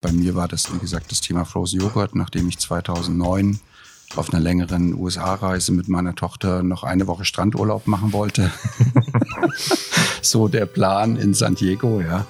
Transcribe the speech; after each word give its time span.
Bei 0.00 0.12
mir 0.12 0.34
war 0.34 0.48
das, 0.48 0.72
wie 0.72 0.78
gesagt, 0.78 1.10
das 1.10 1.20
Thema 1.20 1.44
Frozen 1.44 1.80
Joghurt, 1.80 2.14
nachdem 2.14 2.48
ich 2.48 2.58
2009 2.58 3.60
auf 4.16 4.32
einer 4.32 4.40
längeren 4.40 4.94
USA-Reise 4.94 5.72
mit 5.72 5.88
meiner 5.88 6.14
Tochter 6.14 6.62
noch 6.62 6.84
eine 6.84 7.06
Woche 7.06 7.26
Strandurlaub 7.26 7.86
machen 7.86 8.12
wollte. 8.14 8.50
so 10.22 10.48
der 10.48 10.64
Plan 10.64 11.16
in 11.16 11.34
San 11.34 11.54
Diego, 11.54 12.00
ja. 12.00 12.26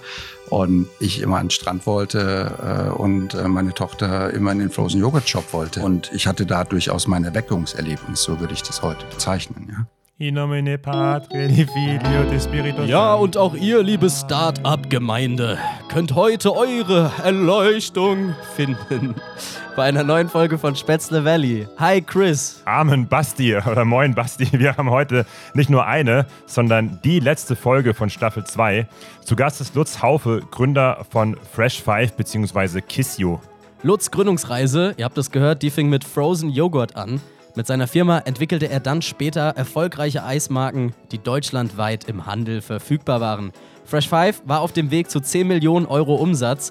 Und 0.51 0.89
ich 0.99 1.21
immer 1.21 1.39
an 1.39 1.47
den 1.47 1.51
Strand 1.51 1.87
wollte 1.87 2.91
äh, 2.91 2.91
und 2.91 3.35
äh, 3.35 3.47
meine 3.47 3.73
Tochter 3.73 4.35
immer 4.35 4.51
in 4.51 4.59
den 4.59 4.71
Frozen 4.71 4.99
Joghurt 5.01 5.29
Shop 5.29 5.53
wollte. 5.53 5.81
Und 5.81 6.11
ich 6.13 6.27
hatte 6.27 6.47
da 6.47 6.65
durchaus 6.65 7.07
mein 7.07 7.23
Erweckungserlebnis, 7.23 8.21
so 8.21 8.41
würde 8.41 8.53
ich 8.53 8.65
das 8.65 8.83
heute 8.83 9.07
bezeichnen, 9.07 9.69
ja. 9.71 9.87
In 10.21 10.35
nomine 10.35 10.77
Patri, 10.77 11.67
Filio, 11.67 12.31
di 12.31 12.39
Spiritus 12.39 12.87
Ja, 12.87 13.15
und 13.15 13.39
auch 13.39 13.55
ihr, 13.55 13.83
liebe 13.83 14.11
Start-up-Gemeinde, 14.11 15.57
könnt 15.89 16.15
heute 16.15 16.55
eure 16.55 17.11
Erleuchtung 17.25 18.35
finden 18.55 19.15
bei 19.77 19.85
einer 19.85 20.05
neuen 20.05 20.29
Folge 20.29 20.59
von 20.59 20.77
Spätzle 20.77 21.25
Valley. 21.25 21.67
Hi 21.79 22.03
Chris. 22.03 22.61
Amen 22.67 23.09
Basti 23.09 23.57
oder 23.57 23.87
moin 23.87 24.15
Basti. 24.15 24.47
Wir 24.53 24.77
haben 24.77 24.91
heute 24.91 25.25
nicht 25.55 25.71
nur 25.71 25.87
eine, 25.87 26.27
sondern 26.45 27.01
die 27.03 27.21
letzte 27.21 27.57
Folge 27.57 27.95
von 27.95 28.11
Staffel 28.11 28.45
2. 28.45 28.87
Zu 29.25 29.37
Gast 29.37 29.63
ist 29.63 29.75
Lutz 29.75 30.03
Haufe, 30.03 30.43
Gründer 30.51 31.07
von 31.09 31.35
Fresh 31.51 31.81
Five 31.81 32.13
bzw. 32.13 32.83
Kiss 32.83 33.17
You. 33.17 33.39
Lutz 33.83 34.11
Gründungsreise, 34.11 34.93
ihr 34.99 35.07
habt 35.07 35.17
es 35.17 35.31
gehört, 35.31 35.63
die 35.63 35.71
fing 35.71 35.89
mit 35.89 36.05
Frozen 36.05 36.51
Joghurt 36.51 36.95
an. 36.95 37.23
Mit 37.61 37.67
seiner 37.67 37.89
Firma 37.89 38.21
entwickelte 38.21 38.71
er 38.71 38.81
dann 38.81 39.03
später 39.03 39.51
erfolgreiche 39.51 40.25
Eismarken, 40.25 40.95
die 41.13 41.19
deutschlandweit 41.19 42.05
im 42.05 42.25
Handel 42.25 42.63
verfügbar 42.63 43.21
waren. 43.21 43.53
Fresh 43.85 44.09
Five 44.09 44.41
war 44.47 44.63
auf 44.63 44.73
dem 44.73 44.91
Weg 44.91 45.11
zu 45.11 45.21
10 45.21 45.47
Millionen 45.47 45.85
Euro 45.85 46.15
Umsatz 46.15 46.71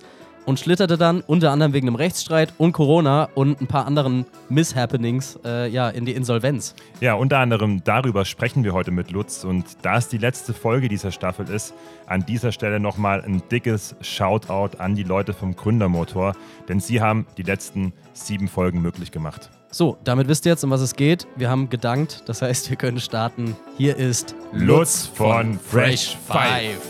und 0.49 0.59
schlitterte 0.59 0.97
dann 0.97 1.21
unter 1.21 1.51
anderem 1.51 1.73
wegen 1.73 1.87
einem 1.87 1.95
Rechtsstreit 1.95 2.55
und 2.57 2.71
Corona 2.71 3.29
und 3.35 3.61
ein 3.61 3.67
paar 3.67 3.85
anderen 3.85 4.25
Misshappenings 4.49 5.37
äh, 5.45 5.69
ja, 5.69 5.89
in 5.89 6.05
die 6.05 6.13
Insolvenz. 6.13 6.73
Ja, 7.01 7.13
unter 7.13 7.37
anderem 7.37 7.83
darüber 7.83 8.25
sprechen 8.25 8.63
wir 8.63 8.73
heute 8.73 8.89
mit 8.89 9.11
Lutz 9.11 9.43
und 9.43 9.65
da 9.83 9.97
es 9.97 10.07
die 10.07 10.17
letzte 10.17 10.55
Folge 10.55 10.89
dieser 10.89 11.11
Staffel 11.11 11.47
ist, 11.49 11.75
an 12.07 12.25
dieser 12.25 12.51
Stelle 12.51 12.79
nochmal 12.79 13.21
ein 13.21 13.43
dickes 13.51 13.95
Shoutout 14.01 14.79
an 14.79 14.95
die 14.95 15.03
Leute 15.03 15.33
vom 15.33 15.55
Gründermotor, 15.55 16.35
denn 16.67 16.79
sie 16.79 16.99
haben 16.99 17.27
die 17.37 17.43
letzten 17.43 17.93
sieben 18.13 18.47
Folgen 18.47 18.81
möglich 18.81 19.11
gemacht. 19.11 19.51
So, 19.69 19.97
damit 20.03 20.27
wisst 20.27 20.47
ihr 20.47 20.53
jetzt, 20.53 20.63
um 20.63 20.71
was 20.71 20.81
es 20.81 20.95
geht. 20.95 21.27
Wir 21.35 21.51
haben 21.51 21.69
gedankt, 21.69 22.23
das 22.25 22.41
heißt, 22.41 22.71
wir 22.71 22.75
können 22.75 22.99
starten. 22.99 23.55
Hier 23.77 23.95
ist 23.97 24.33
Lutz 24.51 25.05
von 25.05 25.59
Fresh 25.59 26.17
Five. 26.27 26.81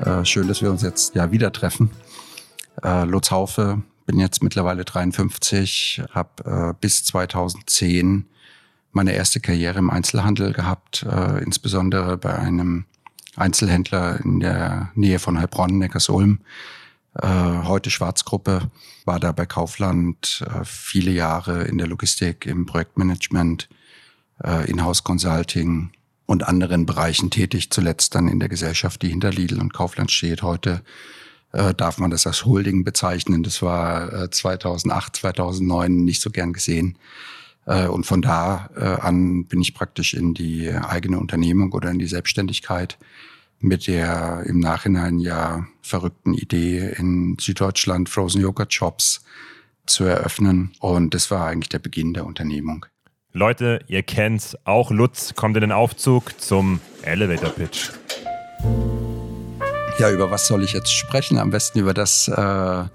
Äh, 0.00 0.24
schön, 0.24 0.48
dass 0.48 0.62
wir 0.62 0.70
uns 0.70 0.80
jetzt 0.80 1.14
ja 1.14 1.30
wieder 1.30 1.52
treffen. 1.52 1.90
Äh, 2.82 3.04
Lutz 3.04 3.30
Haufe, 3.30 3.82
bin 4.06 4.18
jetzt 4.18 4.42
mittlerweile 4.42 4.84
53, 4.84 6.02
habe 6.12 6.70
äh, 6.70 6.74
bis 6.80 7.04
2010 7.04 8.26
meine 8.92 9.12
erste 9.12 9.40
Karriere 9.40 9.78
im 9.78 9.90
Einzelhandel 9.90 10.52
gehabt, 10.52 11.04
äh, 11.04 11.42
insbesondere 11.42 12.16
bei 12.16 12.34
einem 12.34 12.86
Einzelhändler 13.36 14.20
in 14.24 14.40
der 14.40 14.90
Nähe 14.94 15.18
von 15.18 15.38
Heilbronn, 15.38 15.78
Neckarsulm. 15.78 16.40
Äh, 17.14 17.28
heute 17.64 17.90
Schwarzgruppe, 17.90 18.70
war 19.04 19.20
da 19.20 19.32
bei 19.32 19.46
Kaufland 19.46 20.44
äh, 20.46 20.64
viele 20.64 21.10
Jahre 21.10 21.64
in 21.64 21.78
der 21.78 21.86
Logistik, 21.86 22.46
im 22.46 22.66
Projektmanagement, 22.66 23.68
äh, 24.42 24.70
Inhouse 24.70 25.04
Consulting 25.04 25.90
und 26.26 26.46
anderen 26.46 26.86
Bereichen 26.86 27.30
tätig, 27.30 27.70
zuletzt 27.70 28.14
dann 28.14 28.28
in 28.28 28.40
der 28.40 28.48
Gesellschaft, 28.48 29.02
die 29.02 29.08
hinter 29.08 29.30
Lidl 29.30 29.60
und 29.60 29.72
Kaufland 29.72 30.10
steht. 30.10 30.42
Heute 30.42 30.82
äh, 31.52 31.74
darf 31.74 31.98
man 31.98 32.10
das 32.10 32.26
als 32.26 32.44
Holding 32.44 32.84
bezeichnen. 32.84 33.42
Das 33.42 33.62
war 33.62 34.24
äh, 34.24 34.30
2008, 34.30 35.16
2009 35.16 36.04
nicht 36.04 36.20
so 36.20 36.30
gern 36.30 36.52
gesehen. 36.52 36.98
Äh, 37.66 37.86
und 37.86 38.04
von 38.04 38.22
da 38.22 38.70
äh, 38.76 38.84
an 38.84 39.44
bin 39.44 39.60
ich 39.60 39.74
praktisch 39.74 40.14
in 40.14 40.34
die 40.34 40.70
eigene 40.70 41.18
Unternehmung 41.18 41.72
oder 41.72 41.90
in 41.90 41.98
die 41.98 42.06
Selbstständigkeit 42.06 42.98
mit 43.58 43.86
der 43.86 44.44
im 44.46 44.60
Nachhinein 44.60 45.18
ja 45.18 45.66
verrückten 45.82 46.34
Idee 46.34 46.94
in 46.98 47.36
Süddeutschland 47.40 48.08
Frozen 48.08 48.42
Yogurt 48.42 48.72
Shops 48.72 49.24
zu 49.86 50.04
eröffnen. 50.04 50.72
Und 50.80 51.14
das 51.14 51.30
war 51.30 51.46
eigentlich 51.46 51.68
der 51.68 51.78
Beginn 51.78 52.12
der 52.12 52.26
Unternehmung. 52.26 52.86
Leute, 53.32 53.80
ihr 53.86 54.02
kennt's, 54.02 54.56
auch 54.64 54.90
Lutz 54.90 55.34
kommt 55.34 55.56
in 55.56 55.60
den 55.62 55.72
Aufzug 55.72 56.40
zum 56.40 56.80
Elevator 57.02 57.50
Pitch. 57.50 57.90
Ja, 59.98 60.10
über 60.10 60.30
was 60.30 60.46
soll 60.46 60.62
ich 60.62 60.74
jetzt 60.74 60.92
sprechen? 60.92 61.38
Am 61.38 61.48
besten 61.48 61.78
über 61.78 61.94
das, 61.94 62.28
äh, 62.28 62.32
äh, 62.40 62.86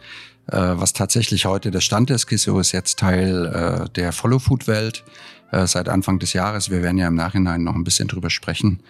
was 0.47 0.93
tatsächlich 0.93 1.45
heute 1.45 1.71
der 1.71 1.81
Stand 1.81 2.11
ist. 2.11 2.27
Kiso 2.27 2.59
ist 2.59 2.73
jetzt 2.73 2.99
Teil 2.99 3.47
äh, 3.47 3.89
der 3.89 4.11
Follow-Food-Welt 4.11 5.03
äh, 5.51 5.65
seit 5.65 5.89
Anfang 5.89 6.19
des 6.19 6.33
Jahres. 6.33 6.69
Wir 6.69 6.83
werden 6.83 6.99
ja 6.99 7.07
im 7.07 7.15
Nachhinein 7.15 7.63
noch 7.63 7.73
ein 7.73 7.83
bisschen 7.83 8.07
drüber 8.07 8.29
sprechen. 8.29 8.81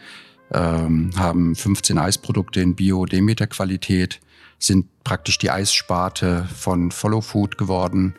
Ähm, 0.53 1.11
haben 1.15 1.55
15 1.55 1.97
Eisprodukte 1.97 2.59
in 2.59 2.75
Bio-Demeter-Qualität, 2.75 4.19
sind 4.59 4.87
praktisch 5.05 5.37
die 5.37 5.49
Eissparte 5.49 6.49
von 6.53 6.91
Follow-Food 6.91 7.57
geworden. 7.57 8.15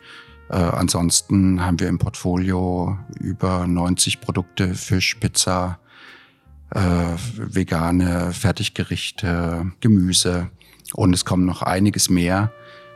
Äh, 0.49 0.55
ansonsten 0.55 1.63
haben 1.63 1.79
wir 1.79 1.87
im 1.87 1.99
Portfolio 1.99 2.97
über 3.19 3.67
90 3.67 4.21
Produkte, 4.21 4.73
Fisch, 4.73 5.13
Pizza, 5.19 5.77
äh, 6.73 6.79
vegane 7.37 8.33
Fertiggerichte, 8.33 9.71
Gemüse 9.79 10.49
und 10.93 11.13
es 11.13 11.25
kommen 11.25 11.45
noch 11.45 11.61
einiges 11.61 12.09
mehr. 12.09 12.51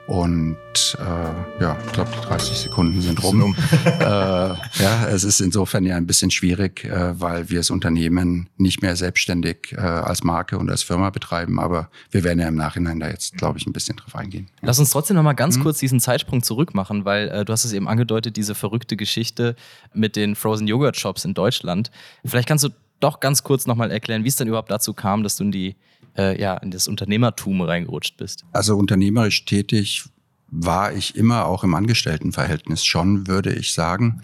Und 0.07 0.55
äh, 0.99 1.61
ja, 1.61 1.77
ich 1.85 1.91
glaube, 1.91 2.09
30 2.11 2.57
Sekunden 2.57 3.01
sind 3.01 3.21
rum. 3.21 3.53
äh, 3.85 4.01
ja, 4.01 5.07
es 5.09 5.25
ist 5.25 5.41
insofern 5.41 5.83
ja 5.83 5.97
ein 5.97 6.07
bisschen 6.07 6.31
schwierig, 6.31 6.85
äh, 6.85 7.19
weil 7.19 7.49
wir 7.49 7.57
das 7.57 7.69
Unternehmen 7.69 8.47
nicht 8.55 8.81
mehr 8.81 8.95
selbstständig 8.95 9.73
äh, 9.73 9.81
als 9.81 10.23
Marke 10.23 10.57
und 10.57 10.69
als 10.69 10.81
Firma 10.81 11.09
betreiben. 11.09 11.59
Aber 11.59 11.89
wir 12.09 12.23
werden 12.23 12.39
ja 12.39 12.47
im 12.47 12.55
Nachhinein 12.55 13.01
da 13.01 13.09
jetzt, 13.09 13.35
glaube 13.35 13.59
ich, 13.59 13.67
ein 13.67 13.73
bisschen 13.73 13.97
drauf 13.97 14.15
eingehen. 14.15 14.47
Lass 14.61 14.79
uns 14.79 14.91
trotzdem 14.91 15.17
noch 15.17 15.23
mal 15.23 15.33
ganz 15.33 15.57
mhm. 15.57 15.63
kurz 15.63 15.79
diesen 15.79 15.99
Zeitsprung 15.99 16.41
zurück 16.41 16.73
machen, 16.73 17.03
weil 17.03 17.27
äh, 17.27 17.43
du 17.43 17.51
hast 17.51 17.65
es 17.65 17.73
eben 17.73 17.89
angedeutet, 17.89 18.37
diese 18.37 18.55
verrückte 18.55 18.95
Geschichte 18.95 19.57
mit 19.93 20.15
den 20.15 20.35
Frozen 20.35 20.67
Yogurt 20.67 20.95
Shops 20.95 21.25
in 21.25 21.33
Deutschland. 21.33 21.91
Vielleicht 22.23 22.47
kannst 22.47 22.63
du 22.63 22.69
doch 22.99 23.19
ganz 23.19 23.43
kurz 23.43 23.67
noch 23.67 23.75
mal 23.75 23.91
erklären, 23.91 24.23
wie 24.23 24.29
es 24.29 24.35
denn 24.35 24.47
überhaupt 24.47 24.71
dazu 24.71 24.93
kam, 24.93 25.23
dass 25.23 25.37
du 25.37 25.45
in 25.45 25.51
die 25.51 25.75
äh, 26.17 26.39
ja, 26.39 26.55
in 26.57 26.71
das 26.71 26.87
Unternehmertum 26.87 27.61
reingerutscht 27.61 28.17
bist? 28.17 28.43
Also 28.51 28.75
unternehmerisch 28.77 29.45
tätig 29.45 30.05
war 30.49 30.93
ich 30.93 31.15
immer 31.15 31.45
auch 31.45 31.63
im 31.63 31.75
Angestelltenverhältnis 31.75 32.85
schon, 32.85 33.27
würde 33.27 33.53
ich 33.53 33.73
sagen. 33.73 34.21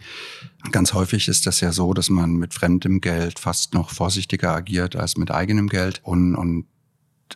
Ganz 0.72 0.94
häufig 0.94 1.28
ist 1.28 1.46
das 1.46 1.60
ja 1.60 1.74
so, 1.74 1.94
dass 1.94 2.10
man 2.10 2.34
mit 2.36 2.54
fremdem 2.54 3.02
Geld 3.02 3.40
fast 3.40 3.74
noch 3.74 3.90
vorsichtiger 3.90 4.56
agiert 4.56 4.96
als 4.96 5.18
mit 5.18 5.32
eigenem 5.32 5.68
Geld. 5.68 6.00
Und, 6.04 6.36
und 6.36 6.66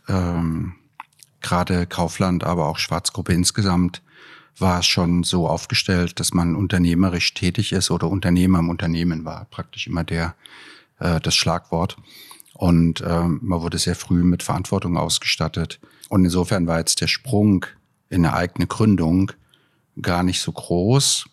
ähm, 0.08 0.76
gerade 1.42 1.86
Kaufland, 1.86 2.46
aber 2.46 2.68
auch 2.68 2.78
Schwarzgruppe 2.78 3.34
insgesamt 3.34 4.02
war 4.58 4.80
es 4.80 4.88
schon 4.88 5.24
so 5.24 5.48
aufgestellt, 5.48 6.20
dass 6.20 6.34
man 6.34 6.56
unternehmerisch 6.56 7.34
tätig 7.34 7.74
ist 7.74 7.92
oder 7.92 8.08
Unternehmer 8.08 8.60
im 8.60 8.70
Unternehmen 8.70 9.26
war. 9.26 9.46
Praktisch 9.52 9.86
immer 9.86 10.04
der 10.04 10.34
äh, 11.00 11.20
das 11.20 11.36
Schlagwort. 11.36 11.98
Und 12.54 13.04
ähm, 13.06 13.40
man 13.44 13.62
wurde 13.62 13.78
sehr 13.78 13.96
früh 13.96 14.24
mit 14.24 14.44
Verantwortung 14.44 14.98
ausgestattet. 14.98 15.80
Und 16.10 16.26
insofern 16.26 16.66
war 16.66 16.80
jetzt 16.80 17.02
der 17.02 17.08
Sprung 17.08 17.66
in 18.10 18.26
eine 18.26 18.34
eigene 18.34 18.68
Gründung 18.68 19.32
gar 20.02 20.24
nicht 20.24 20.42
so 20.42 20.52
groß. 20.52 21.30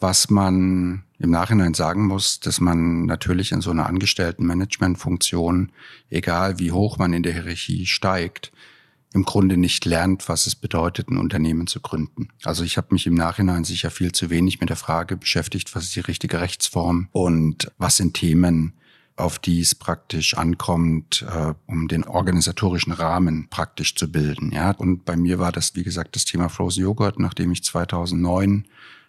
Was 0.00 0.30
man 0.30 1.04
im 1.18 1.30
Nachhinein 1.30 1.74
sagen 1.74 2.06
muss, 2.06 2.40
dass 2.40 2.60
man 2.60 3.04
natürlich 3.04 3.52
in 3.52 3.60
so 3.60 3.70
einer 3.70 3.86
Angestellten-Management-Funktion, 3.86 5.72
egal 6.08 6.58
wie 6.58 6.72
hoch 6.72 6.96
man 6.96 7.12
in 7.12 7.22
der 7.22 7.34
Hierarchie 7.34 7.86
steigt, 7.86 8.52
im 9.12 9.24
Grunde 9.24 9.56
nicht 9.56 9.84
lernt, 9.84 10.28
was 10.28 10.46
es 10.46 10.54
bedeutet, 10.54 11.08
ein 11.08 11.18
Unternehmen 11.18 11.66
zu 11.66 11.80
gründen. 11.80 12.28
Also 12.44 12.64
ich 12.64 12.76
habe 12.76 12.88
mich 12.92 13.06
im 13.06 13.14
Nachhinein 13.14 13.64
sicher 13.64 13.90
viel 13.90 14.12
zu 14.12 14.30
wenig 14.30 14.60
mit 14.60 14.70
der 14.70 14.76
Frage 14.76 15.16
beschäftigt, 15.16 15.74
was 15.74 15.84
ist 15.84 15.96
die 15.96 16.00
richtige 16.00 16.40
Rechtsform 16.40 17.08
und 17.12 17.70
was 17.76 17.96
sind 17.96 18.14
Themen, 18.14 18.72
auf 19.20 19.38
die 19.38 19.60
es 19.60 19.74
praktisch 19.74 20.36
ankommt, 20.36 21.24
äh, 21.28 21.54
um 21.66 21.88
den 21.88 22.04
organisatorischen 22.04 22.92
Rahmen 22.92 23.48
praktisch 23.50 23.94
zu 23.94 24.10
bilden. 24.10 24.52
Ja, 24.52 24.72
und 24.72 25.04
bei 25.04 25.16
mir 25.16 25.38
war 25.38 25.52
das, 25.52 25.74
wie 25.76 25.82
gesagt, 25.82 26.16
das 26.16 26.24
Thema 26.24 26.48
Frozen 26.48 26.82
Joghurt, 26.82 27.18
nachdem 27.18 27.52
ich 27.52 27.62
2009 27.64 28.64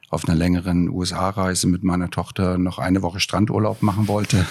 auf 0.10 0.28
einer 0.28 0.38
längeren 0.38 0.90
USA-Reise 0.90 1.68
mit 1.68 1.84
meiner 1.84 2.10
Tochter 2.10 2.58
noch 2.58 2.80
eine 2.80 3.02
Woche 3.02 3.22
Strandurlaub 3.22 3.82
machen 3.82 4.10
wollte. 4.10 4.46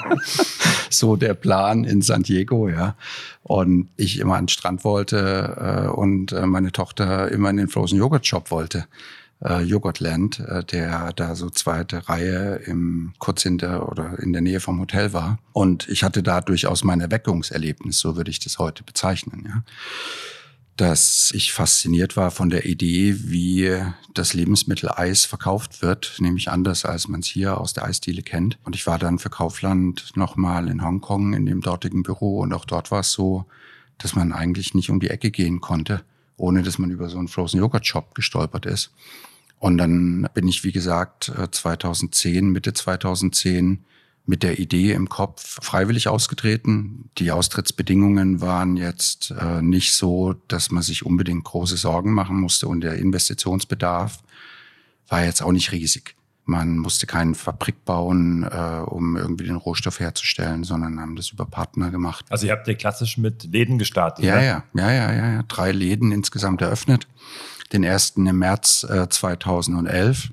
so 0.90 1.16
der 1.16 1.32
Plan 1.32 1.84
in 1.84 2.02
San 2.02 2.22
Diego, 2.22 2.68
ja. 2.68 2.94
Und 3.42 3.88
ich 3.96 4.20
immer 4.20 4.36
an 4.36 4.44
den 4.44 4.48
Strand 4.48 4.84
wollte 4.84 5.86
äh, 5.86 5.88
und 5.88 6.32
äh, 6.32 6.46
meine 6.46 6.70
Tochter 6.70 7.30
immer 7.32 7.48
in 7.48 7.56
den 7.56 7.68
Frozen 7.68 7.98
Joghurt 7.98 8.26
Shop 8.26 8.50
wollte 8.50 8.86
äh, 9.44 9.62
Joghurtland, 9.62 10.40
äh, 10.40 10.64
der 10.64 11.12
da 11.12 11.34
so 11.34 11.50
zweite 11.50 12.08
Reihe 12.08 12.56
im 12.66 13.12
kurz 13.18 13.42
hinter 13.42 13.90
oder 13.90 14.18
in 14.18 14.32
der 14.32 14.42
Nähe 14.42 14.60
vom 14.60 14.80
Hotel 14.80 15.12
war. 15.12 15.38
Und 15.52 15.88
ich 15.88 16.02
hatte 16.02 16.22
da 16.22 16.40
durchaus 16.40 16.82
mein 16.82 17.00
Erweckungserlebnis, 17.00 17.98
so 17.98 18.16
würde 18.16 18.30
ich 18.30 18.40
das 18.40 18.58
heute 18.58 18.82
bezeichnen. 18.82 19.44
Ja. 19.46 19.62
dass 20.76 21.30
ich 21.32 21.52
fasziniert 21.52 22.16
war 22.16 22.32
von 22.32 22.50
der 22.50 22.66
Idee, 22.66 23.14
wie 23.30 23.80
das 24.12 24.34
Lebensmittel 24.34 24.90
Eis 24.90 25.24
verkauft 25.24 25.82
wird, 25.82 26.16
nämlich 26.18 26.50
anders, 26.50 26.84
als 26.84 27.06
man 27.06 27.20
es 27.20 27.28
hier 27.28 27.60
aus 27.60 27.74
der 27.74 27.84
Eisdiele 27.84 28.22
kennt. 28.22 28.58
Und 28.64 28.74
ich 28.74 28.84
war 28.86 28.98
dann 28.98 29.20
für 29.20 29.30
Kaufland 29.30 30.16
nochmal 30.16 30.68
in 30.68 30.82
Hongkong 30.82 31.32
in 31.34 31.46
dem 31.46 31.60
dortigen 31.60 32.02
Büro 32.02 32.40
und 32.40 32.52
auch 32.52 32.64
dort 32.64 32.90
war 32.90 33.00
es 33.00 33.12
so, 33.12 33.44
dass 33.98 34.16
man 34.16 34.32
eigentlich 34.32 34.74
nicht 34.74 34.90
um 34.90 34.98
die 34.98 35.10
Ecke 35.10 35.30
gehen 35.30 35.60
konnte, 35.60 36.02
ohne 36.36 36.62
dass 36.62 36.78
man 36.78 36.90
über 36.90 37.08
so 37.08 37.18
einen 37.18 37.28
Frozen 37.28 37.60
Yogurt 37.60 37.86
Shop 37.86 38.14
gestolpert 38.16 38.66
ist. 38.66 38.90
Und 39.64 39.78
dann 39.78 40.28
bin 40.34 40.46
ich, 40.46 40.62
wie 40.62 40.72
gesagt, 40.72 41.32
2010, 41.50 42.50
Mitte 42.50 42.74
2010 42.74 43.82
mit 44.26 44.42
der 44.42 44.58
Idee 44.58 44.92
im 44.92 45.08
Kopf 45.08 45.58
freiwillig 45.62 46.06
ausgetreten. 46.06 47.08
Die 47.16 47.30
Austrittsbedingungen 47.30 48.42
waren 48.42 48.76
jetzt 48.76 49.30
äh, 49.30 49.62
nicht 49.62 49.94
so, 49.94 50.34
dass 50.48 50.70
man 50.70 50.82
sich 50.82 51.06
unbedingt 51.06 51.44
große 51.44 51.78
Sorgen 51.78 52.12
machen 52.12 52.38
musste 52.38 52.68
und 52.68 52.82
der 52.82 52.96
Investitionsbedarf 52.96 54.22
war 55.08 55.24
jetzt 55.24 55.40
auch 55.40 55.52
nicht 55.52 55.72
riesig. 55.72 56.14
Man 56.44 56.76
musste 56.76 57.06
keine 57.06 57.34
Fabrik 57.34 57.86
bauen, 57.86 58.42
äh, 58.42 58.82
um 58.84 59.16
irgendwie 59.16 59.44
den 59.44 59.56
Rohstoff 59.56 59.98
herzustellen, 59.98 60.64
sondern 60.64 61.00
haben 61.00 61.16
das 61.16 61.30
über 61.30 61.46
Partner 61.46 61.90
gemacht. 61.90 62.26
Also 62.28 62.44
ihr 62.46 62.52
habt 62.52 62.68
ja 62.68 62.74
klassisch 62.74 63.16
mit 63.16 63.44
Läden 63.44 63.78
gestartet. 63.78 64.26
Ja, 64.26 64.42
ja, 64.42 64.64
ja, 64.74 64.92
ja, 64.92 65.12
ja, 65.14 65.32
ja. 65.32 65.42
Drei 65.44 65.72
Läden 65.72 66.12
insgesamt 66.12 66.60
eröffnet. 66.60 67.08
Den 67.74 67.84
ersten 67.84 68.26
im 68.26 68.38
März 68.38 68.86
äh, 68.88 69.08
2011 69.08 70.30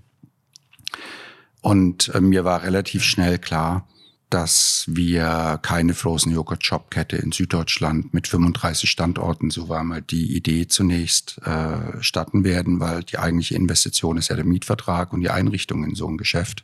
und 1.61 2.09
äh, 2.09 2.21
mir 2.21 2.43
war 2.43 2.63
relativ 2.63 3.03
schnell 3.03 3.38
klar, 3.38 3.88
dass 4.29 4.85
wir 4.88 5.59
keine 5.61 5.93
Frozen 5.93 6.31
Joghurt 6.31 6.65
Shop 6.65 6.89
Kette 6.89 7.17
in 7.17 7.31
Süddeutschland 7.31 8.13
mit 8.13 8.27
35 8.27 8.89
Standorten, 8.89 9.51
so 9.51 9.69
war 9.69 9.83
mal 9.83 10.01
die 10.01 10.35
Idee 10.35 10.67
zunächst, 10.67 11.39
äh, 11.45 12.01
starten 12.01 12.43
werden, 12.43 12.79
weil 12.79 13.03
die 13.03 13.19
eigentliche 13.19 13.55
Investition 13.55 14.17
ist 14.17 14.29
ja 14.29 14.35
der 14.35 14.45
Mietvertrag 14.45 15.11
und 15.11 15.21
die 15.21 15.29
Einrichtung 15.29 15.83
in 15.83 15.95
so 15.95 16.07
ein 16.07 16.17
Geschäft. 16.17 16.63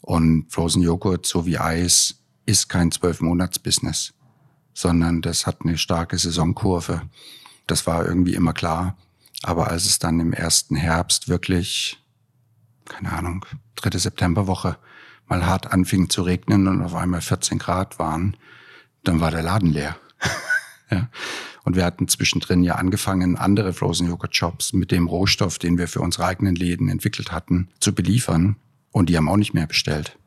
Und 0.00 0.46
Frozen 0.48 0.82
Joghurt, 0.82 1.26
so 1.26 1.44
wie 1.44 1.58
Eis, 1.58 2.16
ist 2.46 2.68
kein 2.68 2.90
Zwölf-Monats-Business, 2.90 4.14
sondern 4.72 5.20
das 5.20 5.46
hat 5.46 5.58
eine 5.62 5.76
starke 5.76 6.16
Saisonkurve. 6.16 7.02
Das 7.66 7.86
war 7.86 8.06
irgendwie 8.06 8.34
immer 8.34 8.54
klar. 8.54 8.96
Aber 9.42 9.68
als 9.68 9.86
es 9.86 9.98
dann 9.98 10.20
im 10.20 10.32
ersten 10.32 10.76
Herbst 10.76 11.28
wirklich 11.28 11.98
keine 12.88 13.12
Ahnung, 13.12 13.44
dritte 13.76 13.98
Septemberwoche 13.98 14.76
mal 15.26 15.46
hart 15.46 15.72
anfing 15.72 16.08
zu 16.08 16.22
regnen 16.22 16.66
und 16.66 16.82
auf 16.82 16.94
einmal 16.94 17.20
14 17.20 17.58
Grad 17.58 17.98
waren, 17.98 18.36
dann 19.04 19.20
war 19.20 19.30
der 19.30 19.42
Laden 19.42 19.72
leer. 19.72 19.96
ja. 20.90 21.08
Und 21.64 21.76
wir 21.76 21.84
hatten 21.84 22.08
zwischendrin 22.08 22.62
ja 22.62 22.76
angefangen, 22.76 23.36
andere 23.36 23.74
Frozen 23.74 24.08
Yogurt 24.08 24.34
Shops 24.34 24.72
mit 24.72 24.90
dem 24.90 25.06
Rohstoff, 25.06 25.58
den 25.58 25.76
wir 25.76 25.86
für 25.86 26.00
unsere 26.00 26.24
eigenen 26.24 26.54
Läden 26.54 26.88
entwickelt 26.88 27.30
hatten, 27.30 27.68
zu 27.78 27.94
beliefern. 27.94 28.56
Und 28.90 29.10
die 29.10 29.16
haben 29.18 29.28
auch 29.28 29.36
nicht 29.36 29.52
mehr 29.52 29.66
bestellt. 29.66 30.18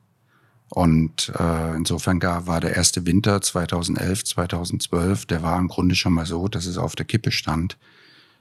Und 0.69 1.34
äh, 1.38 1.75
insofern 1.75 2.19
gar 2.19 2.46
war 2.46 2.62
der 2.62 2.75
erste 2.75 3.06
Winter 3.08 3.42
2011, 3.42 4.24
2012, 4.24 5.25
der 5.25 5.42
war 5.42 5.58
im 5.58 5.68
Grunde 5.68 5.96
schon 5.96 6.13
mal 6.13 6.28
so, 6.28 6.48
dass 6.48 6.68
es 6.68 6.78
auf 6.78 6.96
der 6.96 7.06
Kippe 7.06 7.31
stand, 7.31 7.78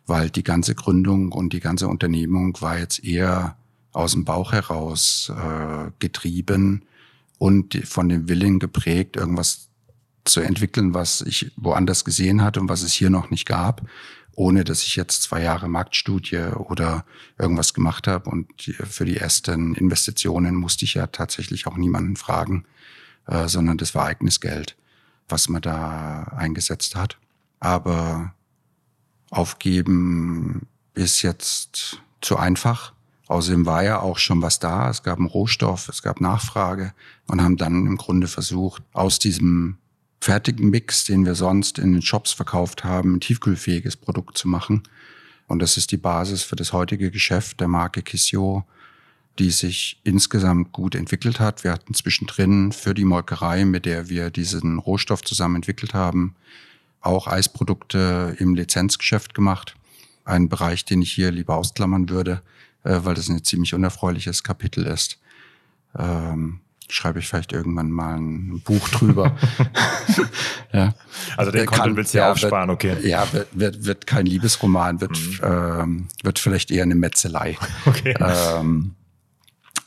weil 0.07 0.31
die 0.31 0.43
ganze 0.43 0.75
Gründung 0.75 1.33
und 1.33 1.53
die 1.53 1.61
ganze 1.61 1.89
Unternehmung 1.89 2.61
war 2.61 2.79
jetzt 2.79 3.05
eher 3.05 3.57
aus 3.93 4.13
dem 4.13 4.25
Bauch 4.25 4.53
heraus 4.53 5.33
äh, 5.35 5.91
getrieben 5.99 6.85
und 7.39 7.77
von 7.87 8.09
dem 8.09 8.29
Willen 8.29 8.59
geprägt, 8.59 9.17
irgendwas 9.17 9.69
zu 10.25 10.41
entwickeln, 10.41 10.95
was 10.95 11.23
ich 11.23 11.53
woanders 11.57 12.05
gesehen 12.05 12.43
hatte 12.43 12.61
und 12.61 12.69
was 12.69 12.83
es 12.83 12.93
hier 12.93 13.11
noch 13.11 13.31
nicht 13.31 13.47
gab, 13.47 13.83
ohne 14.37 14.65
dass 14.65 14.83
ich 14.83 14.97
jetzt 14.97 15.23
zwei 15.23 15.43
Jahre 15.43 15.69
Marktstudie 15.69 16.53
oder 16.55 17.05
irgendwas 17.39 17.75
gemacht 17.75 18.07
habe. 18.07 18.31
Und 18.31 18.49
für 18.63 19.05
die 19.05 19.17
ersten 19.17 19.75
Investitionen 19.75 20.55
musste 20.55 20.85
ich 20.85 20.95
ja 20.95 21.07
tatsächlich 21.07 21.67
auch 21.67 21.77
niemanden 21.77 22.17
fragen, 22.17 22.65
äh, 23.27 23.49
sondern 23.49 23.79
das 23.79 23.95
war 23.95 24.07
eigenes 24.07 24.41
Geld, 24.41 24.77
was 25.29 25.49
man 25.49 25.63
da 25.63 26.25
eingesetzt 26.37 26.95
hat. 26.95 27.19
Aber 27.59 28.35
aufgeben 29.31 30.67
ist 30.95 31.23
jetzt 31.23 32.03
zu 32.21 32.37
einfach. 32.37 32.93
Außerdem 33.29 33.65
war 33.65 33.85
ja 33.85 34.01
auch 34.01 34.19
schon 34.19 34.43
was 34.43 34.59
da. 34.59 34.91
Es 34.91 35.03
gab 35.03 35.19
einen 35.19 35.29
Rohstoff, 35.29 35.89
es 35.89 36.03
gab 36.03 36.21
Nachfrage 36.21 36.93
und 37.29 37.41
haben 37.41 37.57
dann 37.57 37.87
im 37.87 37.97
Grunde 37.97 38.27
versucht, 38.27 38.83
aus 38.93 39.21
diesem 39.21 39.79
fertigen 40.21 40.69
Mix, 40.69 41.05
den 41.05 41.25
wir 41.25 41.35
sonst 41.35 41.79
in 41.79 41.93
den 41.93 42.03
Shops 42.03 42.33
verkauft 42.33 42.85
haben, 42.85 43.15
ein 43.15 43.21
tiefkühlfähiges 43.21 43.97
Produkt 43.97 44.37
zu 44.37 44.49
machen. 44.49 44.83
Und 45.47 45.61
das 45.61 45.77
ist 45.77 45.93
die 45.93 45.97
Basis 45.97 46.43
für 46.43 46.57
das 46.57 46.73
heutige 46.73 47.11
Geschäft 47.11 47.61
der 47.61 47.69
Marke 47.69 48.03
Kissio, 48.03 48.65
die 49.39 49.51
sich 49.51 50.01
insgesamt 50.05 50.73
gut 50.73 50.95
entwickelt 50.95 51.41
hat. 51.41 51.65
Wir 51.65 51.73
hatten 51.73 51.95
zwischendrin 51.95 52.73
für 52.73 52.95
die 52.95 53.05
Molkerei, 53.05 53.65
mit 53.65 53.87
der 53.87 54.09
wir 54.09 54.31
diesen 54.31 54.79
Rohstoff 54.79 55.23
zusammen 55.23 55.57
entwickelt 55.57 55.95
haben, 55.95 56.35
auch 57.01 57.27
Eisprodukte 57.27 58.37
im 58.39 58.55
Lizenzgeschäft 58.55 59.35
gemacht. 59.35 59.75
Ein 60.25 60.49
Bereich, 60.49 60.85
den 60.85 61.03
ich 61.03 61.13
hier 61.13 61.31
lieber 61.31 61.57
ausklammern 61.57 62.09
würde 62.09 62.43
äh, 62.85 62.99
weil 63.03 63.15
das 63.15 63.29
ein 63.29 63.43
ziemlich 63.45 63.75
unerfreuliches 63.75 64.43
Kapitel 64.43 64.87
ist. 64.87 65.19
Ähm, 65.99 66.61
schreibe 66.89 67.21
ich 67.21 67.29
vielleicht 67.29 67.53
irgendwann 67.53 67.91
mal 67.91 68.17
ein 68.17 68.61
Buch 68.65 68.89
drüber. 68.89 69.37
ja. 70.73 70.95
Also 71.37 71.53
den 71.53 71.67
Content 71.67 71.97
willst 71.97 72.15
du 72.15 72.19
ja 72.19 72.33
aufsparen, 72.33 72.71
okay. 72.71 72.97
Ja, 73.07 73.31
wird, 73.33 73.49
wird, 73.53 73.85
wird 73.85 74.07
kein 74.07 74.27
Liebesroman, 74.27 75.01
wird, 75.01 75.19
mhm. 75.19 75.39
ähm, 75.43 76.09
wird 76.23 76.39
vielleicht 76.39 76.71
eher 76.71 76.85
eine 76.85 76.95
Metzelei. 76.95 77.57
Okay. 77.87 78.15
Ähm, 78.19 78.95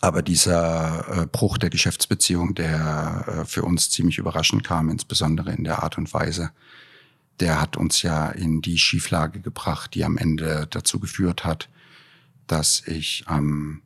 aber 0.01 0.21
dieser 0.21 1.21
äh, 1.23 1.25
Bruch 1.27 1.57
der 1.57 1.69
Geschäftsbeziehung, 1.69 2.55
der 2.55 3.25
äh, 3.27 3.45
für 3.45 3.63
uns 3.63 3.89
ziemlich 3.89 4.17
überraschend 4.17 4.63
kam, 4.63 4.89
insbesondere 4.89 5.51
in 5.53 5.63
der 5.63 5.83
Art 5.83 5.97
und 5.97 6.13
Weise, 6.13 6.51
der 7.39 7.59
hat 7.59 7.77
uns 7.77 8.01
ja 8.01 8.29
in 8.29 8.61
die 8.61 8.77
Schieflage 8.77 9.39
gebracht, 9.39 9.95
die 9.95 10.03
am 10.03 10.17
Ende 10.17 10.67
dazu 10.69 10.99
geführt 10.99 11.43
hat, 11.43 11.69
dass 12.47 12.85
ich 12.87 13.23
am 13.27 13.81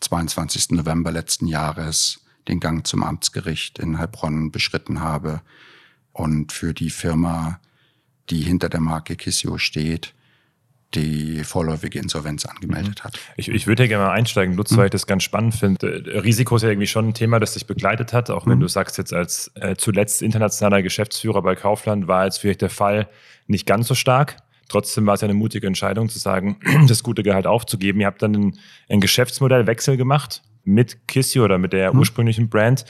22. 0.00 0.70
November 0.70 1.12
letzten 1.12 1.46
Jahres 1.46 2.20
den 2.48 2.60
Gang 2.60 2.86
zum 2.86 3.02
Amtsgericht 3.02 3.78
in 3.78 3.98
Heilbronn 3.98 4.50
beschritten 4.50 5.00
habe 5.00 5.42
und 6.12 6.52
für 6.52 6.74
die 6.74 6.90
Firma, 6.90 7.60
die 8.28 8.42
hinter 8.42 8.68
der 8.68 8.80
Marke 8.80 9.16
Kissio 9.16 9.58
steht, 9.58 10.14
die 10.94 11.44
vorläufige 11.44 11.98
Insolvenz 11.98 12.46
angemeldet 12.46 13.00
mhm. 13.00 13.04
hat. 13.04 13.18
Ich, 13.36 13.48
ich 13.48 13.66
würde 13.66 13.84
ja 13.84 13.88
gerne 13.88 14.04
mal 14.06 14.12
einsteigen, 14.12 14.56
Lutz, 14.56 14.72
mhm. 14.72 14.78
weil 14.78 14.84
ich 14.86 14.90
das 14.90 15.06
ganz 15.06 15.22
spannend 15.22 15.54
finde. 15.54 16.02
Risiko 16.24 16.56
ist 16.56 16.62
ja 16.62 16.68
irgendwie 16.68 16.86
schon 16.86 17.08
ein 17.08 17.14
Thema, 17.14 17.38
das 17.38 17.54
dich 17.54 17.66
begleitet 17.66 18.12
hat, 18.12 18.30
auch 18.30 18.46
wenn 18.46 18.58
mhm. 18.58 18.62
du 18.62 18.68
sagst, 18.68 18.98
jetzt 18.98 19.12
als 19.12 19.52
äh, 19.54 19.76
zuletzt 19.76 20.22
internationaler 20.22 20.82
Geschäftsführer 20.82 21.42
bei 21.42 21.54
Kaufland 21.54 22.08
war 22.08 22.24
jetzt 22.24 22.38
vielleicht 22.38 22.62
der 22.62 22.70
Fall 22.70 23.08
nicht 23.46 23.66
ganz 23.66 23.88
so 23.88 23.94
stark. 23.94 24.36
Trotzdem 24.68 25.06
war 25.06 25.14
es 25.14 25.20
ja 25.20 25.26
eine 25.26 25.34
mutige 25.34 25.66
Entscheidung 25.66 26.08
zu 26.08 26.18
sagen, 26.18 26.58
das 26.88 27.02
gute 27.02 27.22
Gehalt 27.22 27.46
aufzugeben. 27.46 28.00
Ihr 28.00 28.06
habt 28.06 28.22
dann 28.22 28.34
einen, 28.34 28.58
einen 28.88 29.00
Geschäftsmodellwechsel 29.00 29.96
gemacht 29.96 30.42
mit 30.64 31.08
Kissy 31.08 31.40
oder 31.40 31.58
mit 31.58 31.72
der 31.72 31.92
mhm. 31.92 32.00
ursprünglichen 32.00 32.48
Brand. 32.48 32.84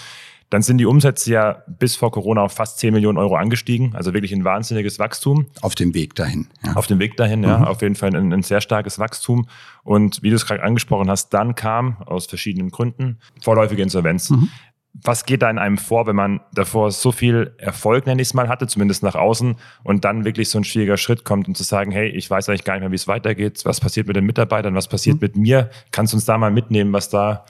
Dann 0.50 0.62
sind 0.62 0.78
die 0.78 0.86
Umsätze 0.86 1.30
ja 1.30 1.62
bis 1.66 1.96
vor 1.96 2.10
Corona 2.10 2.42
auf 2.42 2.52
fast 2.52 2.78
10 2.80 2.92
Millionen 2.92 3.18
Euro 3.18 3.36
angestiegen. 3.36 3.94
Also 3.94 4.12
wirklich 4.12 4.32
ein 4.32 4.44
wahnsinniges 4.44 4.98
Wachstum. 4.98 5.46
Auf 5.62 5.76
dem 5.76 5.94
Weg 5.94 6.16
dahin. 6.16 6.48
Ja. 6.64 6.74
Auf 6.74 6.88
dem 6.88 6.98
Weg 6.98 7.16
dahin, 7.16 7.44
ja. 7.44 7.58
Mhm. 7.58 7.64
Auf 7.64 7.82
jeden 7.82 7.94
Fall 7.94 8.14
ein, 8.14 8.32
ein, 8.32 8.42
sehr 8.42 8.60
starkes 8.60 8.98
Wachstum. 8.98 9.46
Und 9.84 10.22
wie 10.22 10.30
du 10.30 10.36
es 10.36 10.46
gerade 10.46 10.62
angesprochen 10.62 11.08
hast, 11.08 11.30
dann 11.30 11.54
kam 11.54 11.98
aus 12.04 12.26
verschiedenen 12.26 12.70
Gründen 12.70 13.18
vorläufige 13.40 13.82
Insolvenz. 13.82 14.30
Mhm 14.30 14.50
was 14.92 15.24
geht 15.24 15.42
da 15.42 15.50
in 15.50 15.58
einem 15.58 15.78
vor, 15.78 16.06
wenn 16.06 16.16
man 16.16 16.40
davor 16.52 16.90
so 16.90 17.12
viel 17.12 17.54
Erfolg, 17.58 18.06
nenne 18.06 18.20
ich 18.20 18.28
es 18.28 18.34
mal, 18.34 18.48
hatte, 18.48 18.66
zumindest 18.66 19.02
nach 19.02 19.14
außen, 19.14 19.56
und 19.84 20.04
dann 20.04 20.24
wirklich 20.24 20.50
so 20.50 20.58
ein 20.58 20.64
schwieriger 20.64 20.96
Schritt 20.96 21.24
kommt, 21.24 21.48
um 21.48 21.54
zu 21.54 21.62
sagen, 21.62 21.90
hey, 21.92 22.08
ich 22.08 22.28
weiß 22.28 22.48
eigentlich 22.48 22.64
gar 22.64 22.74
nicht 22.74 22.82
mehr, 22.82 22.90
wie 22.90 22.96
es 22.96 23.08
weitergeht, 23.08 23.64
was 23.64 23.80
passiert 23.80 24.08
mit 24.08 24.16
den 24.16 24.26
Mitarbeitern, 24.26 24.74
was 24.74 24.88
passiert 24.88 25.16
mhm. 25.16 25.20
mit 25.22 25.36
mir? 25.36 25.70
Kannst 25.92 26.12
du 26.12 26.16
uns 26.16 26.24
da 26.24 26.36
mal 26.38 26.50
mitnehmen, 26.50 26.92
was 26.92 27.08
da 27.08 27.44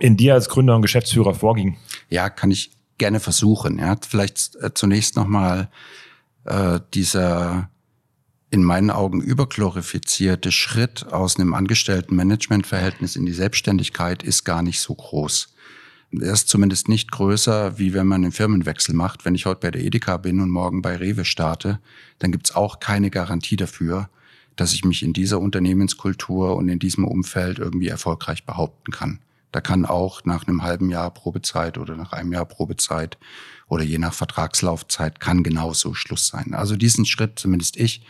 in 0.00 0.16
dir 0.16 0.34
als 0.34 0.48
Gründer 0.48 0.76
und 0.76 0.82
Geschäftsführer 0.82 1.34
vorging? 1.34 1.76
Ja, 2.08 2.30
kann 2.30 2.50
ich 2.50 2.72
gerne 2.98 3.20
versuchen. 3.20 3.78
Ja, 3.78 3.96
vielleicht 4.08 4.56
äh, 4.56 4.72
zunächst 4.74 5.16
nochmal 5.16 5.68
äh, 6.44 6.80
dieser 6.94 7.68
in 8.50 8.64
meinen 8.64 8.90
Augen 8.90 9.22
überglorifizierte 9.22 10.52
Schritt 10.52 11.10
aus 11.10 11.36
einem 11.36 11.54
Angestellten-Management-Verhältnis 11.54 13.16
in 13.16 13.24
die 13.24 13.32
Selbstständigkeit 13.32 14.22
ist 14.22 14.44
gar 14.44 14.62
nicht 14.62 14.80
so 14.80 14.94
groß. 14.94 15.54
Er 16.12 16.32
ist 16.34 16.48
zumindest 16.48 16.86
nicht 16.90 17.10
größer, 17.10 17.78
wie 17.78 17.94
wenn 17.94 18.06
man 18.06 18.22
einen 18.22 18.32
Firmenwechsel 18.32 18.94
macht. 18.94 19.24
Wenn 19.24 19.34
ich 19.34 19.46
heute 19.46 19.60
bei 19.60 19.70
der 19.70 19.82
Edeka 19.82 20.18
bin 20.18 20.40
und 20.40 20.50
morgen 20.50 20.82
bei 20.82 20.96
Rewe 20.96 21.24
starte, 21.24 21.80
dann 22.18 22.30
gibt's 22.30 22.54
auch 22.54 22.80
keine 22.80 23.08
Garantie 23.08 23.56
dafür, 23.56 24.10
dass 24.56 24.74
ich 24.74 24.84
mich 24.84 25.02
in 25.02 25.14
dieser 25.14 25.40
Unternehmenskultur 25.40 26.54
und 26.54 26.68
in 26.68 26.78
diesem 26.78 27.06
Umfeld 27.06 27.58
irgendwie 27.58 27.88
erfolgreich 27.88 28.44
behaupten 28.44 28.92
kann. 28.92 29.20
Da 29.52 29.60
kann 29.60 29.84
auch 29.84 30.24
nach 30.24 30.48
einem 30.48 30.62
halben 30.62 30.90
Jahr 30.90 31.12
Probezeit 31.12 31.78
oder 31.78 31.94
nach 31.96 32.12
einem 32.12 32.32
Jahr 32.32 32.46
Probezeit 32.46 33.18
oder 33.68 33.84
je 33.84 33.98
nach 33.98 34.14
Vertragslaufzeit 34.14 35.20
kann 35.20 35.42
genauso 35.42 35.94
Schluss 35.94 36.26
sein. 36.26 36.54
Also 36.54 36.76
diesen 36.76 37.04
Schritt, 37.04 37.38
zumindest 37.38 37.76
ich, 37.76 38.04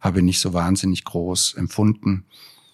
habe 0.00 0.18
ich 0.18 0.24
nicht 0.24 0.40
so 0.40 0.52
wahnsinnig 0.52 1.04
groß 1.04 1.54
empfunden, 1.54 2.24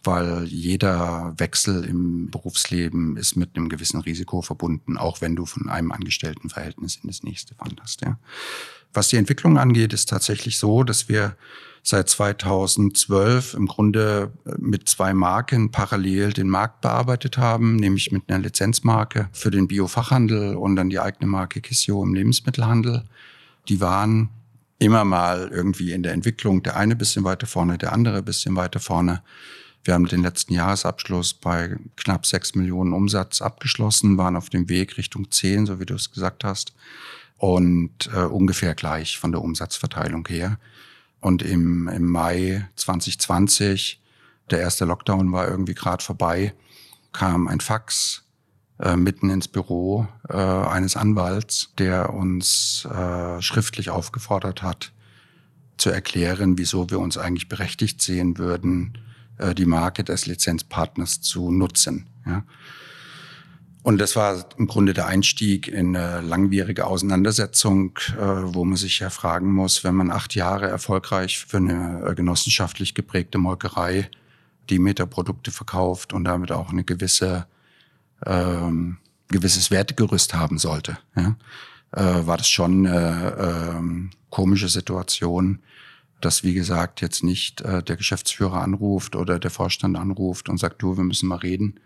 weil 0.04 0.44
jeder 0.44 1.34
Wechsel 1.36 1.84
im 1.84 2.30
Berufsleben 2.30 3.16
ist 3.16 3.36
mit 3.36 3.56
einem 3.56 3.68
gewissen 3.68 4.00
Risiko 4.00 4.42
verbunden, 4.42 4.96
auch 4.96 5.20
wenn 5.20 5.36
du 5.36 5.46
von 5.46 5.68
einem 5.68 5.92
Angestelltenverhältnis 5.92 6.96
in 6.96 7.08
das 7.08 7.22
nächste 7.22 7.54
wanderst. 7.58 8.02
Ja. 8.02 8.18
Was 8.92 9.08
die 9.08 9.16
Entwicklung 9.16 9.58
angeht, 9.58 9.92
ist 9.92 10.08
tatsächlich 10.08 10.58
so, 10.58 10.82
dass 10.82 11.08
wir 11.08 11.36
seit 11.82 12.08
2012 12.08 13.54
im 13.54 13.66
Grunde 13.66 14.32
äh, 14.46 14.52
mit 14.58 14.88
zwei 14.88 15.12
Marken 15.14 15.70
parallel 15.70 16.32
den 16.32 16.48
Markt 16.48 16.80
bearbeitet 16.80 17.38
haben, 17.38 17.76
nämlich 17.76 18.12
mit 18.12 18.22
einer 18.28 18.38
Lizenzmarke 18.38 19.28
für 19.32 19.50
den 19.50 19.68
Biofachhandel 19.68 20.54
und 20.54 20.76
dann 20.76 20.90
die 20.90 21.00
eigene 21.00 21.26
Marke 21.26 21.60
Kissio 21.60 22.02
im 22.02 22.14
Lebensmittelhandel. 22.14 23.04
Die 23.68 23.80
waren 23.80 24.30
immer 24.78 25.04
mal 25.04 25.50
irgendwie 25.52 25.92
in 25.92 26.02
der 26.02 26.12
Entwicklung, 26.12 26.62
der 26.62 26.76
eine 26.76 26.96
bisschen 26.96 27.24
weiter 27.24 27.46
vorne, 27.46 27.78
der 27.78 27.92
andere 27.92 28.22
bisschen 28.22 28.56
weiter 28.56 28.80
vorne. 28.80 29.22
Wir 29.84 29.94
haben 29.94 30.06
den 30.06 30.22
letzten 30.22 30.54
Jahresabschluss 30.54 31.34
bei 31.34 31.76
knapp 31.96 32.26
sechs 32.26 32.54
Millionen 32.54 32.92
Umsatz 32.92 33.42
abgeschlossen, 33.42 34.16
waren 34.16 34.36
auf 34.36 34.48
dem 34.48 34.68
Weg 34.68 34.96
Richtung 34.96 35.30
zehn, 35.32 35.66
so 35.66 35.80
wie 35.80 35.86
du 35.86 35.94
es 35.94 36.12
gesagt 36.12 36.44
hast, 36.44 36.72
und 37.38 38.08
äh, 38.14 38.20
ungefähr 38.20 38.76
gleich 38.76 39.18
von 39.18 39.32
der 39.32 39.42
Umsatzverteilung 39.42 40.26
her. 40.28 40.58
Und 41.22 41.42
im, 41.42 41.88
im 41.88 42.10
Mai 42.10 42.68
2020, 42.74 44.02
der 44.50 44.60
erste 44.60 44.84
Lockdown 44.84 45.30
war 45.32 45.48
irgendwie 45.48 45.74
gerade 45.74 46.02
vorbei, 46.02 46.52
kam 47.12 47.46
ein 47.46 47.60
Fax 47.60 48.24
äh, 48.80 48.96
mitten 48.96 49.30
ins 49.30 49.46
Büro 49.46 50.08
äh, 50.28 50.36
eines 50.36 50.96
Anwalts, 50.96 51.72
der 51.78 52.12
uns 52.12 52.84
äh, 52.86 53.40
schriftlich 53.40 53.90
aufgefordert 53.90 54.64
hat, 54.64 54.92
zu 55.76 55.90
erklären, 55.90 56.58
wieso 56.58 56.90
wir 56.90 56.98
uns 56.98 57.16
eigentlich 57.16 57.48
berechtigt 57.48 58.02
sehen 58.02 58.36
würden, 58.36 58.98
äh, 59.38 59.54
die 59.54 59.64
Marke 59.66 60.02
des 60.02 60.26
Lizenzpartners 60.26 61.20
zu 61.20 61.52
nutzen. 61.52 62.08
Ja. 62.26 62.42
Und 63.82 63.98
das 63.98 64.14
war 64.14 64.46
im 64.58 64.68
Grunde 64.68 64.94
der 64.94 65.06
Einstieg 65.06 65.66
in 65.66 65.96
eine 65.96 66.20
langwierige 66.20 66.86
Auseinandersetzung, 66.86 67.98
äh, 68.16 68.20
wo 68.20 68.64
man 68.64 68.76
sich 68.76 69.00
ja 69.00 69.10
fragen 69.10 69.52
muss, 69.52 69.82
wenn 69.82 69.96
man 69.96 70.12
acht 70.12 70.36
Jahre 70.36 70.68
erfolgreich 70.68 71.38
für 71.38 71.56
eine 71.56 72.04
äh, 72.06 72.14
genossenschaftlich 72.14 72.94
geprägte 72.94 73.38
Molkerei 73.38 74.08
die 74.70 74.78
Meterprodukte 74.78 75.50
verkauft 75.50 76.12
und 76.12 76.24
damit 76.24 76.52
auch 76.52 76.70
eine 76.70 76.84
gewisse 76.84 77.46
ähm, 78.24 78.98
gewisses 79.32 79.70
Wertegerüst 79.70 80.34
haben 80.34 80.58
sollte, 80.58 80.98
ja, 81.16 81.36
äh, 81.92 82.26
war 82.26 82.36
das 82.36 82.48
schon 82.48 82.86
eine 82.86 83.74
ähm, 83.76 84.10
komische 84.30 84.68
Situation, 84.68 85.58
dass 86.20 86.44
wie 86.44 86.54
gesagt 86.54 87.00
jetzt 87.00 87.24
nicht 87.24 87.62
äh, 87.62 87.82
der 87.82 87.96
Geschäftsführer 87.96 88.62
anruft 88.62 89.16
oder 89.16 89.40
der 89.40 89.50
Vorstand 89.50 89.96
anruft 89.96 90.48
und 90.48 90.58
sagt, 90.58 90.80
du, 90.82 90.96
wir 90.96 91.02
müssen 91.04 91.28
mal 91.28 91.38
reden 91.38 91.80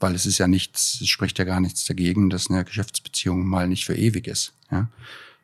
weil 0.00 0.14
es 0.14 0.26
ist 0.26 0.38
ja 0.38 0.48
nichts, 0.48 1.00
es 1.00 1.08
spricht 1.08 1.38
ja 1.38 1.44
gar 1.44 1.60
nichts 1.60 1.84
dagegen, 1.84 2.30
dass 2.30 2.50
eine 2.50 2.64
Geschäftsbeziehung 2.64 3.46
mal 3.46 3.68
nicht 3.68 3.84
für 3.84 3.94
ewig 3.94 4.26
ist. 4.26 4.54
Ja? 4.70 4.88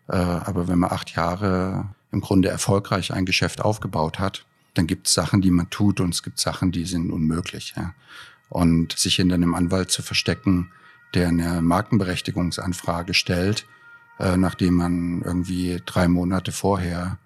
Äh, 0.08 0.16
aber 0.16 0.66
wenn 0.66 0.78
man 0.78 0.90
acht 0.90 1.14
Jahre 1.14 1.90
im 2.10 2.22
Grunde 2.22 2.48
erfolgreich 2.48 3.12
ein 3.12 3.26
Geschäft 3.26 3.60
aufgebaut 3.60 4.18
hat, 4.18 4.44
dann 4.74 4.86
gibt 4.86 5.06
es 5.06 5.14
Sachen, 5.14 5.42
die 5.42 5.50
man 5.50 5.70
tut 5.70 6.00
und 6.00 6.14
es 6.14 6.22
gibt 6.22 6.40
Sachen, 6.40 6.72
die 6.72 6.84
sind 6.84 7.10
unmöglich. 7.10 7.74
Ja? 7.76 7.94
Und 8.48 8.92
sich 8.98 9.16
hinter 9.16 9.34
einem 9.34 9.54
Anwalt 9.54 9.90
zu 9.90 10.02
verstecken, 10.02 10.70
der 11.14 11.28
eine 11.28 11.62
Markenberechtigungsanfrage 11.62 13.14
stellt, 13.14 13.66
äh, 14.18 14.36
nachdem 14.36 14.74
man 14.74 15.22
irgendwie 15.22 15.82
drei 15.84 16.08
Monate 16.08 16.52
vorher 16.52 17.18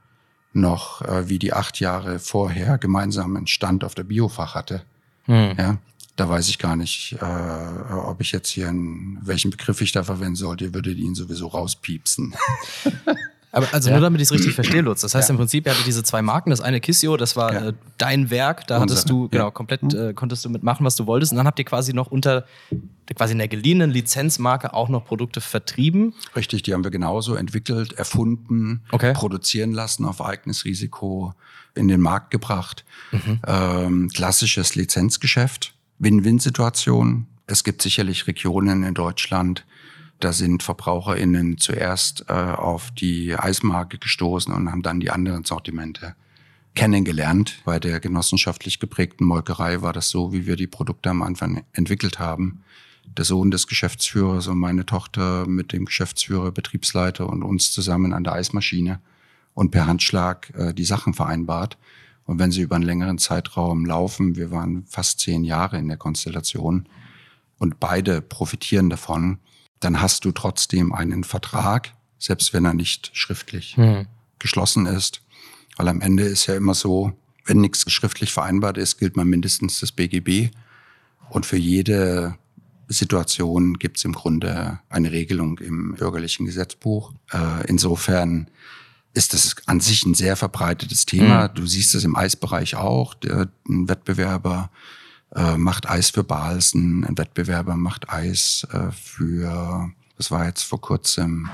noch 0.53 1.03
äh, 1.03 1.29
wie 1.29 1.39
die 1.39 1.53
acht 1.53 1.79
Jahre 1.79 2.19
vorher 2.19 2.77
gemeinsam 2.79 3.37
einen 3.37 3.47
Stand 3.47 3.85
auf 3.85 3.95
der 3.95 4.03
Biofach 4.03 4.57
hatte. 4.57 4.83
Hm. 5.27 5.55
Ja, 5.57 5.79
da 6.21 6.29
weiß 6.29 6.51
ich 6.51 6.59
gar 6.59 6.77
nicht, 6.77 7.17
äh, 7.21 7.95
ob 7.95 8.21
ich 8.21 8.31
jetzt 8.31 8.51
hier 8.51 8.69
einen, 8.69 9.19
welchen 9.23 9.51
Begriff 9.51 9.81
ich 9.81 9.93
da 9.93 10.05
verwenden 10.05 10.37
sollte. 10.37 10.67
Ihr 10.67 10.75
würdet 10.75 10.99
ihn 10.99 11.15
sowieso 11.15 11.47
rauspiepsen. 11.47 12.35
Aber 13.53 13.67
also 13.73 13.89
ja. 13.89 13.97
nur 13.97 14.03
damit 14.03 14.21
ich 14.21 14.27
es 14.29 14.33
richtig 14.33 14.55
verstehe, 14.55 14.83
Lutz. 14.83 15.01
Das 15.01 15.15
heißt 15.15 15.31
ja. 15.31 15.33
im 15.33 15.39
Prinzip, 15.39 15.65
ihr 15.65 15.73
hattet 15.73 15.87
diese 15.87 16.05
zwei 16.05 16.21
Marken. 16.21 16.51
Das 16.51 16.61
eine 16.61 16.79
Kissio, 16.79 17.17
das 17.17 17.37
war 17.37 17.53
ja. 17.55 17.69
äh, 17.69 17.73
dein 17.97 18.29
Werk. 18.29 18.67
Da 18.67 18.77
Unsere. 18.77 18.99
hattest 18.99 19.11
du, 19.11 19.31
genau, 19.31 19.51
komplett 19.51 19.81
hm. 19.81 20.11
äh, 20.11 20.13
konntest 20.13 20.45
du 20.45 20.51
mitmachen, 20.51 20.85
was 20.85 20.95
du 20.95 21.07
wolltest. 21.07 21.33
Und 21.33 21.39
dann 21.39 21.47
habt 21.47 21.59
ihr 21.59 21.65
quasi 21.65 21.95
noch 21.95 22.09
unter 22.09 22.45
quasi 23.17 23.33
in 23.33 23.39
der 23.39 23.49
geliehenen 23.49 23.91
Lizenzmarke 23.91 24.75
auch 24.75 24.91
noch 24.91 25.07
Produkte 25.07 25.41
vertrieben. 25.41 26.13
Richtig, 26.37 26.63
die 26.63 26.75
haben 26.75 26.85
wir 26.85 26.91
genauso 26.91 27.35
entwickelt, 27.35 27.95
erfunden, 27.95 28.83
okay. 28.93 29.15
produzieren 29.15 29.73
lassen 29.73 30.05
auf 30.05 30.23
eigenes 30.23 30.67
Risiko, 30.67 31.35
in 31.75 31.89
den 31.89 32.01
Markt 32.01 32.31
gebracht. 32.31 32.85
Mhm. 33.11 33.41
Ähm, 33.47 34.09
klassisches 34.13 34.75
Lizenzgeschäft. 34.75 35.73
Win-Win-Situation. 36.01 37.27
Es 37.47 37.63
gibt 37.63 37.83
sicherlich 37.83 38.27
Regionen 38.27 38.83
in 38.83 38.95
Deutschland, 38.95 39.65
da 40.19 40.33
sind 40.33 40.63
VerbraucherInnen 40.63 41.57
zuerst 41.59 42.27
äh, 42.29 42.33
auf 42.33 42.91
die 42.91 43.35
Eismarke 43.35 43.99
gestoßen 43.99 44.53
und 44.53 44.71
haben 44.71 44.83
dann 44.83 45.01
die 45.01 45.11
anderen 45.11 45.45
Sortimente 45.45 46.15
kennengelernt. 46.75 47.63
Bei 47.65 47.79
der 47.79 48.01
genossenschaftlich 48.01 48.79
geprägten 48.81 49.25
Molkerei 49.25 49.81
war 49.83 49.93
das 49.93 50.11
so, 50.11 50.33
wie 50.33 50.47
wir 50.47 50.57
die 50.57 50.67
Produkte 50.67 51.11
am 51.11 51.23
Anfang 51.23 51.65
entwickelt 51.73 52.19
haben. 52.19 52.63
Der 53.17 53.25
Sohn 53.25 53.51
des 53.51 53.67
Geschäftsführers 53.67 54.47
und 54.47 54.59
meine 54.59 54.87
Tochter 54.87 55.47
mit 55.47 55.73
dem 55.73 55.87
Geschäftsführer, 55.87 56.53
Betriebsleiter 56.53 57.29
und 57.29 57.43
uns 57.43 57.73
zusammen 57.73 58.13
an 58.13 58.25
der 58.25 58.35
Eismaschine 58.35 59.01
und 59.55 59.71
per 59.71 59.87
Handschlag 59.87 60.53
äh, 60.55 60.75
die 60.75 60.85
Sachen 60.85 61.15
vereinbart. 61.15 61.77
Und 62.31 62.39
wenn 62.39 62.53
sie 62.53 62.61
über 62.61 62.77
einen 62.77 62.85
längeren 62.85 63.19
Zeitraum 63.19 63.85
laufen, 63.85 64.37
wir 64.37 64.53
waren 64.53 64.85
fast 64.87 65.19
zehn 65.19 65.43
Jahre 65.43 65.79
in 65.79 65.89
der 65.89 65.97
Konstellation 65.97 66.89
und 67.59 67.81
beide 67.81 68.23
profitieren 68.23 68.89
davon, 68.89 69.41
dann 69.81 70.01
hast 70.01 70.25
du 70.25 70.31
trotzdem 70.31 70.93
einen 70.93 71.25
Vertrag, 71.25 71.93
selbst 72.21 72.53
wenn 72.53 72.65
er 72.65 72.73
nicht 72.73 73.11
schriftlich 73.15 73.77
mhm. 73.77 74.07
geschlossen 74.39 74.87
ist. 74.87 75.23
Weil 75.77 75.89
am 75.89 76.01
Ende 76.01 76.23
ist 76.23 76.47
ja 76.47 76.55
immer 76.55 76.75
so, 76.75 77.13
wenn 77.47 77.61
nichts 77.61 77.91
schriftlich 77.91 78.33
vereinbart 78.33 78.79
ist, 78.79 78.99
gilt 78.99 79.17
man 79.17 79.27
mindestens 79.27 79.81
das 79.81 79.91
BGB. 79.91 80.55
Und 81.31 81.47
für 81.47 81.57
jede 81.57 82.37
Situation 82.87 83.77
gibt 83.81 83.97
es 83.97 84.05
im 84.05 84.13
Grunde 84.13 84.79
eine 84.89 85.11
Regelung 85.11 85.59
im 85.59 85.97
bürgerlichen 85.97 86.47
Gesetzbuch. 86.47 87.13
Äh, 87.33 87.67
insofern 87.67 88.49
ist 89.13 89.35
das 89.35 89.57
an 89.67 89.81
sich 89.81 90.05
ein 90.05 90.15
sehr 90.15 90.37
verbreitetes 90.37 91.07
Thema. 91.07 91.49
Mhm. 91.49 91.55
Du 91.55 91.67
siehst 91.67 91.95
es 91.95 92.05
im 92.05 92.17
Eisbereich 92.17 92.77
auch. 92.77 93.15
Der, 93.15 93.49
ein 93.69 93.89
Wettbewerber 93.89 94.71
äh, 95.35 95.57
macht 95.57 95.89
Eis 95.89 96.11
für 96.11 96.25
Balsen, 96.25 97.05
ein 97.05 97.19
Wettbewerber 97.19 97.77
macht 97.77 98.11
Eis 98.11 98.67
äh, 98.73 98.91
für, 98.93 99.91
das 100.17 100.31
war 100.31 100.47
jetzt 100.47 100.63
vor 100.63 100.81
kurzem, 100.81 101.51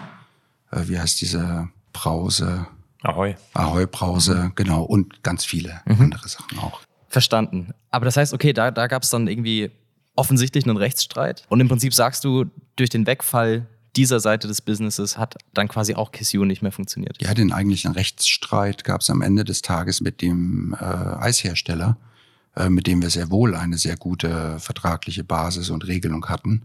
äh, 0.71 0.83
wie 0.87 0.99
heißt 0.99 1.21
diese 1.21 1.69
Brause? 1.93 2.67
Ahoi. 3.03 3.37
Ahoi-Brause, 3.55 4.35
mhm. 4.35 4.53
genau. 4.55 4.83
Und 4.83 5.23
ganz 5.23 5.45
viele 5.45 5.81
mhm. 5.87 6.01
andere 6.01 6.29
Sachen 6.29 6.59
auch. 6.59 6.81
Verstanden. 7.09 7.73
Aber 7.91 8.05
das 8.05 8.17
heißt, 8.17 8.35
okay, 8.35 8.53
da, 8.53 8.71
da 8.71 8.87
gab 8.87 9.03
es 9.03 9.11
dann 9.11 9.29
irgendwie 9.29 9.71
offensichtlich 10.17 10.65
einen 10.65 10.77
Rechtsstreit. 10.77 11.45
Und 11.49 11.61
im 11.61 11.69
Prinzip 11.69 11.95
sagst 11.95 12.25
du, 12.25 12.47
durch 12.77 12.91
den 12.91 13.07
Wegfall 13.07 13.67
dieser 13.97 14.21
Seite 14.21 14.47
des 14.49 14.61
Businesses 14.61 15.19
hat 15.19 15.37
dann 15.55 15.69
quasi 15.69 15.95
auch 15.95 16.12
Kissio 16.12 16.45
nicht 16.45 16.62
mehr 16.62 16.73
funktioniert. 16.73 17.21
Ja, 17.21 17.35
den 17.35 17.53
eigentlichen 17.53 17.93
Rechtsstreit 17.93 18.85
gab 18.85 19.00
es 19.00 19.11
am 19.11 19.23
Ende 19.23 19.45
des 19.45 19.62
Tages 19.62 20.00
mit 20.00 20.23
dem 20.23 20.76
äh, 20.79 20.85
Eishersteller, 20.85 21.97
äh, 22.55 22.69
mit 22.69 22.87
dem 22.87 23.03
wir 23.03 23.11
sehr 23.11 23.31
wohl 23.31 23.55
eine 23.55 23.79
sehr 23.79 23.97
gute 23.97 24.59
vertragliche 24.61 25.25
Basis 25.25 25.71
und 25.71 25.87
Regelung 25.87 26.26
hatten. 26.26 26.62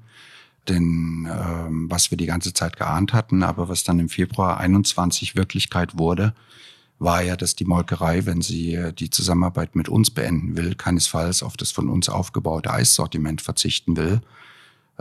Denn 0.68 1.28
ähm, 1.32 1.90
was 1.90 2.12
wir 2.12 2.18
die 2.18 2.28
ganze 2.28 2.54
Zeit 2.54 2.78
geahnt 2.78 3.14
hatten, 3.14 3.42
aber 3.42 3.68
was 3.68 3.84
dann 3.84 4.00
im 4.00 4.10
Februar 4.10 4.60
21 4.60 5.36
Wirklichkeit 5.36 5.98
wurde, 5.98 6.36
war 7.00 7.24
ja, 7.24 7.36
dass 7.36 7.56
die 7.56 7.66
Molkerei, 7.66 8.28
wenn 8.28 8.42
sie 8.42 8.76
äh, 8.76 8.94
die 8.94 9.10
Zusammenarbeit 9.10 9.76
mit 9.76 9.90
uns 9.90 10.12
beenden 10.12 10.56
will, 10.56 10.76
keinesfalls 10.76 11.42
auf 11.42 11.58
das 11.58 11.72
von 11.72 11.90
uns 11.90 12.10
aufgebaute 12.10 12.72
Eissortiment 12.72 13.42
verzichten 13.42 13.98
will, 13.98 14.22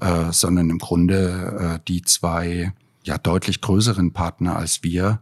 äh, 0.00 0.32
sondern 0.32 0.70
im 0.70 0.78
Grunde 0.78 1.78
äh, 1.78 1.84
die 1.86 2.02
zwei 2.02 2.72
ja 3.04 3.18
deutlich 3.18 3.60
größeren 3.60 4.12
Partner 4.12 4.56
als 4.56 4.82
wir, 4.82 5.20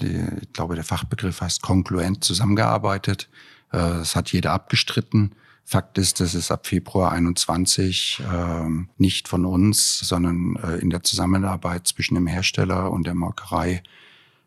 die, 0.00 0.24
ich 0.40 0.52
glaube, 0.52 0.74
der 0.74 0.84
Fachbegriff 0.84 1.40
heißt 1.40 1.62
kongruent 1.62 2.24
zusammengearbeitet. 2.24 3.28
Äh, 3.72 3.78
das 3.78 4.16
hat 4.16 4.32
jeder 4.32 4.52
abgestritten. 4.52 5.34
Fakt 5.64 5.98
ist, 5.98 6.18
dass 6.18 6.34
es 6.34 6.50
ab 6.50 6.66
Februar 6.66 7.12
21 7.12 8.20
äh, 8.20 8.68
nicht 8.98 9.28
von 9.28 9.44
uns, 9.44 10.00
sondern 10.00 10.56
äh, 10.56 10.78
in 10.78 10.90
der 10.90 11.02
Zusammenarbeit 11.02 11.86
zwischen 11.86 12.16
dem 12.16 12.26
Hersteller 12.26 12.90
und 12.90 13.06
der 13.06 13.14
Molkerei 13.14 13.82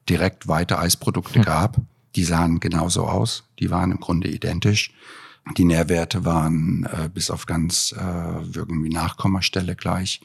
direkt 0.09 0.47
weiter 0.47 0.79
Eisprodukte 0.79 1.35
hm. 1.35 1.45
gab. 1.45 1.77
Die 2.15 2.25
sahen 2.25 2.59
genauso 2.59 3.05
aus. 3.05 3.43
Die 3.59 3.71
waren 3.71 3.91
im 3.91 3.99
Grunde 3.99 4.27
identisch. 4.27 4.91
Die 5.57 5.65
Nährwerte 5.65 6.23
waren 6.23 6.85
äh, 6.85 7.09
bis 7.09 7.29
auf 7.29 7.45
ganz 7.45 7.93
äh, 7.97 8.41
irgendwie 8.55 8.89
Nachkommastelle 8.89 9.75
gleich, 9.75 10.21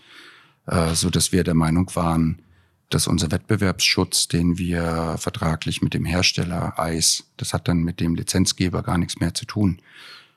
äh, 0.67 0.95
so 0.95 1.11
dass 1.11 1.33
wir 1.33 1.43
der 1.43 1.55
Meinung 1.55 1.91
waren, 1.95 2.41
dass 2.89 3.07
unser 3.07 3.31
Wettbewerbsschutz, 3.31 4.29
den 4.29 4.59
wir 4.59 5.17
vertraglich 5.19 5.83
mit 5.83 5.93
dem 5.93 6.05
Hersteller 6.05 6.79
Eis, 6.79 7.25
das 7.37 7.53
hat 7.53 7.69
dann 7.69 7.83
mit 7.83 8.01
dem 8.01 8.15
Lizenzgeber 8.15 8.83
gar 8.83 8.97
nichts 8.97 9.21
mehr 9.21 9.35
zu 9.35 9.45
tun, 9.45 9.81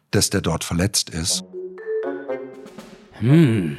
dass 0.09 0.29
der 0.29 0.41
dort 0.41 0.63
verletzt 0.63 1.09
ist. 1.09 1.43
Hm, 3.19 3.77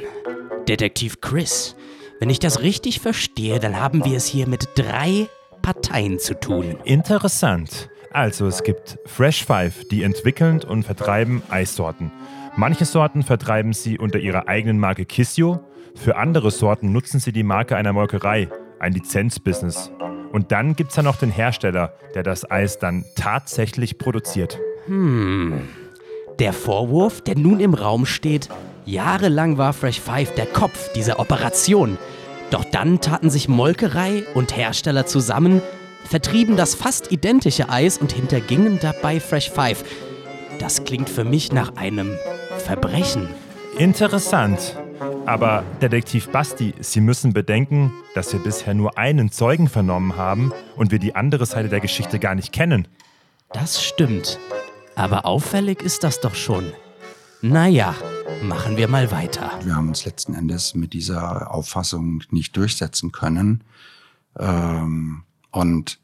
Detektiv 0.67 1.21
Chris, 1.21 1.75
wenn 2.19 2.29
ich 2.29 2.39
das 2.39 2.61
richtig 2.61 3.01
verstehe, 3.01 3.59
dann 3.59 3.79
haben 3.79 4.05
wir 4.05 4.15
es 4.17 4.25
hier 4.25 4.47
mit 4.47 4.69
drei 4.75 5.27
Parteien 5.61 6.17
zu 6.17 6.39
tun. 6.39 6.77
Interessant. 6.85 7.89
Also 8.13 8.45
es 8.45 8.61
gibt 8.61 8.99
Fresh 9.07 9.43
Five, 9.43 9.87
die 9.89 10.03
entwickeln 10.03 10.61
und 10.63 10.83
vertreiben 10.83 11.41
Eissorten. 11.49 12.11
Manche 12.55 12.85
Sorten 12.85 13.23
vertreiben 13.23 13.73
sie 13.73 13.97
unter 13.97 14.19
ihrer 14.19 14.47
eigenen 14.47 14.77
Marke 14.77 15.05
Kissio. 15.05 15.61
Für 15.95 16.15
andere 16.15 16.51
Sorten 16.51 16.91
nutzen 16.91 17.19
sie 17.19 17.31
die 17.31 17.41
Marke 17.41 17.75
einer 17.75 17.91
Molkerei, 17.91 18.49
ein 18.77 18.93
Lizenzbusiness. 18.93 19.91
Und 20.31 20.51
dann 20.51 20.75
gibt 20.75 20.91
es 20.91 20.95
ja 20.95 21.01
noch 21.01 21.15
den 21.15 21.31
Hersteller, 21.31 21.93
der 22.13 22.21
das 22.21 22.49
Eis 22.49 22.77
dann 22.77 23.03
tatsächlich 23.15 23.97
produziert. 23.97 24.59
Hm. 24.85 25.67
Der 26.37 26.53
Vorwurf, 26.53 27.21
der 27.21 27.35
nun 27.35 27.59
im 27.59 27.73
Raum 27.73 28.05
steht, 28.05 28.47
jahrelang 28.85 29.57
war 29.57 29.73
Fresh 29.73 29.99
Five 29.99 30.35
der 30.35 30.45
Kopf 30.45 30.93
dieser 30.93 31.19
Operation. 31.19 31.97
Doch 32.51 32.63
dann 32.63 33.01
taten 33.01 33.31
sich 33.31 33.47
Molkerei 33.47 34.23
und 34.35 34.55
Hersteller 34.55 35.07
zusammen, 35.07 35.63
vertrieben 36.09 36.57
das 36.57 36.75
fast 36.75 37.11
identische 37.11 37.69
Eis 37.69 37.97
und 37.97 38.11
hintergingen 38.11 38.79
dabei 38.81 39.19
Fresh 39.19 39.49
Five. 39.49 39.83
Das 40.59 40.83
klingt 40.83 41.09
für 41.09 41.23
mich 41.23 41.51
nach 41.51 41.75
einem 41.75 42.17
Verbrechen. 42.57 43.27
Interessant. 43.77 44.77
Aber 45.25 45.63
Detektiv 45.81 46.29
Basti, 46.29 46.73
Sie 46.79 47.01
müssen 47.01 47.33
bedenken, 47.33 47.91
dass 48.13 48.31
wir 48.33 48.39
bisher 48.39 48.73
nur 48.73 48.97
einen 48.97 49.31
Zeugen 49.31 49.67
vernommen 49.67 50.15
haben 50.15 50.51
und 50.75 50.91
wir 50.91 50.99
die 50.99 51.15
andere 51.15 51.45
Seite 51.45 51.69
der 51.69 51.79
Geschichte 51.79 52.19
gar 52.19 52.35
nicht 52.35 52.51
kennen. 52.51 52.87
Das 53.51 53.83
stimmt. 53.83 54.39
Aber 54.95 55.25
auffällig 55.25 55.81
ist 55.81 56.03
das 56.03 56.19
doch 56.19 56.35
schon. 56.35 56.71
Naja, 57.41 57.95
machen 58.43 58.77
wir 58.77 58.87
mal 58.87 59.11
weiter. 59.11 59.51
Wir 59.63 59.75
haben 59.75 59.89
uns 59.89 60.05
letzten 60.05 60.33
Endes 60.33 60.75
mit 60.75 60.93
dieser 60.93 61.53
Auffassung 61.53 62.23
nicht 62.29 62.55
durchsetzen 62.55 63.11
können. 63.11 63.63
Ähm, 64.39 65.23
und 65.53 65.99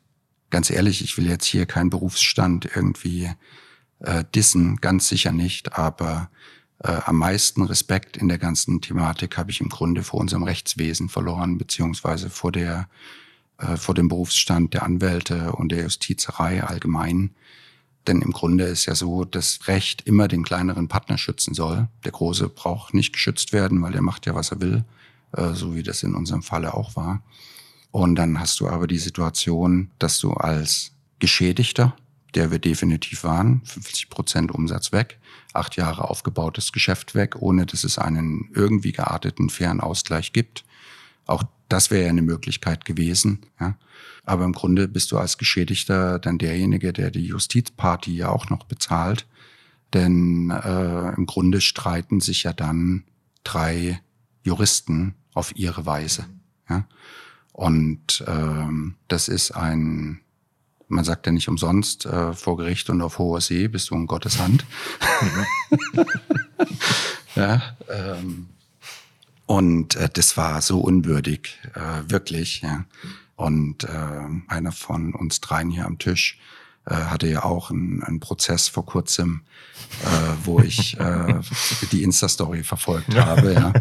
ganz 0.50 0.70
ehrlich, 0.70 1.04
ich 1.04 1.18
will 1.18 1.28
jetzt 1.28 1.46
hier 1.46 1.66
keinen 1.66 1.90
Berufsstand 1.90 2.70
irgendwie 2.74 3.30
äh, 4.00 4.24
dissen, 4.34 4.78
ganz 4.78 5.10
sicher 5.10 5.34
nicht, 5.34 5.78
aber 5.78 6.30
äh, 6.80 6.92
am 7.06 7.18
meisten 7.18 7.64
Respekt 7.64 8.16
in 8.16 8.30
der 8.30 8.38
ganzen 8.38 8.80
Thematik 8.80 9.38
habe 9.38 9.52
ich 9.52 9.60
im 9.60 9.70
Grunde 9.70 10.04
vor 10.04 10.22
unserem 10.22 10.44
Rechtswesen 10.44 11.10
verloren, 11.10 11.58
beziehungsweise 11.58 12.30
vor 12.30 12.54
der 12.54 12.88
äh, 13.60 13.76
vor 13.76 13.96
dem 13.96 14.08
Berufsstand 14.08 14.74
der 14.74 14.84
Anwälte 14.84 15.52
und 15.52 15.72
der 15.72 15.84
Justizerei 15.84 16.64
allgemein. 16.64 17.32
Denn 18.08 18.22
im 18.22 18.32
Grunde 18.32 18.64
ist 18.64 18.86
ja 18.86 18.96
so, 18.96 19.26
dass 19.26 19.68
Recht 19.68 20.04
immer 20.08 20.28
den 20.28 20.44
kleineren 20.44 20.88
Partner 20.88 21.18
schützen 21.18 21.54
soll. 21.54 21.90
Der 22.06 22.14
Große 22.14 22.48
braucht 22.48 22.94
nicht 22.94 23.14
geschützt 23.14 23.52
werden, 23.52 23.82
weil 23.82 23.94
er 23.94 24.02
macht 24.02 24.26
ja, 24.26 24.34
was 24.34 24.52
er 24.52 24.62
will, 24.62 24.86
äh, 25.34 25.54
so 25.54 25.76
wie 25.76 25.84
das 25.84 26.04
in 26.04 26.16
unserem 26.16 26.42
Falle 26.42 26.74
auch 26.74 26.96
war. 26.96 27.22
Und 27.92 28.16
dann 28.16 28.40
hast 28.40 28.60
du 28.60 28.68
aber 28.68 28.88
die 28.88 29.00
Situation, 29.00 29.92
dass 30.00 30.20
du 30.20 30.34
als 30.34 30.92
Geschädigter, 31.20 31.96
der 32.36 32.52
wir 32.52 32.60
definitiv 32.60 33.24
waren, 33.24 33.62
50 33.66 34.10
Prozent 34.10 34.52
Umsatz 34.52 34.92
weg, 34.92 35.20
acht 35.54 35.76
Jahre 35.76 36.10
aufgebautes 36.10 36.72
Geschäft 36.72 37.16
weg, 37.16 37.36
ohne 37.40 37.66
dass 37.66 37.84
es 37.84 37.98
einen 37.98 38.50
irgendwie 38.54 38.92
gearteten, 38.92 39.50
fairen 39.50 39.82
Ausgleich 39.82 40.34
gibt. 40.34 40.64
Auch 41.26 41.44
das 41.68 41.92
wäre 41.92 42.04
ja 42.04 42.10
eine 42.10 42.22
Möglichkeit 42.22 42.86
gewesen. 42.86 43.40
Ja. 43.60 43.78
Aber 44.24 44.46
im 44.46 44.54
Grunde 44.54 44.88
bist 44.88 45.12
du 45.12 45.18
als 45.18 45.38
Geschädigter 45.38 46.20
dann 46.20 46.38
derjenige, 46.38 46.94
der 46.94 47.10
die 47.12 47.26
Justizparty 47.26 48.16
ja 48.16 48.30
auch 48.30 48.50
noch 48.50 48.66
bezahlt. 48.66 49.26
Denn 49.94 50.52
äh, 50.52 51.16
im 51.16 51.26
Grunde 51.26 51.62
streiten 51.62 52.22
sich 52.22 52.44
ja 52.44 52.54
dann 52.54 53.06
drei 53.44 54.00
Juristen 54.44 55.16
auf 55.34 55.56
ihre 55.56 55.86
Weise. 55.86 56.26
Ja. 56.70 56.88
Und 57.60 58.24
ähm, 58.26 58.96
das 59.10 59.28
ist 59.28 59.52
ein 59.52 60.22
man 60.92 61.04
sagt 61.04 61.28
ja 61.28 61.32
nicht 61.32 61.48
umsonst, 61.48 62.08
äh, 62.08 62.34
vor 62.34 62.58
Gericht 62.58 62.90
und 62.90 63.04
auf 63.04 63.20
hoher 63.20 63.42
See 63.42 63.68
bist 63.68 63.92
du 63.92 63.96
in 63.96 64.08
Gottes 64.08 64.40
Hand. 64.40 64.66
ja, 67.36 67.62
ähm, 67.90 68.48
und 69.46 69.96
äh, 69.98 70.10
das 70.12 70.36
war 70.36 70.64
so 70.64 70.80
unwürdig, 70.80 71.60
äh, 71.76 72.10
wirklich. 72.10 72.62
Ja. 72.62 72.86
Und 73.36 73.84
äh, 73.84 74.26
einer 74.48 74.72
von 74.72 75.14
uns 75.14 75.42
dreien 75.42 75.70
hier 75.70 75.86
am 75.86 76.00
Tisch 76.00 76.40
hatte 76.96 77.28
ja 77.28 77.44
auch 77.44 77.72
einen, 77.72 78.04
einen 78.04 78.20
Prozess 78.20 78.68
vor 78.68 78.86
kurzem, 78.86 79.42
äh, 80.04 80.46
wo 80.46 80.60
ich 80.60 81.00
äh, 81.00 81.40
die 81.92 82.04
Insta-Story 82.04 82.64
verfolgt 82.64 83.16
habe. 83.16 83.54
Ja. 83.54 83.74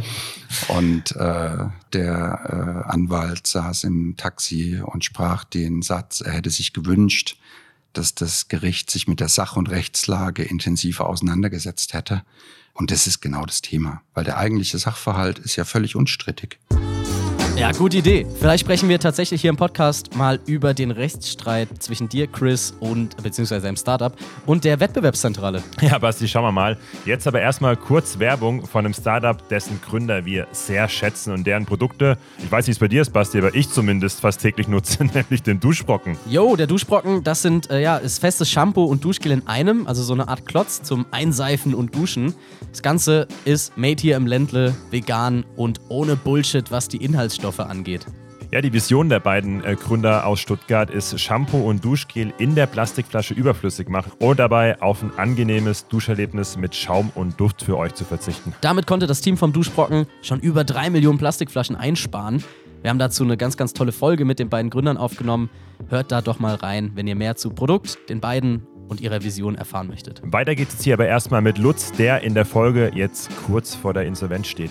Und 0.69 1.15
äh, 1.17 1.67
der 1.93 2.85
äh, 2.87 2.91
Anwalt 2.91 3.47
saß 3.47 3.85
im 3.85 4.17
Taxi 4.17 4.81
und 4.85 5.05
sprach 5.05 5.45
den 5.45 5.83
Satz, 5.83 6.21
er 6.21 6.33
hätte 6.33 6.51
sich 6.51 6.73
gewünscht, 6.73 7.39
dass 7.93 8.15
das 8.15 8.49
Gericht 8.49 8.91
sich 8.91 9.09
mit 9.09 9.21
der 9.21 9.29
Sach- 9.29 9.57
und 9.57 9.71
Rechtslage 9.71 10.43
intensiver 10.43 11.07
auseinandergesetzt 11.09 11.95
hätte. 11.95 12.23
Und 12.75 12.91
das 12.91 13.07
ist 13.07 13.21
genau 13.21 13.45
das 13.45 13.61
Thema, 13.61 14.03
weil 14.15 14.25
der 14.25 14.39
eigentliche 14.39 14.79
Sachverhalt 14.79 15.39
ist 15.41 15.57
ja 15.57 15.65
völlig 15.65 15.97
unstrittig. 15.97 16.59
Ja, 17.59 17.73
gute 17.73 17.97
Idee. 17.97 18.25
Vielleicht 18.39 18.61
sprechen 18.61 18.89
wir 18.89 19.01
tatsächlich 19.01 19.41
hier 19.41 19.51
im 19.51 19.57
Podcast 19.57 20.15
mal 20.15 20.39
über 20.47 20.75
den 20.75 20.93
Rechtsstreit 20.93 21.69
zwischen 21.83 22.09
dir, 22.09 22.29
Chris, 22.29 22.73
und 22.79 23.21
beziehungsweise 23.21 23.67
deinem 23.67 23.77
Startup 23.77 24.15
und 24.47 24.63
der 24.63 24.79
Wettbewerbszentrale. 24.79 25.65
Ja, 25.81 25.99
Basti, 25.99 26.29
schauen 26.29 26.45
wir 26.45 26.53
mal. 26.53 26.79
Jetzt 27.05 27.27
aber 27.27 27.41
erstmal 27.41 27.77
kurz 27.77 28.21
Werbung 28.21 28.65
von 28.65 28.85
einem 28.85 28.95
Startup, 28.95 29.37
dessen 29.49 29.81
Gründer 29.81 30.25
wir 30.25 30.47
sehr 30.53 30.89
schätzen 30.89 31.33
und 31.33 31.49
deren 31.49 31.67
Produkte, 31.67 32.17
ich 32.39 32.51
weiß 32.51 32.69
nicht, 32.69 32.69
wie 32.69 32.71
es 32.71 32.79
bei 32.79 32.87
dir 32.87 33.03
ist, 33.03 33.11
Basti, 33.11 33.39
aber 33.39 33.53
ich 33.53 33.69
zumindest 33.69 34.21
fast 34.21 34.41
täglich 34.41 34.69
nutze, 34.69 35.05
nämlich 35.13 35.43
den 35.43 35.59
Duschbrocken. 35.59 36.17
Jo, 36.29 36.55
der 36.55 36.69
Duschbrocken, 36.69 37.25
das 37.25 37.43
sind, 37.43 37.71
äh, 37.71 37.83
ja, 37.83 37.97
ist 37.97 38.21
festes 38.21 38.49
Shampoo 38.49 38.85
und 38.85 39.05
Duschgel 39.05 39.33
in 39.33 39.49
einem, 39.49 39.89
also 39.89 40.05
so 40.05 40.15
eine 40.15 40.29
Art 40.29 40.47
Klotz 40.47 40.85
zum 40.85 41.07
Einseifen 41.11 41.75
und 41.75 41.93
Duschen. 41.93 42.35
Das 42.71 42.83
Ganze 42.83 43.27
ist 43.45 43.77
made 43.77 44.01
hier 44.01 44.17
im 44.17 44.29
Ländle, 44.29 44.77
vegan 44.93 45.45
und 45.57 45.81
ohne 45.89 46.15
Bullshit, 46.15 46.71
was 46.71 46.87
die 46.87 46.99
Inhaltsstoffe 46.99 47.48
Inhaltsstoffe 47.49 47.61
angeht. 47.61 48.07
Ja, 48.51 48.63
die 48.63 48.73
Vision 48.73 49.11
der 49.11 49.21
beiden 49.21 49.63
äh, 49.63 49.77
Gründer 49.77 50.27
aus 50.27 50.41
Stuttgart 50.41 50.89
ist, 50.89 51.21
Shampoo 51.21 51.69
und 51.69 51.85
Duschgel 51.85 52.33
in 52.39 52.55
der 52.55 52.67
Plastikflasche 52.67 53.35
überflüssig 53.35 53.91
machen 53.91 54.13
und 54.21 54.39
dabei 54.39 54.81
auf 54.81 55.03
ein 55.03 55.13
angenehmes 55.19 55.87
Duscherlebnis 55.89 56.57
mit 56.57 56.75
Schaum 56.75 57.13
und 57.15 57.39
Duft 57.39 57.63
für 57.63 57.77
euch 57.77 57.93
zu 57.93 58.05
verzichten. 58.05 58.55
Damit 58.63 58.87
konnte 58.87 59.07
das 59.07 59.21
Team 59.21 59.37
vom 59.37 59.53
Duschbrocken 59.53 60.07
schon 60.23 60.41
über 60.41 60.65
drei 60.65 60.89
Millionen 60.89 61.19
Plastikflaschen 61.19 61.77
einsparen. 61.77 62.43
Wir 62.81 62.89
haben 62.91 62.99
dazu 62.99 63.23
eine 63.23 63.37
ganz, 63.37 63.59
ganz 63.59 63.75
tolle 63.75 63.93
Folge 63.93 64.25
mit 64.25 64.39
den 64.39 64.49
beiden 64.49 64.71
Gründern 64.71 64.97
aufgenommen. 64.97 65.51
Hört 65.91 66.11
da 66.11 66.23
doch 66.23 66.39
mal 66.39 66.55
rein, 66.55 66.93
wenn 66.95 67.07
ihr 67.07 67.17
mehr 67.17 67.37
zu 67.37 67.51
Produkt, 67.51 67.99
den 68.09 68.21
beiden 68.21 68.67
und 68.89 69.03
ihrer 69.03 69.23
Vision 69.23 69.57
erfahren 69.57 69.89
möchtet. 69.89 70.23
Weiter 70.25 70.55
geht 70.55 70.69
es 70.71 70.83
hier 70.83 70.95
aber 70.95 71.07
erstmal 71.07 71.43
mit 71.43 71.59
Lutz, 71.59 71.93
der 71.93 72.23
in 72.23 72.33
der 72.33 72.47
Folge 72.47 72.93
jetzt 72.95 73.29
kurz 73.47 73.75
vor 73.75 73.93
der 73.93 74.05
Insolvenz 74.05 74.47
steht. 74.47 74.71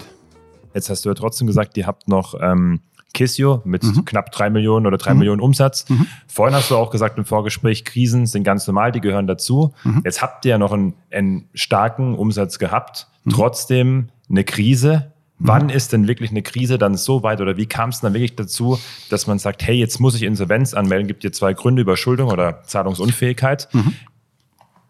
Jetzt 0.77 0.91
hast 0.91 1.03
du 1.05 1.09
ja 1.09 1.15
trotzdem 1.15 1.47
gesagt, 1.47 1.75
ihr 1.75 1.87
habt 1.87 2.07
noch 2.07 2.35
ähm, 2.39 2.81
Kissio 3.15 3.61
mit 3.65 3.83
mhm. 3.83 4.05
knapp 4.05 4.31
drei 4.31 4.51
Millionen 4.51 4.85
oder 4.85 4.97
drei 4.97 5.13
mhm. 5.13 5.19
Millionen 5.19 5.41
Umsatz. 5.41 5.89
Mhm. 5.89 6.05
Vorhin 6.27 6.55
hast 6.55 6.69
du 6.69 6.75
auch 6.75 6.91
gesagt 6.91 7.17
im 7.17 7.25
Vorgespräch, 7.25 7.83
Krisen 7.83 8.27
sind 8.27 8.43
ganz 8.43 8.67
normal, 8.67 8.91
die 8.91 9.01
gehören 9.01 9.25
dazu. 9.25 9.73
Mhm. 9.83 10.03
Jetzt 10.05 10.21
habt 10.21 10.45
ihr 10.45 10.51
ja 10.51 10.57
noch 10.59 10.71
einen, 10.71 10.93
einen 11.11 11.49
starken 11.55 12.13
Umsatz 12.13 12.59
gehabt, 12.59 13.07
mhm. 13.23 13.31
trotzdem 13.31 14.09
eine 14.29 14.43
Krise. 14.43 15.11
Mhm. 15.39 15.47
Wann 15.47 15.69
ist 15.69 15.93
denn 15.93 16.07
wirklich 16.07 16.29
eine 16.29 16.43
Krise 16.43 16.77
dann 16.77 16.95
so 16.95 17.23
weit 17.23 17.41
oder 17.41 17.57
wie 17.57 17.65
kam 17.65 17.89
es 17.89 18.01
dann 18.01 18.13
wirklich 18.13 18.35
dazu, 18.35 18.77
dass 19.09 19.25
man 19.25 19.39
sagt, 19.39 19.65
hey, 19.65 19.75
jetzt 19.75 19.99
muss 19.99 20.13
ich 20.13 20.21
Insolvenz 20.21 20.75
anmelden, 20.75 21.07
gibt 21.07 21.23
dir 21.23 21.31
zwei 21.31 21.55
Gründe, 21.55 21.81
Überschuldung 21.81 22.29
oder 22.29 22.61
Zahlungsunfähigkeit 22.65 23.67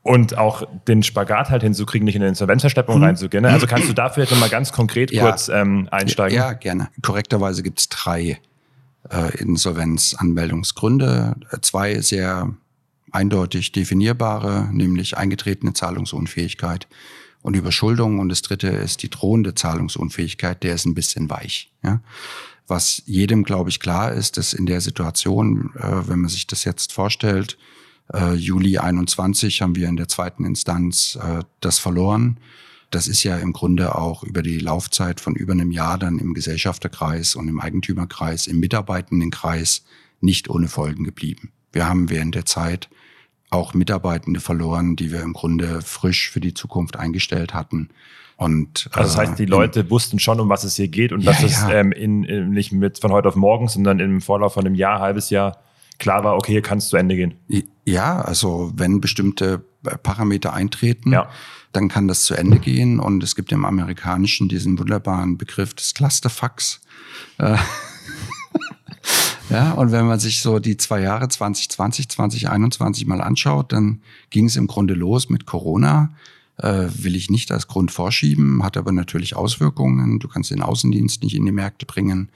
und 0.08 0.38
auch 0.38 0.64
den 0.88 1.04
Spagat 1.04 1.50
halt 1.50 1.64
hinzukriegen, 1.64 2.06
nicht 2.06 2.16
in 2.16 2.22
eine 2.22 2.30
Insolvenzverschleppung 2.30 2.98
mhm. 2.98 3.04
reinzugehen. 3.04 3.44
Ne? 3.44 3.50
Also 3.50 3.68
kannst 3.68 3.90
du 3.90 3.94
dafür 3.94 4.24
jetzt 4.24 4.40
mal 4.40 4.50
ganz 4.50 4.72
konkret 4.72 5.12
ja. 5.12 5.24
kurz 5.24 5.50
ähm, 5.50 5.90
einsteigen? 5.92 6.38
Ja, 6.38 6.54
gerne. 6.54 6.90
Korrekterweise 7.02 7.62
gibt 7.62 7.80
es 7.80 7.90
drei 7.90 8.40
äh, 9.10 9.38
Insolvenzanmeldungsgründe. 9.38 11.36
Zwei 11.62 12.00
sehr 12.00 12.54
eindeutig 13.12 13.74
definierbare, 13.74 14.70
nämlich 14.72 15.18
eingetretene 15.18 15.74
Zahlungsunfähigkeit 15.74 16.88
und 17.42 17.58
Überschuldung. 17.58 18.20
Und 18.20 18.30
das 18.30 18.42
dritte 18.42 18.70
ist 18.70 19.04
die 19.04 19.10
drohende 19.10 19.56
Zahlungsunfähigkeit, 19.56 20.64
der 20.64 20.76
ist 20.76 20.86
ein 20.86 20.96
bisschen 20.96 21.30
weich. 21.30 21.74
Ja? 21.84 22.00
Was 22.66 23.04
jedem, 23.06 23.44
glaube 23.44 23.70
ich, 23.70 23.82
klar 23.82 24.14
ist, 24.14 24.38
dass 24.38 24.54
in 24.54 24.68
der 24.68 24.80
Situation, 24.80 25.72
äh, 25.76 26.08
wenn 26.08 26.22
man 26.22 26.30
sich 26.30 26.48
das 26.48 26.64
jetzt 26.64 26.94
vorstellt, 26.94 27.58
äh, 28.14 28.34
Juli 28.34 28.78
21 28.78 29.62
haben 29.62 29.76
wir 29.76 29.88
in 29.88 29.98
der 29.98 30.08
zweiten 30.08 30.46
Instanz 30.46 31.18
äh, 31.22 31.44
das 31.60 31.80
verloren. 31.80 32.40
Das 32.90 33.08
ist 33.08 33.24
ja 33.24 33.38
im 33.38 33.52
Grunde 33.52 33.96
auch 33.96 34.24
über 34.24 34.42
die 34.42 34.60
Laufzeit 34.60 35.20
von 35.20 35.36
über 35.36 35.54
einem 35.54 35.72
Jahr 35.72 35.98
dann 35.98 36.20
im 36.20 36.34
Gesellschafterkreis 36.34 37.36
und 37.36 37.50
im 37.50 37.60
Eigentümerkreis, 37.60 38.48
im 38.48 38.60
Mitarbeitendenkreis 38.60 39.84
nicht 40.22 40.50
ohne 40.50 40.68
Folgen 40.70 41.04
geblieben. 41.04 41.52
Wir 41.74 41.88
haben 41.88 42.10
während 42.10 42.36
der 42.36 42.46
Zeit 42.46 42.90
auch 43.50 43.74
Mitarbeitende 43.74 44.40
verloren, 44.40 44.96
die 44.96 45.12
wir 45.12 45.22
im 45.22 45.34
Grunde 45.34 45.82
frisch 45.82 46.32
für 46.32 46.40
die 46.40 46.54
Zukunft 46.54 46.98
eingestellt 46.98 47.54
hatten. 47.54 47.90
Und, 48.38 48.90
also 48.92 49.10
das 49.10 49.18
heißt, 49.18 49.40
die 49.40 49.44
äh, 49.44 49.48
Leute 49.48 49.82
in, 49.82 49.90
wussten 49.90 50.20
schon, 50.20 50.40
um 50.40 50.48
was 50.48 50.64
es 50.64 50.76
hier 50.76 50.88
geht 50.88 51.12
und 51.12 51.22
ja, 51.22 51.32
dass 51.32 51.44
es 51.44 51.62
ja. 51.62 51.72
ähm, 51.72 51.92
in, 51.92 52.24
in, 52.24 52.52
nicht 52.52 52.72
mit 52.72 53.00
von 53.00 53.12
heute 53.12 53.28
auf 53.28 53.36
morgen, 53.36 53.68
sondern 53.68 54.00
im 54.00 54.22
Vorlauf 54.22 54.54
von 54.54 54.66
einem 54.66 54.76
Jahr, 54.76 55.00
halbes 55.00 55.30
Jahr 55.30 55.60
klar 56.00 56.24
war, 56.24 56.36
okay, 56.36 56.54
hier 56.54 56.62
kann 56.62 56.78
es 56.78 56.90
zu 56.90 56.98
Ende 56.98 57.16
gehen. 57.16 57.36
Ja, 57.86 58.22
also 58.22 58.72
wenn 58.76 59.02
bestimmte 59.02 59.64
Parameter 60.04 60.54
eintreten, 60.54 61.12
ja. 61.12 61.30
dann 61.72 61.88
kann 61.88 62.08
das 62.08 62.24
zu 62.24 62.36
Ende 62.36 62.60
gehen. 62.60 63.00
Und 63.00 63.24
es 63.24 63.36
gibt 63.36 63.52
im 63.52 63.66
Amerikanischen 63.66 64.50
diesen 64.50 64.78
wunderbaren 64.80 65.38
Begriff 65.38 65.74
des 65.74 65.94
Clusterfucks. 65.94 66.82
Äh, 67.38 67.58
ja, 69.50 69.72
und 69.72 69.92
wenn 69.92 70.06
man 70.06 70.20
sich 70.20 70.42
so 70.42 70.60
die 70.60 70.78
zwei 70.78 71.02
Jahre 71.02 71.30
2020, 71.30 72.10
2021 72.10 73.06
mal 73.06 73.22
anschaut, 73.22 73.72
dann 73.72 74.02
ging 74.30 74.46
es 74.46 74.56
im 74.56 74.68
Grunde 74.68 74.94
los 74.94 75.30
mit 75.30 75.46
Corona. 75.46 76.14
Äh, 76.58 76.88
will 76.92 77.16
ich 77.16 77.30
nicht 77.30 77.52
als 77.52 77.68
Grund 77.68 77.92
vorschieben, 77.92 78.64
hat 78.64 78.78
aber 78.78 78.92
natürlich 78.92 79.36
Auswirkungen. 79.36 80.20
Du 80.20 80.28
kannst 80.28 80.50
den 80.50 80.64
Außendienst 80.64 81.22
nicht 81.22 81.36
in 81.36 81.46
die 81.46 81.52
Märkte 81.52 81.86
bringen 81.86 82.30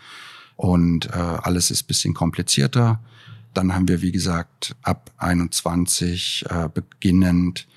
und 0.55 1.07
äh, 1.07 1.17
alles 1.17 1.71
ist 1.71 1.83
bisschen 1.83 2.13
komplizierter. 2.13 2.99
Dann 3.53 3.73
haben 3.73 3.87
wir, 3.87 4.01
wie 4.01 4.11
gesagt, 4.11 4.75
ab 4.81 5.11
21 5.17 6.45
äh, 6.49 6.69
beginnend 6.73 7.67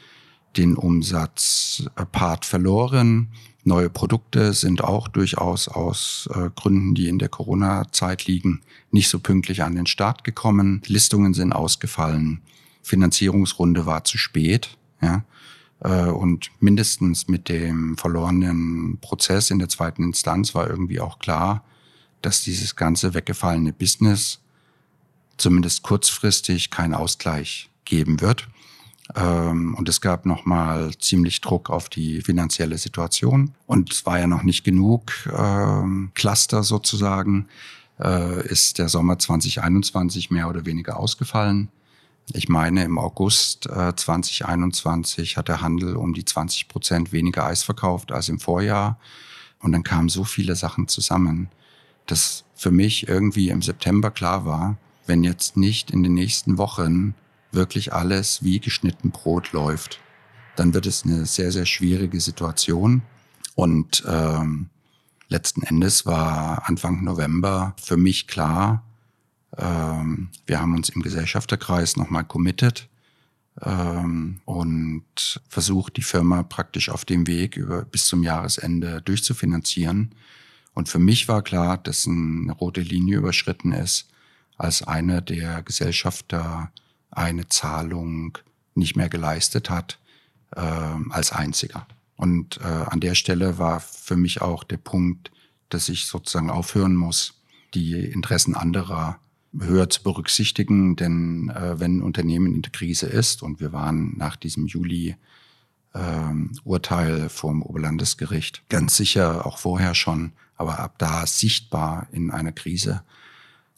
den 0.57 0.77
Umsatzpart 0.77 2.45
verloren. 2.45 3.29
Neue 3.65 3.91
Produkte 3.91 4.53
sind 4.53 4.85
auch 4.85 5.09
durchaus 5.09 5.69
aus 5.69 6.29
äh, 6.35 6.51
Gründen, 6.55 6.95
die 6.95 7.09
in 7.09 7.19
der 7.19 7.29
Corona-Zeit 7.29 8.27
liegen, 8.27 8.61
nicht 8.91 9.09
so 9.09 9.19
pünktlich 9.19 9.63
an 9.63 9.75
den 9.75 9.87
Start 9.87 10.23
gekommen. 10.23 10.83
Listungen 10.87 11.35
sind 11.35 11.53
ausgefallen. 11.53 12.43
Finanzierungsrunde 12.83 13.87
war 13.87 14.05
zu 14.05 14.19
spät. 14.19 14.77
Ja. 15.01 15.25
Äh, 15.81 16.11
und 16.11 16.51
mindestens 16.61 17.27
mit 17.27 17.49
dem 17.49 17.97
verlorenen 17.97 18.99
Prozess 19.01 19.51
in 19.51 19.59
der 19.59 19.69
zweiten 19.69 20.03
Instanz 20.03 20.55
war 20.55 20.69
irgendwie 20.69 21.01
auch 21.01 21.19
klar, 21.19 21.65
dass 22.23 22.43
dieses 22.43 22.77
ganze 22.77 23.15
weggefallene 23.15 23.73
Business 23.73 24.41
zumindest 25.37 25.83
kurzfristig 25.83 26.71
keinen 26.71 26.95
Ausgleich 26.95 27.71
geben 27.85 28.21
wird. 28.21 28.49
Ähm, 29.15 29.75
und 29.75 29.89
es 29.89 30.01
gab 30.01 30.25
nochmal 30.25 30.93
ziemlich 30.99 31.41
Druck 31.41 31.71
auf 31.71 31.89
die 31.89 32.23
finanzielle 32.23 32.79
Situation. 32.79 33.55
Und 33.67 33.93
es 33.93 34.07
war 34.07 34.19
ja 34.19 34.27
noch 34.27 34.43
nicht 34.43 34.65
genug 34.65 35.13
ähm, 35.37 36.11
Cluster 36.15 36.63
sozusagen, 36.63 37.49
äh, 38.01 38.47
ist 38.49 38.79
der 38.79 38.89
Sommer 38.89 39.19
2021 39.19 40.31
mehr 40.31 40.49
oder 40.49 40.65
weniger 40.65 40.99
ausgefallen. 40.99 41.69
Ich 42.33 42.49
meine, 42.49 42.85
im 42.85 42.99
August 42.99 43.67
äh, 43.67 43.95
2021 43.95 45.37
hat 45.37 45.49
der 45.49 45.61
Handel 45.61 45.97
um 45.97 46.15
die 46.15 46.25
20 46.25 46.69
Prozent 46.69 47.13
weniger 47.13 47.45
Eis 47.45 47.63
verkauft 47.63 48.13
als 48.13 48.31
im 48.31 48.41
Vorjahr. 48.41 48.99
Und 49.61 49.73
dann 49.73 49.83
kamen 49.83 50.09
so 50.09 50.25
viele 50.25 50.57
Sachen 50.57 50.89
zusammen, 50.89 51.49
dass 52.07 52.45
für 52.55 52.71
mich 52.71 53.09
irgendwie 53.09 53.51
im 53.51 53.61
September 53.63 54.11
klar 54.11 54.47
war, 54.47 54.79
wenn 55.07 55.25
jetzt 55.25 55.57
nicht 55.57 55.91
in 55.91 56.03
den 56.03 56.15
nächsten 56.15 56.59
Wochen 56.59 57.15
wirklich 57.53 57.93
alles 57.93 58.43
wie 58.43 58.61
geschnitten 58.61 59.11
Brot 59.11 59.53
läuft, 59.53 60.01
dann 60.57 60.75
wird 60.75 60.87
es 60.87 61.05
eine 61.05 61.27
sehr, 61.27 61.53
sehr 61.53 61.67
schwierige 61.67 62.21
Situation. 62.21 63.03
Und 63.55 64.05
ähm, 64.07 64.71
letzten 65.29 65.63
Endes 65.63 66.07
war 66.07 66.69
Anfang 66.69 67.05
November 67.05 67.75
für 67.81 67.97
mich 67.97 68.27
klar, 68.27 68.85
ähm, 69.57 70.31
wir 70.47 70.61
haben 70.61 70.75
uns 70.75 70.89
im 70.89 71.03
Gesellschafterkreis 71.03 71.97
nochmal 71.97 72.25
committed 72.25 72.89
ähm, 73.63 74.41
und 74.45 75.41
versucht, 75.49 75.97
die 75.97 76.03
Firma 76.03 76.43
praktisch 76.43 76.89
auf 76.89 77.05
dem 77.05 77.27
Weg 77.27 77.57
über, 77.57 77.85
bis 77.85 78.07
zum 78.07 78.23
Jahresende 78.23 79.03
durchzufinanzieren. 79.03 80.15
Und 80.75 80.89
für 80.89 80.99
mich 80.99 81.29
war 81.29 81.43
klar, 81.43 81.79
dass 81.79 82.07
eine 82.07 82.53
rote 82.53 82.81
Linie 82.81 83.19
überschritten 83.19 83.73
ist, 83.73 84.09
als 84.57 84.83
einer 84.83 85.21
der 85.21 85.63
Gesellschafter 85.63 86.71
eine 87.11 87.49
Zahlung 87.49 88.39
nicht 88.75 88.97
mehr 88.97 89.09
geleistet 89.09 89.71
hat, 89.71 89.99
äh, 90.55 90.61
als 90.61 91.33
einziger. 91.33 91.87
Und 92.17 92.59
äh, 92.59 92.65
an 92.65 93.01
der 93.01 93.15
Stelle 93.15 93.59
war 93.59 93.81
für 93.81 94.17
mich 94.17 94.41
auch 94.41 94.65
der 94.65 94.77
Punkt, 94.77 95.31
dass 95.69 95.89
ich 95.89 96.07
sozusagen 96.07 96.51
aufhören 96.51 96.95
muss, 96.97 97.35
die 97.75 97.95
Interessen 97.95 98.55
anderer 98.55 99.19
höher 99.59 99.91
zu 99.91 100.03
berücksichtigen. 100.03 100.97
Denn 100.97 101.51
äh, 101.51 101.79
wenn 101.81 101.99
ein 101.99 102.03
Unternehmen 102.03 102.55
in 102.55 102.63
der 102.63 102.73
Krise 102.73 103.07
ist, 103.07 103.43
und 103.43 103.61
wir 103.61 103.73
waren 103.73 104.17
nach 104.17 104.37
diesem 104.37 104.67
Juli 104.67 105.17
ähm, 105.95 106.53
Urteil 106.65 107.29
vom 107.29 107.63
Oberlandesgericht 107.63 108.69
ganz 108.69 108.97
sicher 108.97 109.47
auch 109.47 109.59
vorher 109.59 109.95
schon, 109.95 110.33
aber 110.57 110.79
ab 110.79 110.97
da 110.99 111.27
sichtbar 111.27 112.07
in 112.13 112.31
einer 112.31 112.53
Krise, 112.53 113.03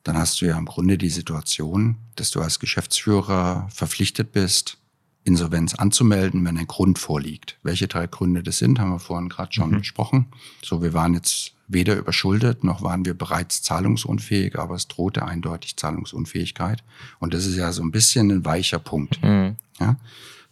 dann 0.07 0.16
hast 0.16 0.40
du 0.40 0.47
ja 0.47 0.57
im 0.57 0.66
Grunde 0.66 0.99
die 0.99 1.09
Situation, 1.09 1.97
dass 2.14 2.31
du 2.31 2.40
als 2.40 2.61
Geschäftsführer 2.61 3.66
verpflichtet 3.71 4.33
bist, 4.33 4.79
Insolvenz 5.25 5.75
anzumelden, 5.75 6.45
wenn 6.45 6.57
ein 6.57 6.69
Grund 6.69 7.01
vorliegt. 7.01 7.59
Welche 7.64 7.88
drei 7.88 8.07
Gründe 8.07 8.45
das 8.45 8.59
sind, 8.59 8.79
haben 8.79 8.90
wir 8.90 9.01
vorhin 9.01 9.29
gerade 9.29 9.53
schon 9.53 9.71
mhm. 9.71 9.79
besprochen. 9.79 10.27
So, 10.62 10.83
wir 10.83 10.92
waren 10.92 11.14
jetzt 11.14 11.55
weder 11.66 11.97
überschuldet, 11.97 12.62
noch 12.62 12.83
waren 12.83 13.05
wir 13.05 13.14
bereits 13.14 13.62
zahlungsunfähig, 13.62 14.57
aber 14.57 14.77
es 14.77 14.87
drohte 14.87 15.25
eindeutig 15.25 15.77
Zahlungsunfähigkeit. 15.77 16.85
Und 17.19 17.35
das 17.35 17.45
ist 17.45 17.57
ja 17.57 17.73
so 17.73 17.83
ein 17.83 17.90
bisschen 17.90 18.31
ein 18.31 18.45
weicher 18.45 18.79
Punkt. 18.79 19.21
Mhm. 19.25 19.57
Ja? 19.81 19.97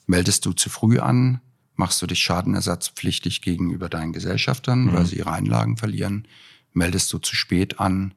Meldest 0.09 0.45
du 0.47 0.53
zu 0.53 0.69
früh 0.69 0.99
an, 0.99 1.41
machst 1.77 2.03
du 2.03 2.09
dich 2.09 2.19
schadenersatzpflichtig 2.19 3.43
gegenüber 3.43 3.89
deinen 3.89 4.13
Gesellschaftern, 4.13 4.87
mhm. 4.87 4.93
weil 4.95 5.07
sie 5.07 5.19
ihre 5.19 5.31
Einlagen 5.31 5.77
verlieren. 5.77 6.27
Meldest 6.73 7.13
du 7.13 7.19
zu 7.19 7.37
spät 7.37 7.79
an, 7.79 8.15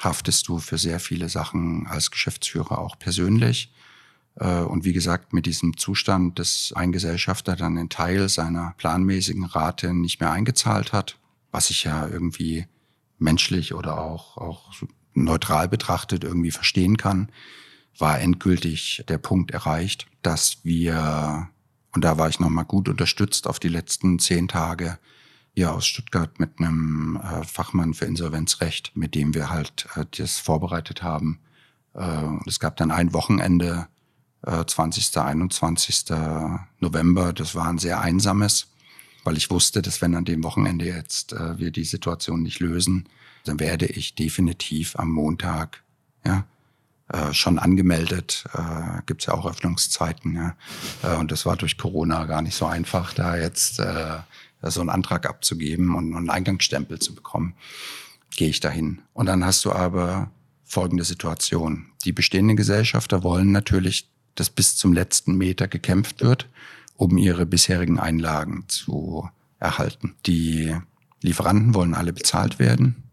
haftest 0.00 0.48
du 0.48 0.58
für 0.58 0.78
sehr 0.78 1.00
viele 1.00 1.28
Sachen 1.28 1.86
als 1.86 2.10
Geschäftsführer 2.10 2.78
auch 2.78 2.98
persönlich. 2.98 3.72
Äh, 4.36 4.60
und 4.60 4.84
wie 4.84 4.92
gesagt, 4.92 5.32
mit 5.32 5.46
diesem 5.46 5.76
Zustand, 5.76 6.38
dass 6.38 6.72
ein 6.74 6.92
Gesellschafter 6.92 7.56
dann 7.56 7.78
einen 7.78 7.88
Teil 7.88 8.28
seiner 8.28 8.74
planmäßigen 8.78 9.44
Rate 9.44 9.94
nicht 9.94 10.20
mehr 10.20 10.32
eingezahlt 10.32 10.92
hat, 10.92 11.18
was 11.50 11.70
ich 11.70 11.84
ja 11.84 12.06
irgendwie 12.06 12.66
menschlich 13.18 13.74
oder 13.74 14.00
auch, 14.00 14.36
auch 14.36 14.74
neutral 15.14 15.68
betrachtet 15.68 16.24
irgendwie 16.24 16.50
verstehen 16.50 16.96
kann, 16.98 17.30
war 17.98 18.20
endgültig 18.20 19.04
der 19.08 19.16
Punkt 19.16 19.52
erreicht, 19.52 20.06
dass 20.22 20.58
wir, 20.64 21.48
und 21.94 22.04
da 22.04 22.18
war 22.18 22.28
ich 22.28 22.40
nochmal 22.40 22.66
gut 22.66 22.90
unterstützt 22.90 23.46
auf 23.46 23.58
die 23.58 23.68
letzten 23.68 24.18
zehn 24.18 24.48
Tage, 24.48 24.98
hier 25.56 25.72
aus 25.72 25.86
Stuttgart 25.86 26.38
mit 26.38 26.58
einem 26.58 27.16
äh, 27.16 27.42
Fachmann 27.42 27.94
für 27.94 28.04
Insolvenzrecht, 28.04 28.92
mit 28.94 29.14
dem 29.14 29.34
wir 29.34 29.48
halt 29.48 29.88
äh, 29.96 30.04
das 30.18 30.38
vorbereitet 30.38 31.02
haben. 31.02 31.40
Äh, 31.94 32.28
es 32.46 32.60
gab 32.60 32.76
dann 32.76 32.90
ein 32.90 33.14
Wochenende, 33.14 33.88
äh, 34.42 34.64
20. 34.66 35.16
21. 35.16 36.10
November, 36.78 37.32
das 37.32 37.54
war 37.54 37.68
ein 37.68 37.78
sehr 37.78 38.02
einsames, 38.02 38.68
weil 39.24 39.38
ich 39.38 39.50
wusste, 39.50 39.80
dass 39.80 40.02
wenn 40.02 40.14
an 40.14 40.26
dem 40.26 40.44
Wochenende 40.44 40.84
jetzt 40.84 41.32
äh, 41.32 41.58
wir 41.58 41.70
die 41.70 41.84
Situation 41.84 42.42
nicht 42.42 42.60
lösen, 42.60 43.08
dann 43.44 43.58
werde 43.58 43.86
ich 43.86 44.14
definitiv 44.14 44.96
am 44.96 45.10
Montag, 45.10 45.82
ja, 46.26 46.44
äh, 47.12 47.32
schon 47.32 47.58
angemeldet, 47.58 48.44
äh, 48.54 49.02
gibt 49.06 49.26
ja 49.26 49.34
auch 49.34 49.46
Öffnungszeiten, 49.46 50.34
ja. 50.34 50.56
Äh, 51.02 51.16
und 51.16 51.30
das 51.30 51.46
war 51.46 51.56
durch 51.56 51.78
Corona 51.78 52.24
gar 52.24 52.42
nicht 52.42 52.56
so 52.56 52.66
einfach, 52.66 53.14
da 53.14 53.36
jetzt 53.36 53.78
äh, 53.78 54.18
so 54.62 54.80
einen 54.80 54.90
Antrag 54.90 55.26
abzugeben 55.28 55.94
und 55.94 56.14
einen 56.14 56.30
Eingangsstempel 56.30 56.98
zu 56.98 57.14
bekommen, 57.14 57.54
gehe 58.36 58.48
ich 58.48 58.60
dahin. 58.60 59.02
Und 59.12 59.26
dann 59.26 59.44
hast 59.44 59.64
du 59.64 59.72
aber 59.72 60.30
folgende 60.64 61.04
Situation. 61.04 61.86
Die 62.04 62.12
bestehenden 62.12 62.56
Gesellschafter 62.56 63.22
wollen 63.22 63.52
natürlich, 63.52 64.08
dass 64.34 64.50
bis 64.50 64.76
zum 64.76 64.92
letzten 64.92 65.36
Meter 65.36 65.68
gekämpft 65.68 66.22
wird, 66.22 66.48
um 66.96 67.18
ihre 67.18 67.46
bisherigen 67.46 67.98
Einlagen 68.00 68.64
zu 68.68 69.30
erhalten. 69.58 70.14
Die 70.26 70.74
Lieferanten 71.22 71.74
wollen 71.74 71.94
alle 71.94 72.12
bezahlt 72.12 72.58
werden. 72.58 73.05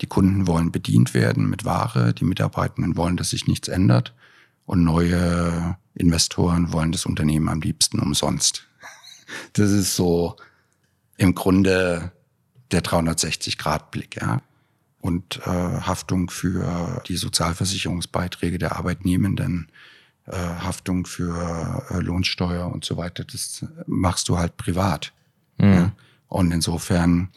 Die 0.00 0.06
Kunden 0.06 0.46
wollen 0.46 0.70
bedient 0.70 1.14
werden 1.14 1.48
mit 1.50 1.64
Ware. 1.64 2.14
Die 2.14 2.24
Mitarbeitenden 2.24 2.96
wollen, 2.96 3.16
dass 3.16 3.30
sich 3.30 3.46
nichts 3.46 3.68
ändert. 3.68 4.14
Und 4.64 4.84
neue 4.84 5.76
Investoren 5.94 6.72
wollen 6.72 6.92
das 6.92 7.06
Unternehmen 7.06 7.48
am 7.48 7.60
liebsten 7.60 7.98
umsonst. 8.00 8.64
Das 9.52 9.70
ist 9.72 9.94
so 9.94 10.36
im 11.18 11.34
Grunde 11.34 12.12
der 12.70 12.82
360-Grad-Blick. 12.82 14.16
Ja. 14.16 14.40
Und 15.02 15.40
äh, 15.44 15.50
Haftung 15.50 16.30
für 16.30 17.02
die 17.06 17.16
Sozialversicherungsbeiträge 17.16 18.58
der 18.58 18.76
Arbeitnehmenden, 18.76 19.70
äh, 20.24 20.32
Haftung 20.32 21.04
für 21.04 21.84
äh, 21.90 22.00
Lohnsteuer 22.00 22.72
und 22.72 22.86
so 22.86 22.96
weiter, 22.96 23.24
das 23.24 23.66
machst 23.86 24.30
du 24.30 24.38
halt 24.38 24.56
privat. 24.56 25.12
Mhm. 25.58 25.72
Ja. 25.72 25.92
Und 26.28 26.52
insofern 26.52 27.28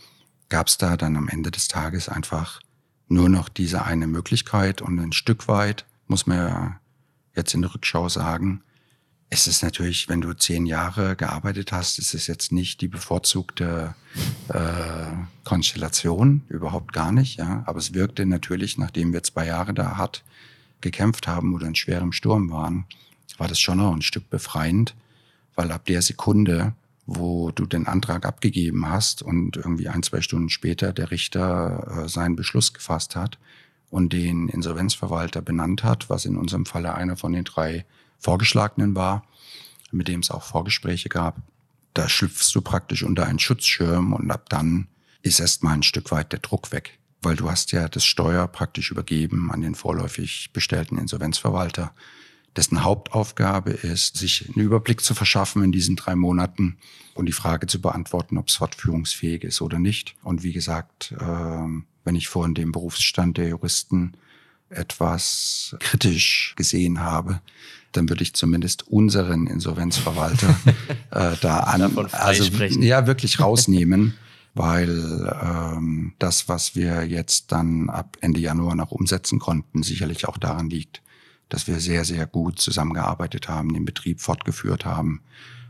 gab 0.52 0.68
es 0.68 0.78
da 0.78 0.98
dann 0.98 1.16
am 1.16 1.30
Ende 1.30 1.50
des 1.50 1.68
Tages 1.68 2.10
einfach 2.10 2.62
nur 3.08 3.30
noch 3.30 3.50
diese 3.50 3.86
eine 3.86 4.06
Möglichkeit 4.06 4.82
und 4.82 5.00
ein 5.00 5.14
Stück 5.14 5.48
weit 5.48 5.86
muss 6.08 6.28
man 6.28 6.38
ja 6.38 6.80
jetzt 7.36 7.54
in 7.54 7.62
der 7.62 7.74
Rückschau 7.74 8.10
sagen, 8.10 8.62
es 9.30 9.48
ist 9.48 9.64
natürlich, 9.64 10.10
wenn 10.10 10.20
du 10.20 10.34
zehn 10.34 10.66
Jahre 10.66 11.16
gearbeitet 11.16 11.72
hast, 11.72 12.00
ist 12.00 12.14
es 12.14 12.28
jetzt 12.28 12.52
nicht 12.52 12.82
die 12.82 12.90
bevorzugte 12.90 13.96
äh, 14.50 15.06
Konstellation, 15.46 16.44
überhaupt 16.50 16.92
gar 16.92 17.14
nicht. 17.14 17.38
Ja. 17.38 17.64
Aber 17.66 17.80
es 17.80 17.94
wirkte 17.94 18.26
natürlich, 18.26 18.78
nachdem 18.78 19.14
wir 19.14 19.24
zwei 19.24 19.46
Jahre 19.46 19.74
da 19.74 19.96
hart 19.96 20.22
gekämpft 20.82 21.30
haben 21.30 21.56
oder 21.56 21.66
in 21.66 21.76
schwerem 21.76 22.12
Sturm 22.12 22.52
waren, 22.52 22.86
war 23.38 23.48
das 23.48 23.62
schon 23.62 23.78
noch 23.78 23.94
ein 23.96 24.02
Stück 24.02 24.30
befreiend, 24.30 24.96
weil 25.56 25.72
ab 25.72 25.86
der 25.86 26.02
Sekunde, 26.02 26.74
wo 27.16 27.52
du 27.52 27.66
den 27.66 27.88
Antrag 27.88 28.26
abgegeben 28.26 28.90
hast 28.90 29.22
und 29.22 29.58
irgendwie 29.58 29.90
ein, 29.90 30.04
zwei 30.04 30.22
Stunden 30.22 30.50
später 30.50 30.94
der 30.94 31.12
Richter 31.12 32.04
äh, 32.06 32.10
seinen 32.10 32.36
Beschluss 32.36 32.74
gefasst 32.74 33.16
hat 33.16 33.38
und 33.90 34.14
den 34.14 34.48
Insolvenzverwalter 34.48 35.42
benannt 35.42 35.84
hat, 35.84 36.10
was 36.10 36.26
in 36.26 36.38
unserem 36.38 36.66
Falle 36.66 36.96
einer 36.96 37.18
von 37.18 37.34
den 37.34 37.44
drei 37.44 37.86
Vorgeschlagenen 38.20 38.96
war, 38.96 39.26
mit 39.92 40.08
dem 40.08 40.22
es 40.22 40.32
auch 40.32 40.44
Vorgespräche 40.44 41.10
gab. 41.10 41.38
Da 41.94 42.08
schlüpfst 42.08 42.52
du 42.54 42.62
praktisch 42.62 43.04
unter 43.04 43.26
einen 43.26 43.40
Schutzschirm 43.40 44.14
und 44.14 44.32
ab 44.32 44.50
dann 44.50 44.88
ist 45.22 45.40
erstmal 45.40 45.74
ein 45.74 45.84
Stück 45.84 46.12
weit 46.12 46.32
der 46.32 46.40
Druck 46.40 46.72
weg, 46.72 46.98
weil 47.22 47.36
du 47.36 47.50
hast 47.50 47.74
ja 47.74 47.90
das 47.90 48.06
Steuer 48.06 48.48
praktisch 48.48 48.92
übergeben 48.92 49.52
an 49.52 49.62
den 49.62 49.76
vorläufig 49.76 50.52
bestellten 50.54 50.98
Insolvenzverwalter, 50.98 51.94
dessen 52.56 52.84
Hauptaufgabe 52.84 53.72
ist, 53.72 54.18
sich 54.18 54.48
einen 54.48 54.66
Überblick 54.66 55.02
zu 55.02 55.14
verschaffen 55.14 55.64
in 55.64 55.72
diesen 55.72 55.96
drei 55.96 56.16
Monaten 56.16 56.78
und 57.14 57.26
die 57.26 57.32
Frage 57.32 57.68
zu 57.68 57.80
beantworten, 57.82 58.38
ob 58.38 58.50
es 58.50 58.56
fortführungsfähig 58.56 59.44
ist 59.44 59.62
oder 59.62 59.80
nicht. 59.80 60.16
Und 60.24 60.44
wie 60.44 60.54
gesagt, 60.54 61.14
ähm, 61.20 61.86
wenn 62.04 62.16
ich 62.16 62.28
vorhin 62.28 62.54
den 62.54 62.72
Berufsstand 62.72 63.38
der 63.38 63.50
Juristen 63.50 64.14
etwas 64.70 65.76
kritisch 65.80 66.54
gesehen 66.56 67.00
habe, 67.00 67.42
dann 67.92 68.08
würde 68.10 68.24
ich 68.24 68.34
zumindest 68.34 68.88
unseren 68.88 69.48
Insolvenzverwalter 69.48 70.56
äh, 71.12 71.36
da 71.42 71.60
an, 71.60 72.10
also 72.12 72.44
ja 72.44 73.08
wirklich 73.08 73.40
rausnehmen, 73.40 74.16
weil 74.54 75.30
ähm, 75.42 76.14
das, 76.20 76.48
was 76.48 76.76
wir 76.76 77.06
jetzt 77.06 77.52
dann 77.52 77.90
ab 77.90 78.18
Ende 78.22 78.40
Januar 78.40 78.76
noch 78.76 78.92
umsetzen 78.92 79.40
konnten, 79.40 79.84
sicherlich 79.84 80.28
auch 80.28 80.38
daran 80.38 80.70
liegt, 80.70 81.02
dass 81.54 81.68
wir 81.68 81.80
sehr 81.80 82.06
sehr 82.06 82.26
gut 82.26 82.60
zusammengearbeitet 82.60 83.50
haben, 83.50 83.74
den 83.74 83.86
Betrieb 83.86 84.22
fortgeführt 84.22 84.86
haben. 84.86 85.22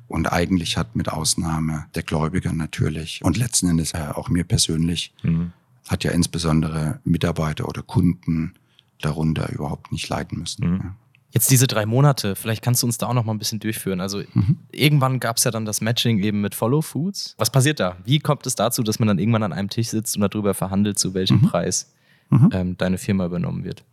Und 0.08 0.32
eigentlich 0.32 0.78
hat 0.78 0.96
mit 0.96 1.10
Ausnahme 1.10 1.86
der 1.96 2.04
Gläubiger 2.04 2.52
natürlich 2.52 3.22
und 3.24 3.38
letzten 3.38 3.70
Endes 3.70 3.94
äh, 3.94 4.10
auch 4.13 4.30
mir 4.30 4.44
persönlich, 4.44 5.13
mhm. 5.24 5.54
hat 5.88 6.04
ja 6.04 6.12
insbesondere 6.12 7.00
Mitarbeiter 7.06 7.67
oder 7.67 7.82
Kunden 7.82 8.56
darunter 9.00 9.50
überhaupt 9.52 9.91
nicht 9.91 10.10
leiden 10.10 10.39
müssen. 10.39 10.70
Mhm. 10.70 10.78
Ja. 10.84 10.96
Jetzt 11.34 11.50
diese 11.50 11.65
drei 11.65 11.86
Monate, 11.86 12.36
vielleicht 12.36 12.62
kannst 12.62 12.84
du 12.84 12.88
uns 12.88 12.98
da 12.98 13.08
auch 13.08 13.13
noch 13.13 13.24
mal 13.24 13.34
ein 13.34 13.39
bisschen 13.39 13.62
durchführen. 13.62 14.02
Also 14.02 14.22
mhm. 14.34 14.58
irgendwann 14.72 15.22
gab 15.22 15.38
es 15.38 15.46
ja 15.46 15.52
dann 15.52 15.63
das 15.65 15.80
Matching 15.80 16.20
eben 16.20 16.41
mit 16.41 16.56
Follow 16.56 16.82
Foods. 16.82 17.36
Was 17.38 17.50
passiert 17.50 17.80
da? 17.80 17.96
Wie 18.04 18.20
kommt 18.20 18.46
es 18.46 18.56
dazu, 18.56 18.84
dass 18.84 19.00
man 19.00 19.08
dann 19.08 19.17
irgendwann 19.17 19.44
an 19.44 19.54
einem 19.54 19.70
Tisch 19.70 19.88
sitzt 19.88 20.17
und 20.17 20.22
darüber 20.22 20.54
verhandelt, 20.54 21.00
zu 21.00 21.13
welchem 21.13 21.38
mhm. 21.38 21.48
Preis 21.48 21.94
mhm. 22.30 22.50
Ähm, 22.52 22.78
deine 22.78 22.98
Firma 22.98 23.26
übernommen 23.26 23.63
wird? 23.63 23.86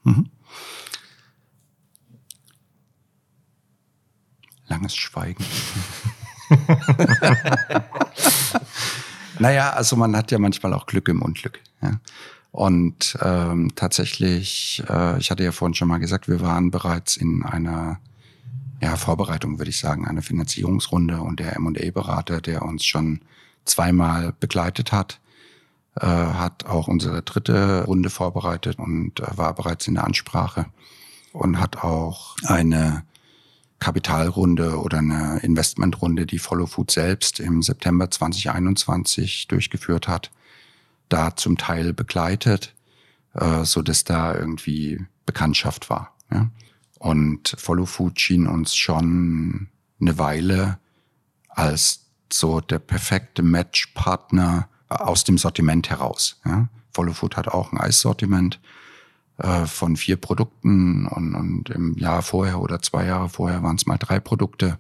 Langes 4.69 4.97
Schweigen. 4.97 5.45
naja, 9.39 9.71
also 9.71 9.97
man 9.97 10.17
hat 10.17 10.31
ja 10.31 10.39
manchmal 10.39 10.73
auch 10.75 10.87
Glück 10.87 11.09
im 11.09 11.23
Unglück. 11.23 11.61
Ja. 11.83 12.01
Und 12.51 13.19
ähm, 13.21 13.73
tatsächlich, 13.75 14.83
äh, 14.89 15.19
ich 15.19 15.31
hatte 15.31 15.45
ja 15.45 15.53
vorhin 15.53 15.75
schon 15.75 15.89
mal 15.89 15.99
gesagt, 15.99 16.29
wir 16.29 16.41
waren 16.41 16.71
bereits 16.71 17.17
in 17.17 17.45
einer 17.45 18.01
ja, 18.81 18.97
Vorbereitung, 18.97 19.59
würde 19.59 19.71
ich 19.71 19.79
sagen, 19.79 20.07
einer 20.07 20.23
Finanzierungsrunde 20.23 21.21
und 21.21 21.41
der 21.41 21.57
M&A-Berater, 21.57 22.41
der 22.41 22.63
uns 22.63 22.87
schon 22.87 23.21
zweimal 23.65 24.33
begleitet 24.39 24.93
hat, 24.93 25.21
äh, 25.97 26.07
hat 26.07 26.65
auch 26.67 26.89
unsere 26.89 27.23
dritte 27.23 27.85
Runde 27.85 28.09
vorbereitet 28.11 28.79
und 28.79 29.21
äh, 29.21 29.37
war 29.37 29.55
bereits 29.55 29.87
in 29.87 29.95
der 29.95 30.05
Ansprache 30.05 30.67
und 31.33 31.61
hat 31.61 31.83
auch 31.83 32.37
eine 32.45 33.05
Kapitalrunde 33.79 34.81
oder 34.81 34.99
eine 34.99 35.39
Investmentrunde, 35.43 36.27
die 36.27 36.39
Follow 36.39 36.67
Food 36.67 36.91
selbst 36.91 37.41
im 37.41 37.63
September 37.63 38.11
2021 38.11 39.49
durchgeführt 39.49 40.09
hat, 40.09 40.31
da 41.09 41.37
zum 41.37 41.57
Teil 41.57 41.93
begleitet, 41.93 42.75
äh, 43.35 43.65
so 43.65 43.83
dass 43.83 44.05
da 44.05 44.35
irgendwie 44.35 45.05
Bekanntschaft 45.27 45.91
war. 45.91 46.15
Und 46.99 47.55
Follow 47.59 47.87
Food 47.87 48.21
schien 48.21 48.47
uns 48.47 48.75
schon 48.75 49.69
eine 50.01 50.19
Weile 50.19 50.79
als 51.49 52.07
so 52.33 52.61
der 52.61 52.79
perfekte 52.79 53.43
Matchpartner 53.43 54.69
aus 54.89 55.25
dem 55.25 55.39
Sortiment 55.39 55.91
heraus. 55.91 56.41
Follow 56.93 57.13
Food 57.13 57.37
hat 57.37 57.49
auch 57.49 57.73
ein 57.73 57.79
Eissortiment 57.79 58.61
äh, 59.39 59.67
von 59.67 59.97
vier 59.97 60.17
Produkten 60.17 61.07
und, 61.07 61.35
und 61.35 61.71
im 61.71 61.97
Jahr 61.97 62.23
vorher 62.23 62.61
oder 62.61 62.81
zwei 62.83 63.07
Jahre 63.07 63.29
vorher 63.29 63.63
waren 63.63 63.77
es 63.77 63.87
mal 63.87 63.99
drei 63.99 64.21
Produkte. 64.21 64.79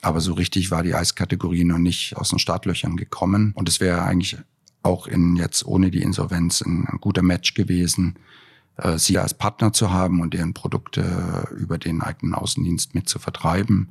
Aber 0.00 0.20
so 0.20 0.34
richtig 0.34 0.70
war 0.70 0.82
die 0.82 0.94
Eiskategorie 0.94 1.64
noch 1.64 1.78
nicht 1.78 2.16
aus 2.16 2.30
den 2.30 2.38
Startlöchern 2.38 2.96
gekommen. 2.96 3.52
Und 3.56 3.68
es 3.68 3.80
wäre 3.80 4.02
eigentlich 4.02 4.38
auch 4.82 5.06
in 5.06 5.36
jetzt 5.36 5.66
ohne 5.66 5.90
die 5.90 6.02
Insolvenz 6.02 6.60
ein, 6.60 6.86
ein 6.86 6.98
guter 7.00 7.22
Match 7.22 7.54
gewesen, 7.54 8.16
äh, 8.76 8.98
sie 8.98 9.18
als 9.18 9.34
Partner 9.34 9.72
zu 9.72 9.90
haben 9.90 10.20
und 10.20 10.34
deren 10.34 10.54
Produkte 10.54 11.48
über 11.56 11.78
den 11.78 12.00
eigenen 12.00 12.34
Außendienst 12.34 12.94
mit 12.94 13.08
zu 13.08 13.18
vertreiben. 13.18 13.88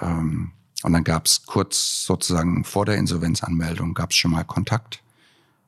Ähm, 0.00 0.52
und 0.82 0.92
dann 0.92 1.04
gab 1.04 1.26
es 1.26 1.46
kurz 1.46 2.04
sozusagen 2.04 2.64
vor 2.64 2.84
der 2.84 2.98
Insolvenzanmeldung 2.98 3.94
gab 3.94 4.10
es 4.10 4.16
schon 4.16 4.32
mal 4.32 4.44
Kontakt, 4.44 5.02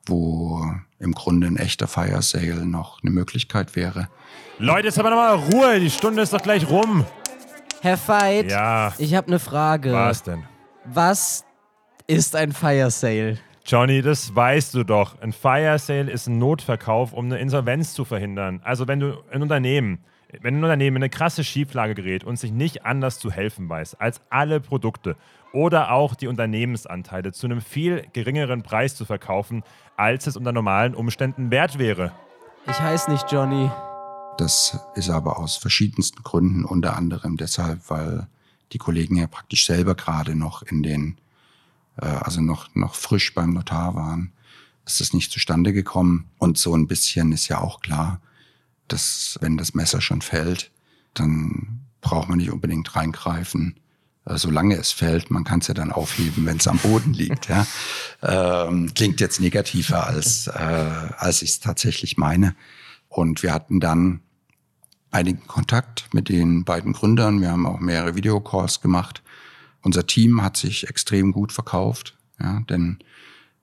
wo 0.09 0.63
im 0.99 1.13
Grunde 1.13 1.47
ein 1.47 1.57
echter 1.57 1.87
Fire 1.87 2.21
Sale 2.21 2.65
noch 2.65 3.01
eine 3.01 3.11
Möglichkeit 3.11 3.75
wäre. 3.75 4.07
Leute, 4.59 4.87
jetzt 4.87 4.97
haben 4.97 5.05
wir 5.05 5.11
nochmal 5.11 5.35
Ruhe, 5.35 5.79
die 5.79 5.89
Stunde 5.89 6.21
ist 6.21 6.33
doch 6.33 6.41
gleich 6.41 6.69
rum. 6.69 7.05
Herr 7.81 7.97
Veit, 8.07 8.51
ja. 8.51 8.93
ich 8.97 9.13
habe 9.13 9.27
eine 9.27 9.39
Frage. 9.39 9.93
Was 9.93 10.23
denn? 10.23 10.43
Was 10.85 11.45
ist 12.07 12.35
ein 12.35 12.51
Fire 12.51 12.89
Sale? 12.89 13.37
Johnny, 13.65 14.01
das 14.01 14.33
weißt 14.33 14.73
du 14.73 14.83
doch. 14.83 15.21
Ein 15.21 15.33
Fire 15.33 15.77
Sale 15.77 16.09
ist 16.09 16.27
ein 16.27 16.39
Notverkauf, 16.39 17.13
um 17.13 17.25
eine 17.25 17.37
Insolvenz 17.39 17.93
zu 17.93 18.05
verhindern. 18.05 18.61
Also 18.63 18.87
wenn 18.87 19.01
du 19.01 19.21
ein 19.29 19.41
Unternehmen, 19.41 19.99
wenn 20.41 20.55
ein 20.55 20.63
Unternehmen 20.63 20.97
in 20.97 21.03
eine 21.03 21.09
krasse 21.09 21.43
Schieflage 21.43 21.93
gerät 21.93 22.23
und 22.23 22.39
sich 22.39 22.51
nicht 22.51 22.85
anders 22.85 23.19
zu 23.19 23.31
helfen 23.31 23.69
weiß 23.69 23.95
als 23.95 24.21
alle 24.29 24.59
Produkte 24.59 25.15
oder 25.57 25.89
auch 25.89 26.13
die 26.13 26.27
Unternehmensanteile 26.27 27.31
zu 27.31 27.47
einem 27.47 27.61
viel 27.61 28.05
geringeren 28.13 28.61
Preis 28.61 28.95
zu 28.95 29.05
verkaufen, 29.05 29.63
als 29.95 30.27
es 30.27 30.37
unter 30.37 30.51
normalen 30.51 30.93
Umständen 30.93 31.49
wert 31.49 31.79
wäre. 31.79 32.11
Ich 32.67 32.79
heiße 32.79 33.09
nicht 33.09 33.31
Johnny. 33.31 33.71
Das 34.37 34.77
ist 34.93 35.09
aber 35.09 35.39
aus 35.39 35.57
verschiedensten 35.57 36.21
Gründen, 36.21 36.63
unter 36.63 36.95
anderem 36.95 37.37
deshalb, 37.37 37.89
weil 37.89 38.27
die 38.71 38.77
Kollegen 38.77 39.15
ja 39.15 39.25
praktisch 39.25 39.65
selber 39.65 39.95
gerade 39.95 40.35
noch 40.35 40.61
in 40.61 40.83
den 40.83 41.17
äh, 41.95 42.05
also 42.05 42.39
noch, 42.39 42.69
noch 42.75 42.93
frisch 42.93 43.33
beim 43.33 43.53
Notar 43.53 43.95
waren, 43.95 44.33
ist 44.85 45.01
das 45.01 45.11
nicht 45.11 45.31
zustande 45.31 45.73
gekommen. 45.73 46.29
Und 46.37 46.59
so 46.59 46.75
ein 46.75 46.85
bisschen 46.85 47.31
ist 47.31 47.47
ja 47.47 47.61
auch 47.61 47.79
klar, 47.79 48.21
dass 48.87 49.39
wenn 49.41 49.57
das 49.57 49.73
Messer 49.73 50.01
schon 50.01 50.21
fällt, 50.21 50.69
dann 51.15 51.79
braucht 52.01 52.29
man 52.29 52.37
nicht 52.37 52.51
unbedingt 52.51 52.95
reingreifen, 52.95 53.79
solange 54.35 54.75
es 54.75 54.91
fällt. 54.91 55.31
Man 55.31 55.43
kann 55.43 55.59
es 55.59 55.67
ja 55.67 55.73
dann 55.73 55.91
aufheben, 55.91 56.45
wenn 56.45 56.57
es 56.57 56.67
am 56.67 56.77
Boden 56.79 57.13
liegt. 57.13 57.49
Ja. 57.49 57.65
Ähm, 58.23 58.91
klingt 58.95 59.21
jetzt 59.21 59.39
negativer, 59.39 60.07
als, 60.07 60.47
äh, 60.47 60.51
als 61.17 61.43
ich 61.43 61.51
es 61.51 61.59
tatsächlich 61.59 62.17
meine. 62.17 62.55
Und 63.09 63.43
wir 63.43 63.53
hatten 63.53 63.79
dann 63.79 64.21
einigen 65.11 65.45
Kontakt 65.45 66.11
mit 66.13 66.29
den 66.29 66.65
beiden 66.65 66.93
Gründern. 66.93 67.41
Wir 67.41 67.51
haben 67.51 67.67
auch 67.67 67.79
mehrere 67.79 68.15
Videocalls 68.15 68.81
gemacht 68.81 69.21
unser 69.87 70.05
Team 70.05 70.41
hat 70.43 70.57
sich 70.57 70.89
extrem 70.89 71.31
gut 71.31 71.51
verkauft, 71.51 72.17
ja, 72.39 72.59
denn 72.69 72.99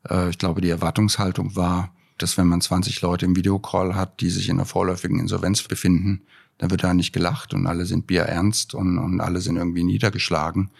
äh, 0.08 0.30
ich 0.30 0.38
glaube, 0.38 0.60
die 0.60 0.70
Erwartungshaltung 0.70 1.54
war, 1.54 1.94
dass 2.18 2.38
wenn 2.38 2.46
man 2.46 2.60
20 2.60 3.02
Leute 3.02 3.26
im 3.26 3.36
Videocall 3.36 3.94
hat, 3.94 4.20
die 4.20 4.30
sich 4.30 4.48
in 4.48 4.56
einer 4.56 4.64
vorläufigen 4.64 5.20
Insolvenz 5.20 5.62
befinden, 5.62 6.22
dann 6.58 6.70
wird 6.70 6.84
da 6.84 6.94
nicht 6.94 7.12
gelacht 7.12 7.54
und 7.54 7.66
alle 7.66 7.86
sind 7.86 8.06
bierernst 8.06 8.74
und, 8.74 8.98
und 8.98 9.20
alle 9.20 9.40
sind 9.40 9.56
irgendwie 9.56 9.84
niedergeschlagen. 9.84 10.70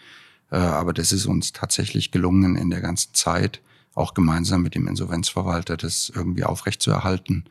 Äh, 0.51 0.57
aber 0.57 0.93
das 0.93 1.11
ist 1.11 1.25
uns 1.25 1.53
tatsächlich 1.53 2.11
gelungen 2.11 2.55
in 2.55 2.69
der 2.69 2.81
ganzen 2.81 3.13
Zeit, 3.13 3.61
auch 3.93 4.13
gemeinsam 4.13 4.61
mit 4.61 4.75
dem 4.75 4.87
Insolvenzverwalter, 4.87 5.77
das 5.77 6.11
irgendwie 6.13 6.43
aufrechtzuerhalten. 6.43 7.45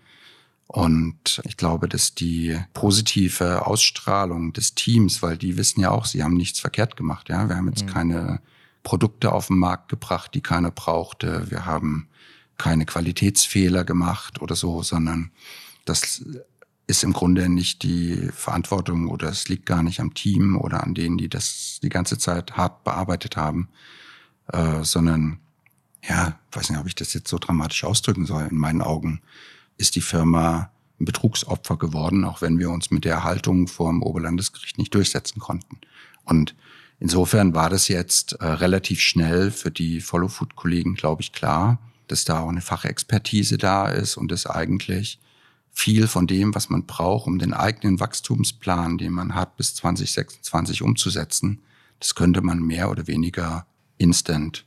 Und 0.66 1.42
ich 1.44 1.56
glaube, 1.56 1.88
dass 1.88 2.14
die 2.14 2.58
positive 2.72 3.66
Ausstrahlung 3.66 4.52
des 4.52 4.74
Teams, 4.74 5.22
weil 5.22 5.36
die 5.36 5.56
wissen 5.56 5.80
ja 5.80 5.90
auch, 5.90 6.06
sie 6.06 6.22
haben 6.22 6.34
nichts 6.34 6.58
verkehrt 6.58 6.96
gemacht. 6.96 7.28
Ja, 7.28 7.48
wir 7.48 7.56
haben 7.56 7.68
jetzt 7.68 7.84
mhm. 7.84 7.90
keine 7.90 8.40
Produkte 8.82 9.32
auf 9.32 9.48
den 9.48 9.58
Markt 9.58 9.88
gebracht, 9.88 10.34
die 10.34 10.40
keiner 10.40 10.70
brauchte. 10.70 11.50
Wir 11.50 11.66
haben 11.66 12.08
keine 12.56 12.86
Qualitätsfehler 12.86 13.84
gemacht 13.84 14.40
oder 14.40 14.54
so, 14.54 14.82
sondern 14.82 15.30
das 15.84 16.24
ist 16.86 17.02
im 17.02 17.12
Grunde 17.12 17.48
nicht 17.48 17.82
die 17.82 18.28
Verantwortung 18.32 19.08
oder 19.08 19.28
es 19.28 19.48
liegt 19.48 19.66
gar 19.66 19.82
nicht 19.82 20.00
am 20.00 20.14
Team 20.14 20.56
oder 20.56 20.82
an 20.82 20.94
denen, 20.94 21.16
die 21.16 21.28
das 21.28 21.78
die 21.82 21.88
ganze 21.88 22.18
Zeit 22.18 22.56
hart 22.56 22.84
bearbeitet 22.84 23.36
haben, 23.36 23.68
äh, 24.52 24.82
sondern 24.84 25.38
ja, 26.06 26.38
weiß 26.52 26.70
nicht, 26.70 26.78
ob 26.78 26.86
ich 26.86 26.94
das 26.94 27.14
jetzt 27.14 27.28
so 27.28 27.38
dramatisch 27.38 27.84
ausdrücken 27.84 28.26
soll. 28.26 28.46
In 28.50 28.58
meinen 28.58 28.82
Augen 28.82 29.22
ist 29.78 29.96
die 29.96 30.02
Firma 30.02 30.70
ein 31.00 31.06
Betrugsopfer 31.06 31.76
geworden, 31.76 32.24
auch 32.24 32.42
wenn 32.42 32.58
wir 32.58 32.70
uns 32.70 32.90
mit 32.90 33.04
der 33.04 33.24
Haltung 33.24 33.66
vor 33.66 33.90
dem 33.90 34.02
Oberlandesgericht 34.02 34.78
nicht 34.78 34.94
durchsetzen 34.94 35.40
konnten. 35.40 35.80
Und 36.24 36.54
insofern 37.00 37.54
war 37.54 37.70
das 37.70 37.88
jetzt 37.88 38.34
äh, 38.34 38.46
relativ 38.46 39.00
schnell 39.00 39.50
für 39.50 39.70
die 39.70 40.00
Follow-Food-Kollegen, 40.02 40.94
glaube 40.94 41.22
ich, 41.22 41.32
klar, 41.32 41.78
dass 42.06 42.24
da 42.24 42.40
auch 42.40 42.48
eine 42.50 42.60
Fachexpertise 42.60 43.56
da 43.56 43.88
ist 43.88 44.16
und 44.16 44.30
dass 44.30 44.46
eigentlich 44.46 45.18
viel 45.74 46.06
von 46.06 46.26
dem, 46.26 46.54
was 46.54 46.70
man 46.70 46.86
braucht, 46.86 47.26
um 47.26 47.38
den 47.38 47.52
eigenen 47.52 48.00
Wachstumsplan, 48.00 48.96
den 48.96 49.12
man 49.12 49.34
hat, 49.34 49.56
bis 49.56 49.74
2026 49.74 50.82
umzusetzen, 50.82 51.62
das 51.98 52.14
könnte 52.14 52.40
man 52.40 52.60
mehr 52.60 52.90
oder 52.90 53.06
weniger 53.06 53.66
instant 53.98 54.64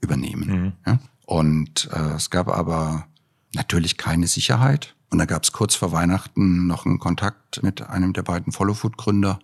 übernehmen. 0.00 0.48
Mhm. 0.48 0.72
Ja? 0.86 0.98
Und 1.26 1.88
äh, 1.92 2.14
es 2.14 2.30
gab 2.30 2.48
aber 2.48 3.06
natürlich 3.54 3.96
keine 3.96 4.26
Sicherheit. 4.26 4.94
Und 5.10 5.18
da 5.18 5.24
gab 5.24 5.42
es 5.42 5.52
kurz 5.52 5.74
vor 5.74 5.92
Weihnachten 5.92 6.66
noch 6.66 6.86
einen 6.86 6.98
Kontakt 6.98 7.62
mit 7.62 7.82
einem 7.82 8.12
der 8.12 8.22
beiden 8.22 8.52
Followfood-Gründer, 8.52 9.40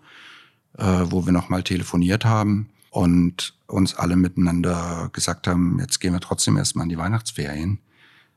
äh, 0.79 0.85
wo 1.09 1.27
wir 1.27 1.33
nochmal 1.33 1.63
telefoniert 1.63 2.25
haben 2.25 2.69
und 2.91 3.55
uns 3.67 3.95
alle 3.95 4.17
miteinander 4.17 5.11
gesagt 5.13 5.49
haben, 5.49 5.79
jetzt 5.81 6.01
gehen 6.01 6.13
wir 6.13 6.21
trotzdem 6.21 6.57
erstmal 6.57 6.85
in 6.85 6.91
die 6.91 6.99
Weihnachtsferien. 6.99 7.81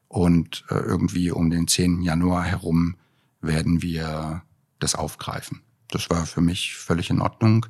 Und 0.10 0.66
äh, 0.70 0.74
irgendwie 0.74 1.32
um 1.32 1.50
den 1.50 1.68
10. 1.68 2.02
Januar 2.02 2.44
herum 2.44 2.96
werden 3.42 3.82
wir 3.82 4.42
das 4.80 4.96
aufgreifen. 4.96 5.62
Das 5.92 6.10
war 6.10 6.26
für 6.26 6.42
mich 6.42 6.76
völlig 6.76 7.10
in 7.10 7.22
Ordnung. 7.22 7.68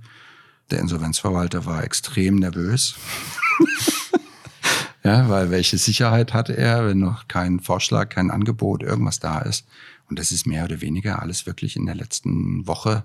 Der 0.71 0.79
Insolvenzverwalter 0.79 1.65
war 1.65 1.83
extrem 1.83 2.37
nervös. 2.37 2.95
ja, 5.03 5.29
weil 5.29 5.51
welche 5.51 5.77
Sicherheit 5.77 6.33
hatte 6.33 6.55
er, 6.55 6.87
wenn 6.87 6.99
noch 6.99 7.27
kein 7.27 7.59
Vorschlag, 7.59 8.09
kein 8.09 8.31
Angebot, 8.31 8.83
irgendwas 8.83 9.19
da 9.19 9.39
ist. 9.39 9.67
Und 10.09 10.17
das 10.17 10.31
ist 10.31 10.47
mehr 10.47 10.63
oder 10.63 10.81
weniger 10.81 11.21
alles 11.21 11.45
wirklich 11.45 11.75
in 11.75 11.85
der 11.85 11.95
letzten 11.95 12.65
Woche 12.67 13.03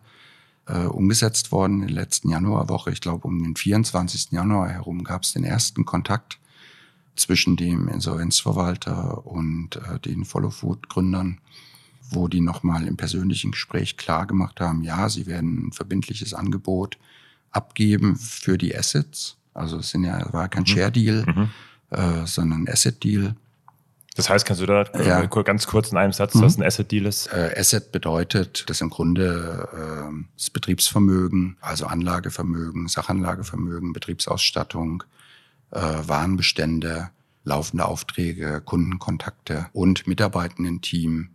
äh, 0.66 0.84
umgesetzt 0.84 1.50
worden, 1.50 1.82
in 1.82 1.88
der 1.88 1.96
letzten 1.96 2.30
Januarwoche. 2.30 2.92
Ich 2.92 3.00
glaube, 3.00 3.26
um 3.26 3.42
den 3.42 3.56
24. 3.56 4.30
Januar 4.30 4.68
herum 4.68 5.02
gab 5.02 5.22
es 5.24 5.32
den 5.32 5.44
ersten 5.44 5.84
Kontakt 5.84 6.38
zwischen 7.16 7.56
dem 7.56 7.88
Insolvenzverwalter 7.88 9.26
und 9.26 9.76
äh, 9.76 9.98
den 10.00 10.24
Follow 10.24 10.50
Food 10.50 10.88
Gründern, 10.88 11.38
wo 12.10 12.28
die 12.28 12.40
nochmal 12.40 12.86
im 12.86 12.96
persönlichen 12.96 13.52
Gespräch 13.52 13.96
klar 13.96 14.26
gemacht 14.26 14.60
haben, 14.60 14.82
ja, 14.82 15.08
sie 15.08 15.26
werden 15.26 15.68
ein 15.68 15.72
verbindliches 15.72 16.34
Angebot 16.34 16.98
abgeben 17.50 18.16
für 18.16 18.58
die 18.58 18.76
Assets. 18.76 19.36
Also 19.54 19.78
es 19.78 19.90
sind 19.90 20.04
ja, 20.04 20.32
war 20.32 20.48
kein 20.48 20.62
mhm. 20.62 20.66
Share 20.66 20.92
Deal, 20.92 21.24
mhm. 21.24 21.50
äh, 21.90 22.26
sondern 22.26 22.68
Asset 22.68 23.02
Deal. 23.02 23.36
Das 24.16 24.30
heißt, 24.30 24.46
kannst 24.46 24.62
du 24.62 24.66
da 24.66 24.84
ja. 25.02 25.26
ganz 25.26 25.66
kurz 25.66 25.90
in 25.90 25.98
einem 25.98 26.12
Satz, 26.12 26.34
mhm. 26.34 26.42
was 26.42 26.56
ein 26.56 26.62
Asset 26.62 26.90
Deal 26.90 27.06
ist? 27.06 27.26
Äh, 27.28 27.54
Asset 27.56 27.90
bedeutet, 27.90 28.68
dass 28.68 28.80
im 28.80 28.90
Grunde 28.90 29.68
äh, 29.72 30.24
das 30.36 30.50
Betriebsvermögen, 30.50 31.56
also 31.60 31.86
Anlagevermögen, 31.86 32.86
Sachanlagevermögen, 32.86 33.92
Betriebsausstattung, 33.92 35.04
äh, 35.74 35.80
Warenbestände, 35.80 37.10
laufende 37.44 37.86
Aufträge, 37.86 38.62
Kundenkontakte 38.64 39.66
und 39.72 40.06
Mitarbeitenden-Team 40.06 41.30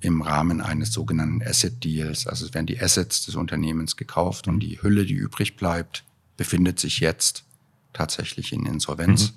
im 0.00 0.22
Rahmen 0.22 0.60
eines 0.60 0.92
sogenannten 0.92 1.42
Asset 1.42 1.84
Deals. 1.84 2.26
Also 2.26 2.46
es 2.46 2.54
werden 2.54 2.66
die 2.66 2.80
Assets 2.80 3.26
des 3.26 3.34
Unternehmens 3.34 3.96
gekauft 3.96 4.48
und 4.48 4.60
die 4.60 4.80
Hülle, 4.82 5.04
die 5.04 5.14
übrig 5.14 5.56
bleibt, 5.56 6.04
befindet 6.36 6.78
sich 6.78 7.00
jetzt 7.00 7.44
tatsächlich 7.92 8.52
in 8.52 8.64
Insolvenz 8.64 9.34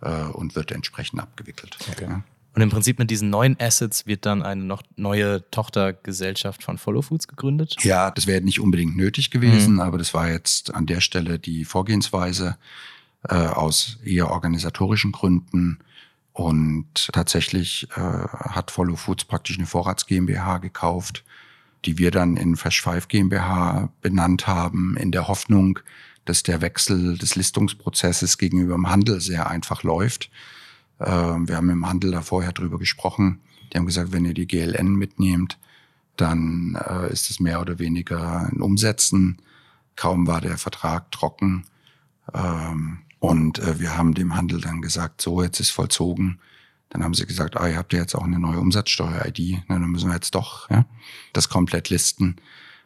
mhm. 0.00 0.08
äh, 0.08 0.22
und 0.26 0.54
wird 0.54 0.70
entsprechend 0.70 1.20
abgewickelt. 1.20 1.76
Okay. 1.90 2.06
Ja. 2.08 2.22
Und 2.54 2.62
im 2.62 2.70
Prinzip 2.70 3.00
mit 3.00 3.10
diesen 3.10 3.30
neuen 3.30 3.56
Assets 3.58 4.06
wird 4.06 4.26
dann 4.26 4.42
eine 4.42 4.62
noch 4.62 4.82
neue 4.94 5.50
Tochtergesellschaft 5.50 6.62
von 6.62 6.78
Follow 6.78 7.02
Foods 7.02 7.26
gegründet? 7.26 7.74
Ja, 7.82 8.12
das 8.12 8.28
wäre 8.28 8.42
nicht 8.42 8.60
unbedingt 8.60 8.96
nötig 8.96 9.32
gewesen, 9.32 9.74
mhm. 9.74 9.80
aber 9.80 9.98
das 9.98 10.14
war 10.14 10.30
jetzt 10.30 10.72
an 10.72 10.86
der 10.86 11.00
Stelle 11.00 11.40
die 11.40 11.64
Vorgehensweise 11.64 12.56
äh, 13.28 13.34
aus 13.34 13.98
eher 14.04 14.30
organisatorischen 14.30 15.12
Gründen. 15.12 15.78
Und 16.32 17.12
tatsächlich 17.12 17.88
äh, 17.96 18.00
hat 18.00 18.70
Follow 18.70 18.96
Foods 18.96 19.24
praktisch 19.24 19.56
eine 19.56 19.66
Vorrats 19.66 20.06
GmbH 20.06 20.58
gekauft, 20.58 21.24
die 21.84 21.98
wir 21.98 22.10
dann 22.10 22.36
in 22.36 22.56
Fresh 22.56 22.82
Five 22.82 23.08
GmbH 23.08 23.90
benannt 24.00 24.46
haben, 24.46 24.96
in 24.96 25.12
der 25.12 25.28
Hoffnung, 25.28 25.78
dass 26.24 26.42
der 26.42 26.60
Wechsel 26.60 27.18
des 27.18 27.36
Listungsprozesses 27.36 28.38
gegenüber 28.38 28.74
dem 28.74 28.88
Handel 28.88 29.20
sehr 29.20 29.48
einfach 29.48 29.82
läuft. 29.82 30.30
Äh, 30.98 31.06
wir 31.06 31.56
haben 31.56 31.70
im 31.70 31.86
Handel 31.86 32.10
da 32.10 32.22
vorher 32.22 32.52
drüber 32.52 32.78
gesprochen. 32.78 33.40
Die 33.72 33.78
haben 33.78 33.86
gesagt, 33.86 34.12
wenn 34.12 34.24
ihr 34.24 34.34
die 34.34 34.46
GLN 34.46 34.94
mitnehmt, 34.94 35.58
dann 36.16 36.78
äh, 36.88 37.12
ist 37.12 37.30
es 37.30 37.40
mehr 37.40 37.60
oder 37.60 37.78
weniger 37.78 38.48
ein 38.48 38.60
Umsetzen. 38.60 39.38
Kaum 39.96 40.26
war 40.26 40.40
der 40.40 40.58
Vertrag 40.58 41.10
trocken, 41.10 41.64
ähm, 42.32 42.98
und 43.24 43.58
äh, 43.58 43.80
wir 43.80 43.96
haben 43.96 44.12
dem 44.12 44.36
Handel 44.36 44.60
dann 44.60 44.82
gesagt, 44.82 45.22
so, 45.22 45.42
jetzt 45.42 45.58
ist 45.58 45.70
vollzogen. 45.70 46.40
Dann 46.90 47.02
haben 47.02 47.14
sie 47.14 47.24
gesagt, 47.24 47.56
ah, 47.56 47.66
ihr 47.66 47.78
habt 47.78 47.94
ja 47.94 48.00
jetzt 48.00 48.14
auch 48.14 48.24
eine 48.24 48.38
neue 48.38 48.58
Umsatzsteuer-ID. 48.58 49.62
Na, 49.66 49.78
dann 49.78 49.88
müssen 49.88 50.10
wir 50.10 50.14
jetzt 50.14 50.34
doch 50.34 50.68
ja, 50.68 50.84
das 51.32 51.48
komplett 51.48 51.88
listen. 51.88 52.36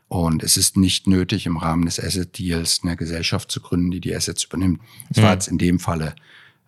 Und 0.07 0.45
es 0.45 0.57
ist 0.57 0.77
nicht 0.77 1.09
nötig, 1.09 1.47
im 1.47 1.57
Rahmen 1.57 1.87
des 1.87 1.99
Asset-Deals 1.99 2.83
eine 2.85 2.97
Gesellschaft 2.97 3.51
zu 3.51 3.61
gründen, 3.61 3.91
die 3.91 4.01
die 4.01 4.15
Assets 4.15 4.45
übernimmt. 4.45 4.81
Es 5.11 5.17
mhm. 5.17 5.23
war 5.23 5.33
jetzt 5.33 5.49
in 5.49 5.59
dem 5.59 5.81
Falle 5.81 6.15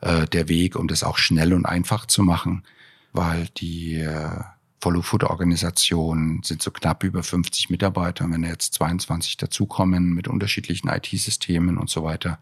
äh, 0.01 0.27
der 0.27 0.49
Weg, 0.49 0.75
um 0.75 0.89
das 0.89 1.05
auch 1.05 1.17
schnell 1.17 1.55
und 1.55 1.65
einfach 1.65 2.07
zu 2.07 2.25
machen, 2.25 2.65
weil 3.13 3.47
die 3.57 4.01
äh, 4.01 4.41
Follow-Food-Organisationen 4.81 6.43
sind 6.43 6.61
so 6.61 6.73
knapp 6.73 7.05
über 7.05 7.23
50 7.23 7.71
Mitarbeiter. 7.71 8.25
Und 8.25 8.33
wenn 8.33 8.43
jetzt 8.43 8.75
22 8.75 9.37
dazukommen 9.37 10.13
mit 10.13 10.27
unterschiedlichen 10.27 10.89
IT-Systemen 10.89 11.79
und 11.79 11.89
so 11.89 12.03
weiter, 12.03 12.41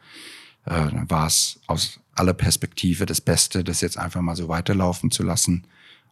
äh, 0.64 0.90
war 1.09 1.27
es 1.27 1.61
aus 1.66 2.01
aller 2.14 2.35
Perspektive 2.35 3.07
das 3.07 3.21
Beste, 3.21 3.64
das 3.64 3.81
jetzt 3.81 3.99
einfach 3.99 4.21
mal 4.21 4.37
so 4.37 4.49
weiterlaufen 4.49 5.11
zu 5.11 5.23
lassen 5.23 5.64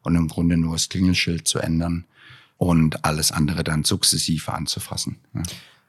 und 0.02 0.14
im 0.14 0.28
Grunde 0.28 0.56
nur 0.56 0.74
das 0.74 0.88
Klingelschild 0.88 1.48
zu 1.48 1.58
ändern 1.58 2.04
und 2.58 3.04
alles 3.04 3.32
andere 3.32 3.64
dann 3.64 3.84
sukzessive 3.84 4.52
anzufassen. 4.52 5.18
Ja. 5.34 5.42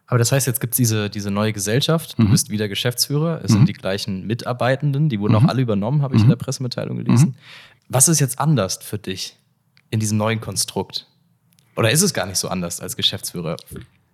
Aber 0.08 0.20
das 0.20 0.32
heißt, 0.32 0.48
jetzt 0.48 0.62
gibt 0.62 0.74
es 0.74 0.78
diese, 0.78 1.10
diese 1.10 1.32
neue 1.32 1.52
Gesellschaft, 1.52 2.17
du 2.17 2.24
mhm. 2.24 2.32
bist 2.32 2.50
wieder 2.50 2.70
Geschäftsführer, 2.70 3.41
es 3.43 3.52
mhm. 3.52 3.58
sind 3.58 3.70
die 3.70 3.74
gleichen 3.74 4.26
Mitarbeitenden, 4.26 5.10
die 5.10 5.20
wurden 5.20 5.34
mhm. 5.34 5.46
auch 5.46 5.50
alle 5.50 5.62
übernommen, 5.62 6.02
habe 6.02 6.15
ich 6.15 6.22
in 6.22 6.30
der 6.30 6.38
mhm. 6.38 6.41
Pressemitteilung 6.41 6.98
gelesen. 6.98 7.30
Mhm. 7.30 7.36
Was 7.89 8.08
ist 8.08 8.20
jetzt 8.20 8.39
anders 8.39 8.80
für 8.82 8.98
dich 8.98 9.38
in 9.91 10.00
diesem 10.00 10.17
neuen 10.17 10.39
Konstrukt? 10.39 11.08
Oder 11.76 11.91
ist 11.91 12.02
es 12.02 12.13
gar 12.13 12.26
nicht 12.26 12.38
so 12.38 12.48
anders 12.48 12.80
als 12.80 12.96
Geschäftsführer? 12.96 13.58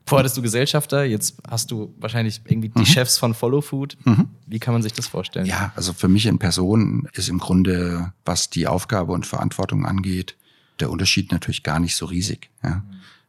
Vorher 0.05 0.23
hattest 0.23 0.37
du 0.37 0.41
Gesellschafter, 0.41 1.05
jetzt 1.05 1.35
hast 1.47 1.71
du 1.71 1.95
wahrscheinlich 1.97 2.41
irgendwie 2.45 2.69
die 2.69 2.79
mhm. 2.79 2.85
Chefs 2.85 3.17
von 3.17 3.33
Follow 3.33 3.61
Food. 3.61 3.97
Mhm. 4.03 4.29
Wie 4.45 4.59
kann 4.59 4.73
man 4.73 4.81
sich 4.81 4.93
das 4.93 5.07
vorstellen? 5.07 5.45
Ja, 5.45 5.71
also 5.75 5.93
für 5.93 6.09
mich 6.09 6.25
in 6.25 6.39
Person 6.39 7.07
ist 7.13 7.29
im 7.29 7.39
Grunde, 7.39 8.11
was 8.25 8.49
die 8.49 8.67
Aufgabe 8.67 9.13
und 9.13 9.25
Verantwortung 9.25 9.85
angeht, 9.85 10.35
der 10.79 10.89
Unterschied 10.89 11.31
natürlich 11.31 11.63
gar 11.63 11.79
nicht 11.79 11.95
so 11.95 12.05
riesig. 12.05 12.49
Ja. 12.63 12.83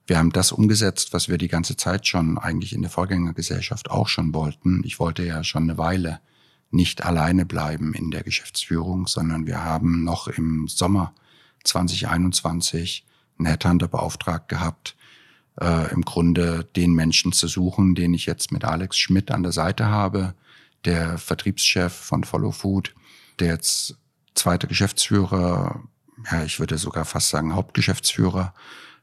Wir 0.07 0.19
haben 0.19 0.33
das 0.33 0.53
umgesetzt, 0.53 1.13
was 1.13 1.29
wir 1.29 1.39
die 1.39 1.49
ganze 1.49 1.77
Zeit 1.77 2.07
schon 2.07 2.39
eigentlich 2.39 2.73
in 2.73 2.83
der 2.83 2.91
Vorgängergesellschaft 2.91 3.91
auch 3.91 4.09
schon 4.09 4.35
wollten. 4.35 4.83
Ich 4.85 4.99
wollte 4.99 5.25
ja 5.25 5.45
schon 5.45 5.63
eine 5.63 5.79
Weile 5.79 6.21
nicht 6.71 7.05
alleine 7.05 7.47
bleiben 7.47 7.95
in 7.95 8.11
der 8.11 8.23
Geschäftsführung, 8.23 9.07
sondern 9.07 9.47
wir 9.47 9.65
haben 9.65 10.03
noch 10.05 10.27
im 10.29 10.67
Sommer 10.69 11.15
2021 11.63 13.07
einen 13.39 13.47
Headhunter 13.47 13.89
beauftragt 13.89 14.49
gehabt, 14.49 14.97
äh, 15.61 15.93
im 15.93 16.03
Grunde 16.03 16.65
den 16.77 16.95
Menschen 16.95 17.33
zu 17.33 17.47
suchen, 17.49 17.95
den 17.95 18.15
ich 18.15 18.27
jetzt 18.27 18.53
mit 18.53 18.65
Alex 18.65 18.99
Schmidt 18.99 19.31
an 19.31 19.43
der 19.43 19.53
Seite 19.53 19.87
habe, 19.87 20.35
der 20.85 21.19
Vertriebschef 21.19 21.93
von 21.93 22.25
Follow 22.25 22.53
Food, 22.53 22.95
der 23.39 23.49
jetzt 23.49 23.97
zweiter 24.35 24.67
Geschäftsführer, 24.67 25.83
ja, 26.31 26.45
ich 26.45 26.59
würde 26.61 26.79
sogar 26.79 27.05
fast 27.05 27.29
sagen 27.29 27.55
Hauptgeschäftsführer 27.55 28.55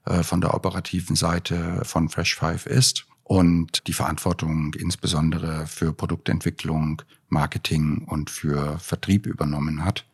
äh, 0.06 0.24
von 0.24 0.42
der 0.42 0.54
operativen 0.54 1.16
Seite 1.16 1.82
von 1.84 2.10
Fresh 2.10 2.36
Five 2.36 2.66
ist 2.66 3.06
und 3.24 3.88
die 3.88 3.94
Verantwortung 3.94 4.74
insbesondere 4.74 5.68
für 5.68 5.94
Produktentwicklung, 5.94 7.02
Marketing 7.30 8.06
und 8.06 8.30
für 8.30 8.78
Vertrieb 8.80 9.26
übernommen 9.26 9.86
hat. 9.86 10.06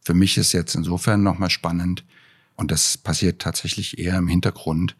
Für 0.00 0.14
mich 0.14 0.36
ist 0.36 0.52
jetzt 0.52 0.74
insofern 0.74 1.22
nochmal 1.22 1.50
spannend, 1.50 2.04
und 2.56 2.70
das 2.70 2.96
passiert 2.96 3.42
tatsächlich 3.42 3.98
eher 3.98 4.16
im 4.16 4.28
Hintergrund, 4.28 4.96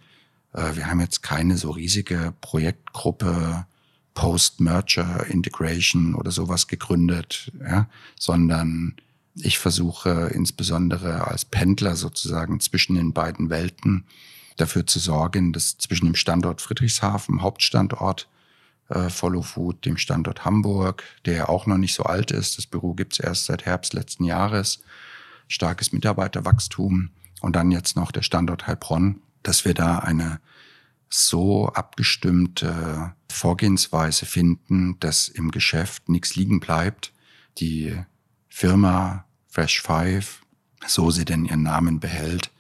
wir 0.56 0.86
haben 0.86 1.00
jetzt 1.00 1.22
keine 1.22 1.58
so 1.58 1.70
riesige 1.70 2.32
Projektgruppe, 2.40 3.66
Post-Merger 4.14 5.26
Integration 5.26 6.14
oder 6.14 6.30
sowas 6.30 6.66
gegründet, 6.66 7.52
ja, 7.60 7.88
sondern 8.18 8.94
ich 9.36 9.58
versuche 9.58 10.30
insbesondere 10.34 11.26
als 11.26 11.44
Pendler 11.44 11.94
sozusagen 11.94 12.58
zwischen 12.60 12.96
den 12.96 13.12
beiden 13.12 13.50
Welten 13.50 14.04
dafür 14.56 14.86
zu 14.86 14.98
sorgen, 14.98 15.52
dass 15.52 15.76
zwischen 15.76 16.06
dem 16.06 16.14
Standort 16.14 16.62
Friedrichshafen, 16.62 17.42
Hauptstandort 17.42 18.28
äh, 18.88 19.10
Follow 19.10 19.42
Food, 19.42 19.84
dem 19.84 19.98
Standort 19.98 20.44
Hamburg, 20.44 21.04
der 21.26 21.50
auch 21.50 21.66
noch 21.66 21.76
nicht 21.76 21.94
so 21.94 22.04
alt 22.04 22.30
ist, 22.30 22.56
das 22.56 22.66
Büro 22.66 22.94
gibt's 22.94 23.20
erst 23.20 23.44
seit 23.44 23.66
Herbst 23.66 23.92
letzten 23.92 24.24
Jahres, 24.24 24.80
starkes 25.48 25.92
Mitarbeiterwachstum 25.92 27.10
und 27.42 27.54
dann 27.54 27.70
jetzt 27.70 27.96
noch 27.96 28.10
der 28.10 28.22
Standort 28.22 28.66
Heilbronn, 28.66 29.20
dass 29.46 29.64
wir 29.64 29.74
da 29.74 29.98
eine 29.98 30.40
so 31.08 31.68
abgestimmte 31.68 33.14
Vorgehensweise 33.30 34.26
finden, 34.26 34.98
dass 35.00 35.28
im 35.28 35.50
Geschäft 35.50 36.08
nichts 36.08 36.34
liegen 36.34 36.58
bleibt. 36.58 37.12
Die 37.58 37.96
Firma 38.48 39.24
Fresh 39.48 39.82
Five, 39.82 40.42
so 40.86 41.10
sie 41.10 41.24
denn 41.24 41.44
ihren 41.44 41.62
Namen 41.62 42.00
behält, 42.00 42.50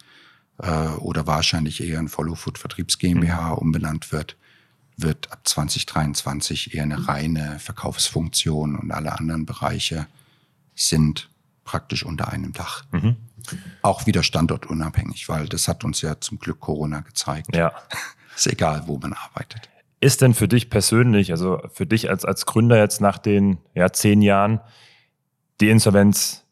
äh, 0.58 0.88
oder 0.88 1.26
wahrscheinlich 1.26 1.82
eher 1.82 1.98
in 1.98 2.08
Follow 2.08 2.34
Food 2.34 2.58
Vertriebs 2.58 2.98
GmbH 2.98 3.50
mhm. 3.50 3.58
umbenannt 3.58 4.12
wird, 4.12 4.36
wird 4.96 5.30
ab 5.32 5.40
2023 5.46 6.74
eher 6.74 6.84
eine 6.84 7.08
reine 7.08 7.58
Verkaufsfunktion 7.58 8.76
und 8.76 8.92
alle 8.92 9.18
anderen 9.18 9.44
Bereiche 9.44 10.06
sind 10.74 11.28
praktisch 11.64 12.04
unter 12.04 12.28
einem 12.28 12.52
Dach. 12.52 12.84
Mhm. 12.92 13.16
Auch 13.82 14.06
wieder 14.06 14.22
standortunabhängig, 14.22 15.28
weil 15.28 15.46
das 15.46 15.68
hat 15.68 15.84
uns 15.84 16.02
ja 16.02 16.20
zum 16.20 16.38
Glück 16.38 16.60
Corona 16.60 17.00
gezeigt. 17.00 17.54
Ja. 17.54 17.72
Ist 18.36 18.46
egal, 18.46 18.82
wo 18.86 18.98
man 18.98 19.14
arbeitet. 19.14 19.70
Ist 20.00 20.20
denn 20.20 20.34
für 20.34 20.46
dich 20.46 20.68
persönlich, 20.68 21.30
also 21.30 21.62
für 21.72 21.86
dich 21.86 22.10
als, 22.10 22.24
als 22.24 22.44
Gründer 22.44 22.78
jetzt 22.78 23.00
nach 23.00 23.16
den 23.16 23.58
ja, 23.74 23.90
zehn 23.92 24.20
Jahren, 24.20 24.60
die 25.60 25.70
Insolvenz 25.70 26.44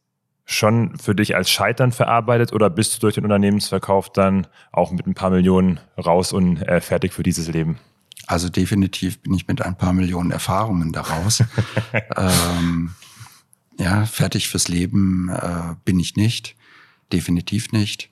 schon 0.46 0.96
für 0.98 1.14
dich 1.14 1.36
als 1.36 1.50
Scheitern 1.50 1.92
verarbeitet 1.92 2.52
oder 2.52 2.70
bist 2.70 2.96
du 2.96 3.00
durch 3.00 3.14
den 3.14 3.24
Unternehmensverkauf 3.24 4.12
dann 4.12 4.46
auch 4.72 4.92
mit 4.92 5.06
ein 5.06 5.14
paar 5.14 5.30
Millionen 5.30 5.80
raus 5.98 6.32
und 6.32 6.62
äh, 6.62 6.80
fertig 6.80 7.12
für 7.12 7.22
dieses 7.22 7.48
Leben? 7.48 7.78
Also 8.26 8.48
definitiv 8.48 9.20
bin 9.20 9.34
ich 9.34 9.46
mit 9.46 9.62
ein 9.62 9.76
paar 9.76 9.92
Millionen 9.92 10.30
Erfahrungen 10.30 10.92
daraus. 10.92 11.42
ähm, 12.16 12.94
ja, 13.78 14.06
fertig 14.06 14.48
fürs 14.48 14.68
Leben 14.68 15.28
äh, 15.30 15.74
bin 15.84 15.98
ich 15.98 16.16
nicht. 16.16 16.56
Definitiv 17.12 17.72
nicht. 17.72 18.10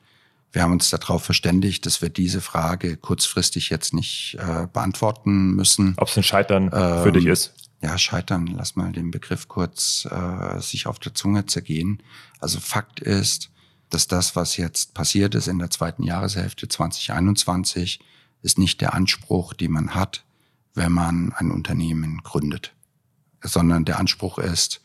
Wir 0.52 0.62
haben 0.62 0.72
uns 0.72 0.90
darauf 0.90 1.24
verständigt, 1.24 1.86
dass 1.86 2.02
wir 2.02 2.10
diese 2.10 2.42
Frage 2.42 2.96
kurzfristig 2.96 3.70
jetzt 3.70 3.94
nicht 3.94 4.36
äh, 4.38 4.66
beantworten 4.70 5.54
müssen. 5.54 5.94
Ob 5.96 6.08
es 6.08 6.16
ein 6.16 6.22
Scheitern 6.22 6.70
ähm, 6.72 7.02
für 7.02 7.12
dich 7.12 7.26
ist? 7.26 7.54
Ja, 7.80 7.96
Scheitern, 7.98 8.46
lass 8.46 8.76
mal 8.76 8.92
den 8.92 9.10
Begriff 9.10 9.48
kurz 9.48 10.06
äh, 10.10 10.60
sich 10.60 10.86
auf 10.86 10.98
der 10.98 11.14
Zunge 11.14 11.46
zergehen. 11.46 12.02
Also 12.38 12.60
Fakt 12.60 13.00
ist, 13.00 13.50
dass 13.90 14.06
das, 14.06 14.36
was 14.36 14.56
jetzt 14.56 14.94
passiert 14.94 15.34
ist 15.34 15.48
in 15.48 15.58
der 15.58 15.70
zweiten 15.70 16.02
Jahreshälfte 16.02 16.68
2021, 16.68 18.00
ist 18.42 18.58
nicht 18.58 18.80
der 18.80 18.94
Anspruch, 18.94 19.54
den 19.54 19.72
man 19.72 19.94
hat, 19.94 20.24
wenn 20.74 20.92
man 20.92 21.32
ein 21.32 21.50
Unternehmen 21.50 22.22
gründet, 22.22 22.72
sondern 23.42 23.84
der 23.84 23.98
Anspruch 23.98 24.38
ist, 24.38 24.80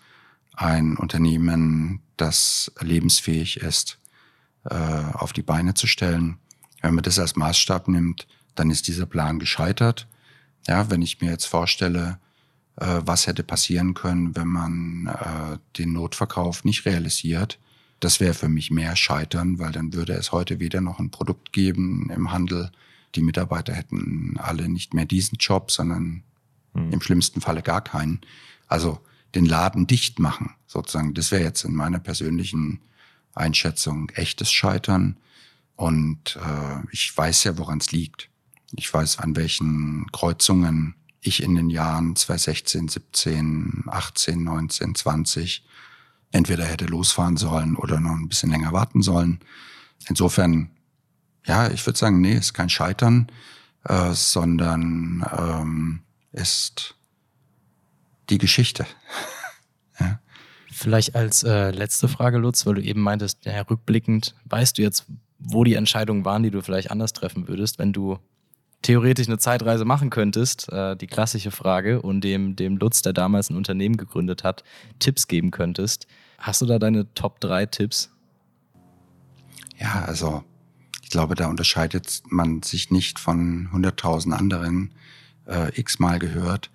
ein 0.54 0.98
Unternehmen, 0.98 2.02
das 2.18 2.72
lebensfähig 2.80 3.58
ist, 3.58 4.00
äh, 4.66 4.76
auf 4.76 5.34
die 5.34 5.44
Beine 5.44 5.74
zu 5.74 5.88
stellen. 5.88 6.38
Wenn 6.82 6.96
man 6.96 7.04
das 7.04 7.20
als 7.20 7.36
Maßstab 7.36 7.88
nimmt, 7.88 8.28
dann 8.56 8.70
ist 8.70 8.88
dieser 8.88 9.06
Plan 9.06 9.40
gescheitert. 9.40 10.08
Ja, 10.68 10.90
wenn 10.90 11.02
ich 11.02 11.22
mir 11.22 11.30
jetzt 11.30 11.46
vorstelle, 11.46 12.20
äh, 12.76 13.02
was 13.06 13.28
hätte 13.28 13.44
passieren 13.44 13.94
können, 13.94 14.36
wenn 14.36 14.48
man 14.48 15.08
äh, 15.08 15.58
den 15.78 15.94
Notverkauf 15.94 16.64
nicht 16.64 16.86
realisiert, 16.86 17.60
das 18.00 18.20
wäre 18.20 18.34
für 18.34 18.50
mich 18.50 18.70
mehr 18.70 18.96
Scheitern, 18.96 19.60
weil 19.60 19.72
dann 19.72 19.94
würde 19.94 20.14
es 20.14 20.32
heute 20.32 20.60
weder 20.60 20.82
noch 20.82 21.00
ein 21.00 21.10
Produkt 21.10 21.52
geben 21.52 22.12
im 22.12 22.32
Handel. 22.32 22.72
Die 23.16 23.22
Mitarbeiter 23.22 23.74
hätten 23.74 24.38
alle 24.38 24.70
nicht 24.70 24.94
mehr 24.94 25.06
diesen 25.06 25.38
Job, 25.38 25.72
sondern 25.72 26.24
mhm. 26.74 26.92
im 26.92 27.02
schlimmsten 27.02 27.42
Falle 27.42 27.64
gar 27.64 27.82
keinen. 27.82 28.22
Also 28.68 29.00
den 29.36 29.46
Laden 29.46 29.88
dicht 29.88 30.20
machen, 30.20 30.56
sozusagen. 30.66 31.14
Das 31.14 31.32
wäre 31.32 31.44
jetzt 31.44 31.64
in 31.64 31.76
meiner 31.76 32.00
persönlichen 32.00 32.82
Einschätzung 33.34 34.10
echtes 34.10 34.52
Scheitern. 34.52 35.18
Und 35.76 36.38
äh, 36.38 36.88
ich 36.92 37.16
weiß 37.16 37.44
ja, 37.44 37.58
woran 37.58 37.80
es 37.80 37.92
liegt. 37.92 38.30
Ich 38.76 38.92
weiß, 38.94 39.20
an 39.20 39.36
welchen 39.36 40.08
Kreuzungen 40.12 40.96
ich 41.22 41.44
in 41.44 41.56
den 41.56 41.70
Jahren 41.70 42.16
2016, 42.16 42.88
17, 42.88 43.84
18, 43.88 44.44
19, 44.44 44.96
20 44.96 45.66
entweder 46.32 46.66
hätte 46.66 46.86
losfahren 46.86 47.38
sollen 47.38 47.76
oder 47.76 48.00
noch 48.00 48.12
ein 48.12 48.28
bisschen 48.28 48.52
länger 48.52 48.74
warten 48.74 49.02
sollen. 49.02 49.40
Insofern, 50.08 50.72
ja, 51.46 51.70
ich 51.70 51.86
würde 51.86 51.98
sagen, 51.98 52.22
nee, 52.22 52.34
ist 52.34 52.54
kein 52.54 52.70
Scheitern, 52.70 53.28
äh, 53.86 54.14
sondern 54.14 55.26
ähm, 55.38 56.02
ist 56.32 56.97
die 58.30 58.38
Geschichte. 58.38 58.86
ja. 60.00 60.20
Vielleicht 60.72 61.16
als 61.16 61.44
äh, 61.44 61.72
letzte 61.72 62.08
Frage, 62.08 62.38
Lutz, 62.38 62.66
weil 62.66 62.76
du 62.76 62.82
eben 62.82 63.02
meintest, 63.02 63.46
ja, 63.46 63.62
rückblickend, 63.62 64.36
weißt 64.46 64.78
du 64.78 64.82
jetzt, 64.82 65.06
wo 65.40 65.64
die 65.64 65.76
Entscheidungen 65.76 66.26
waren, 66.26 66.44
die 66.44 66.52
du 66.52 66.62
vielleicht 66.62 66.92
anders 66.92 67.14
treffen 67.14 67.48
würdest, 67.48 67.80
wenn 67.80 67.94
du 67.94 68.20
theoretisch 68.82 69.28
eine 69.28 69.38
Zeitreise 69.38 69.86
machen 69.86 70.10
könntest, 70.10 70.72
äh, 70.72 70.96
die 70.96 71.08
klassische 71.08 71.52
Frage, 71.52 72.02
und 72.02 72.22
dem, 72.22 72.56
dem 72.56 72.78
Lutz, 72.78 73.02
der 73.02 73.14
damals 73.14 73.50
ein 73.50 73.58
Unternehmen 73.58 73.98
gegründet 73.98 74.44
hat, 74.44 74.64
Tipps 75.00 75.28
geben 75.28 75.52
könntest. 75.52 76.08
Hast 76.38 76.62
du 76.62 76.66
da 76.66 76.80
deine 76.80 77.12
Top 77.14 77.40
3 77.40 77.66
Tipps? 77.66 78.12
Ja, 79.80 80.06
also 80.06 80.44
ich 81.02 81.10
glaube, 81.10 81.36
da 81.36 81.48
unterscheidet 81.48 82.22
man 82.30 82.62
sich 82.62 82.92
nicht 82.92 83.20
von 83.20 83.70
100.000 83.74 84.32
anderen 84.34 84.94
äh, 85.48 85.72
x-mal 85.80 86.20
gehört 86.20 86.70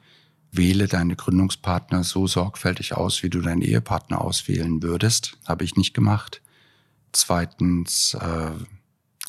wähle 0.53 0.87
deine 0.87 1.17
Gründungspartner 1.17 2.05
so 2.05 2.27
sorgfältig 2.27 2.95
aus, 2.95 3.23
wie 3.23 3.31
du 3.31 3.41
deinen 3.41 3.63
Ehepartner 3.63 4.21
auswählen 4.21 4.83
würdest. 4.83 5.39
Habe 5.49 5.65
ich 5.65 5.77
nicht 5.77 5.95
gemacht. 5.95 6.43
Zweitens, 7.13 8.15
äh, 8.21 8.51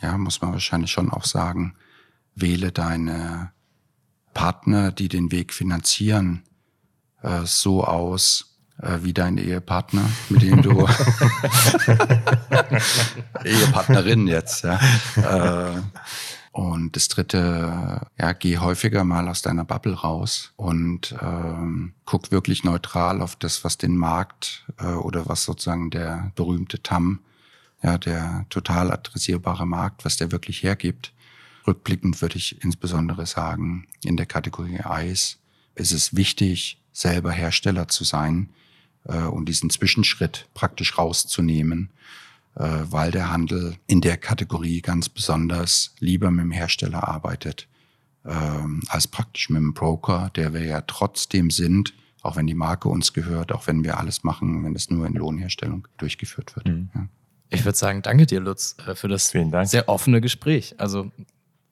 ja, 0.01 0.17
muss 0.17 0.41
man 0.41 0.51
wahrscheinlich 0.51 0.91
schon 0.91 1.09
auch 1.09 1.24
sagen, 1.24 1.76
wähle 2.36 2.74
deine 2.74 3.53
Partner, 4.34 4.91
die 4.91 5.07
den 5.07 5.32
Weg 5.32 5.53
finanzieren, 5.53 6.43
äh, 7.21 7.45
so 7.45 7.86
aus, 7.86 8.57
äh, 8.80 8.99
wie 9.03 9.13
dein 9.13 9.38
Ehepartner, 9.38 10.03
mit 10.28 10.41
dem 10.41 10.61
du 10.61 10.71
Ehepartnerin 13.45 14.28
jetzt, 14.28 14.65
ja. 14.65 14.80
Äh, 15.15 15.82
und 16.53 16.95
das 16.95 17.07
dritte, 17.07 18.05
ja, 18.15 18.33
geh 18.33 18.59
häufiger 18.59 19.03
mal 19.03 19.27
aus 19.27 19.41
deiner 19.41 19.65
Bubble 19.65 19.95
raus 19.95 20.53
und 20.55 21.15
ähm, 21.19 21.95
guck 22.05 22.29
wirklich 22.29 22.63
neutral 22.63 23.23
auf 23.23 23.35
das, 23.35 23.63
was 23.63 23.79
den 23.79 23.97
Markt 23.97 24.63
äh, 24.77 24.85
oder 24.85 25.27
was 25.27 25.45
sozusagen 25.45 25.89
der 25.89 26.31
berühmte 26.35 26.83
TAM, 26.83 27.21
ja, 27.81 27.97
der 27.97 28.45
total 28.49 28.91
adressierbare 28.91 29.65
Markt, 29.65 30.05
was 30.05 30.17
der 30.17 30.31
wirklich 30.31 30.61
hergibt. 30.61 31.11
Rückblickend 31.65 32.21
würde 32.21 32.37
ich 32.37 32.63
insbesondere 32.63 33.25
sagen, 33.25 33.87
in 34.03 34.15
der 34.15 34.27
Kategorie 34.27 34.79
Eis 34.81 35.39
ist 35.73 35.91
es 35.91 36.15
wichtig, 36.15 36.79
selber 36.91 37.31
Hersteller 37.31 37.87
zu 37.87 38.03
sein 38.03 38.49
äh, 39.05 39.23
und 39.23 39.49
diesen 39.49 39.71
Zwischenschritt 39.71 40.47
praktisch 40.53 40.99
rauszunehmen 40.99 41.89
weil 42.55 43.11
der 43.11 43.31
Handel 43.31 43.75
in 43.87 44.01
der 44.01 44.17
Kategorie 44.17 44.81
ganz 44.81 45.09
besonders 45.09 45.95
lieber 45.99 46.29
mit 46.31 46.43
dem 46.43 46.51
Hersteller 46.51 47.07
arbeitet 47.07 47.67
ähm, 48.25 48.81
als 48.87 49.07
praktisch 49.07 49.49
mit 49.49 49.61
dem 49.61 49.73
Broker, 49.73 50.31
der 50.35 50.53
wir 50.53 50.63
ja 50.63 50.81
trotzdem 50.81 51.49
sind, 51.49 51.93
auch 52.21 52.35
wenn 52.35 52.47
die 52.47 52.53
Marke 52.53 52.89
uns 52.89 53.13
gehört, 53.13 53.51
auch 53.51 53.67
wenn 53.67 53.83
wir 53.83 53.99
alles 53.99 54.23
machen, 54.23 54.63
wenn 54.63 54.75
es 54.75 54.89
nur 54.89 55.05
in 55.05 55.13
Lohnherstellung 55.13 55.87
durchgeführt 55.97 56.55
wird. 56.55 56.67
Mhm. 56.67 56.89
Ja. 56.95 57.07
Ich 57.49 57.65
würde 57.65 57.77
sagen, 57.77 58.01
danke 58.01 58.25
dir, 58.25 58.39
Lutz, 58.39 58.77
äh, 58.87 58.95
für 58.95 59.07
das 59.07 59.29
sehr 59.29 59.89
offene 59.89 60.21
Gespräch. 60.21 60.75
Also 60.79 61.11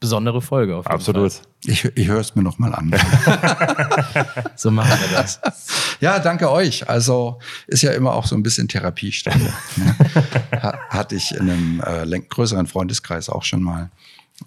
besondere 0.01 0.41
Folge 0.41 0.75
auf 0.75 0.85
jeden 0.85 0.95
Absolut. 0.95 1.31
Fall. 1.31 1.45
Ich, 1.65 1.85
ich 1.85 2.07
höre 2.07 2.19
es 2.19 2.35
mir 2.35 2.41
nochmal 2.41 2.75
an. 2.75 2.91
so 4.55 4.71
machen 4.71 4.99
wir 4.99 5.17
das. 5.17 5.39
Ja, 6.01 6.19
danke 6.19 6.51
euch. 6.51 6.89
Also 6.89 7.39
ist 7.67 7.83
ja 7.83 7.91
immer 7.91 8.13
auch 8.13 8.25
so 8.25 8.35
ein 8.35 8.43
bisschen 8.43 8.67
Therapiestunde. 8.67 9.53
ne? 9.77 9.95
Hatte 10.89 11.15
ich 11.15 11.31
in 11.31 11.49
einem 11.49 11.83
äh, 11.85 12.19
größeren 12.19 12.67
Freundeskreis 12.67 13.29
auch 13.29 13.43
schon 13.43 13.61
mal. 13.61 13.91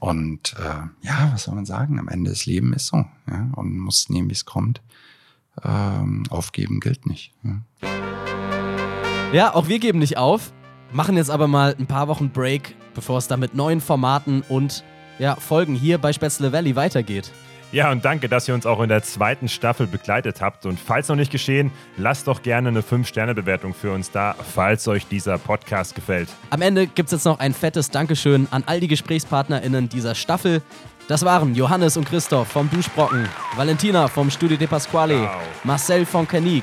Und 0.01 0.57
äh, 0.59 1.07
ja, 1.07 1.31
was 1.33 1.45
soll 1.45 1.55
man 1.55 1.67
sagen? 1.67 2.01
Am 2.01 2.09
Ende 2.09 2.31
des 2.31 2.47
Lebens 2.47 2.77
ist 2.77 2.87
so. 2.89 3.07
Ja? 3.31 3.49
Und 3.55 3.79
muss 3.79 4.11
nehmen, 4.11 4.29
wie 4.29 4.35
es 4.35 4.45
kommt. 4.45 4.83
Ähm, 5.63 6.25
aufgeben 6.31 6.81
gilt 6.81 7.07
nicht. 7.07 7.33
Ja? 7.45 7.61
ja, 9.33 9.55
auch 9.55 9.69
wir 9.69 9.79
geben 9.79 10.01
nicht 10.01 10.19
auf. 10.19 10.53
Machen 10.93 11.17
jetzt 11.17 11.31
aber 11.31 11.47
mal 11.47 11.77
ein 11.79 11.87
paar 11.87 12.09
Wochen 12.09 12.31
Break, 12.31 12.75
bevor 12.93 13.19
es 13.19 13.29
dann 13.29 13.39
mit 13.39 13.55
neuen 13.55 13.81
Formaten 13.81 14.43
und 14.49 14.83
ja, 15.19 15.37
Folgen 15.37 15.75
hier 15.75 15.99
bei 15.99 16.13
Spätzle 16.13 16.53
Valley 16.53 16.77
weitergeht. 16.77 17.31
Ja, 17.73 17.91
und 17.91 18.05
danke, 18.05 18.29
dass 18.29 18.47
ihr 18.47 18.55
uns 18.55 18.67
auch 18.67 18.81
in 18.81 18.89
der 18.89 19.03
zweiten 19.03 19.49
Staffel 19.49 19.89
begleitet 19.89 20.41
habt. 20.41 20.65
Und 20.65 20.79
falls 20.79 21.09
noch 21.09 21.17
nicht 21.17 21.33
geschehen, 21.33 21.73
lasst 21.97 22.29
doch 22.29 22.43
gerne 22.43 22.69
eine 22.69 22.83
5-Sterne-Bewertung 22.83 23.75
für 23.75 23.91
uns 23.91 24.13
da, 24.13 24.37
falls 24.55 24.87
euch 24.87 25.09
dieser 25.09 25.39
Podcast 25.39 25.97
gefällt. 25.97 26.29
Am 26.51 26.63
Ende 26.63 26.87
gibt 26.87 27.09
es 27.09 27.13
jetzt 27.13 27.25
noch 27.25 27.41
ein 27.41 27.53
fettes 27.53 27.91
Dankeschön 27.91 28.47
an 28.53 28.63
all 28.67 28.79
die 28.79 28.87
GesprächspartnerInnen 28.87 29.89
dieser 29.89 30.15
Staffel. 30.15 30.63
Das 31.09 31.25
waren 31.25 31.55
Johannes 31.57 31.97
und 31.97 32.09
Christoph 32.09 32.47
vom 32.47 32.71
Duschbrocken, 32.71 33.29
Valentina 33.57 34.07
vom 34.07 34.31
Studio 34.31 34.57
de 34.57 34.69
Pasquale, 34.69 35.23
Wow. 35.23 35.31
Marcel 35.65 36.07
von 36.07 36.29
Canik, 36.29 36.63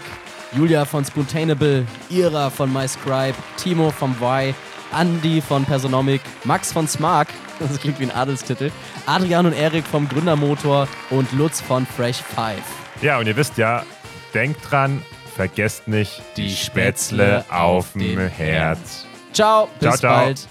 Julia 0.53 0.85
von 0.85 1.03
Spoontainable, 1.03 1.85
Ira 2.09 2.49
von 2.49 2.71
MyScribe, 2.71 3.35
Timo 3.57 3.91
vom 3.91 4.15
Y, 4.21 4.53
Andy 4.97 5.41
von 5.41 5.65
Personomic, 5.65 6.21
Max 6.43 6.71
von 6.71 6.87
Smark, 6.87 7.27
das 7.59 7.79
klingt 7.79 7.99
wie 7.99 8.03
ein 8.03 8.11
Adelstitel, 8.11 8.71
Adrian 9.05 9.45
und 9.45 9.53
Erik 9.53 9.85
vom 9.85 10.07
Gründermotor 10.07 10.87
und 11.09 11.31
Lutz 11.33 11.61
von 11.61 11.85
Fresh 11.85 12.17
Five. 12.17 12.63
Ja, 13.01 13.19
und 13.19 13.27
ihr 13.27 13.35
wisst 13.35 13.57
ja, 13.57 13.83
denkt 14.33 14.59
dran, 14.69 15.01
vergesst 15.35 15.87
nicht 15.87 16.21
Die 16.37 16.47
die 16.47 16.55
Spätzle 16.55 17.41
Spätzle 17.41 17.45
auf 17.49 17.93
dem 17.93 18.19
Herd. 18.19 18.79
Ciao, 19.33 19.67
bis 19.79 19.89
Ciao, 19.89 19.97
ciao. 19.97 20.25
bald. 20.25 20.47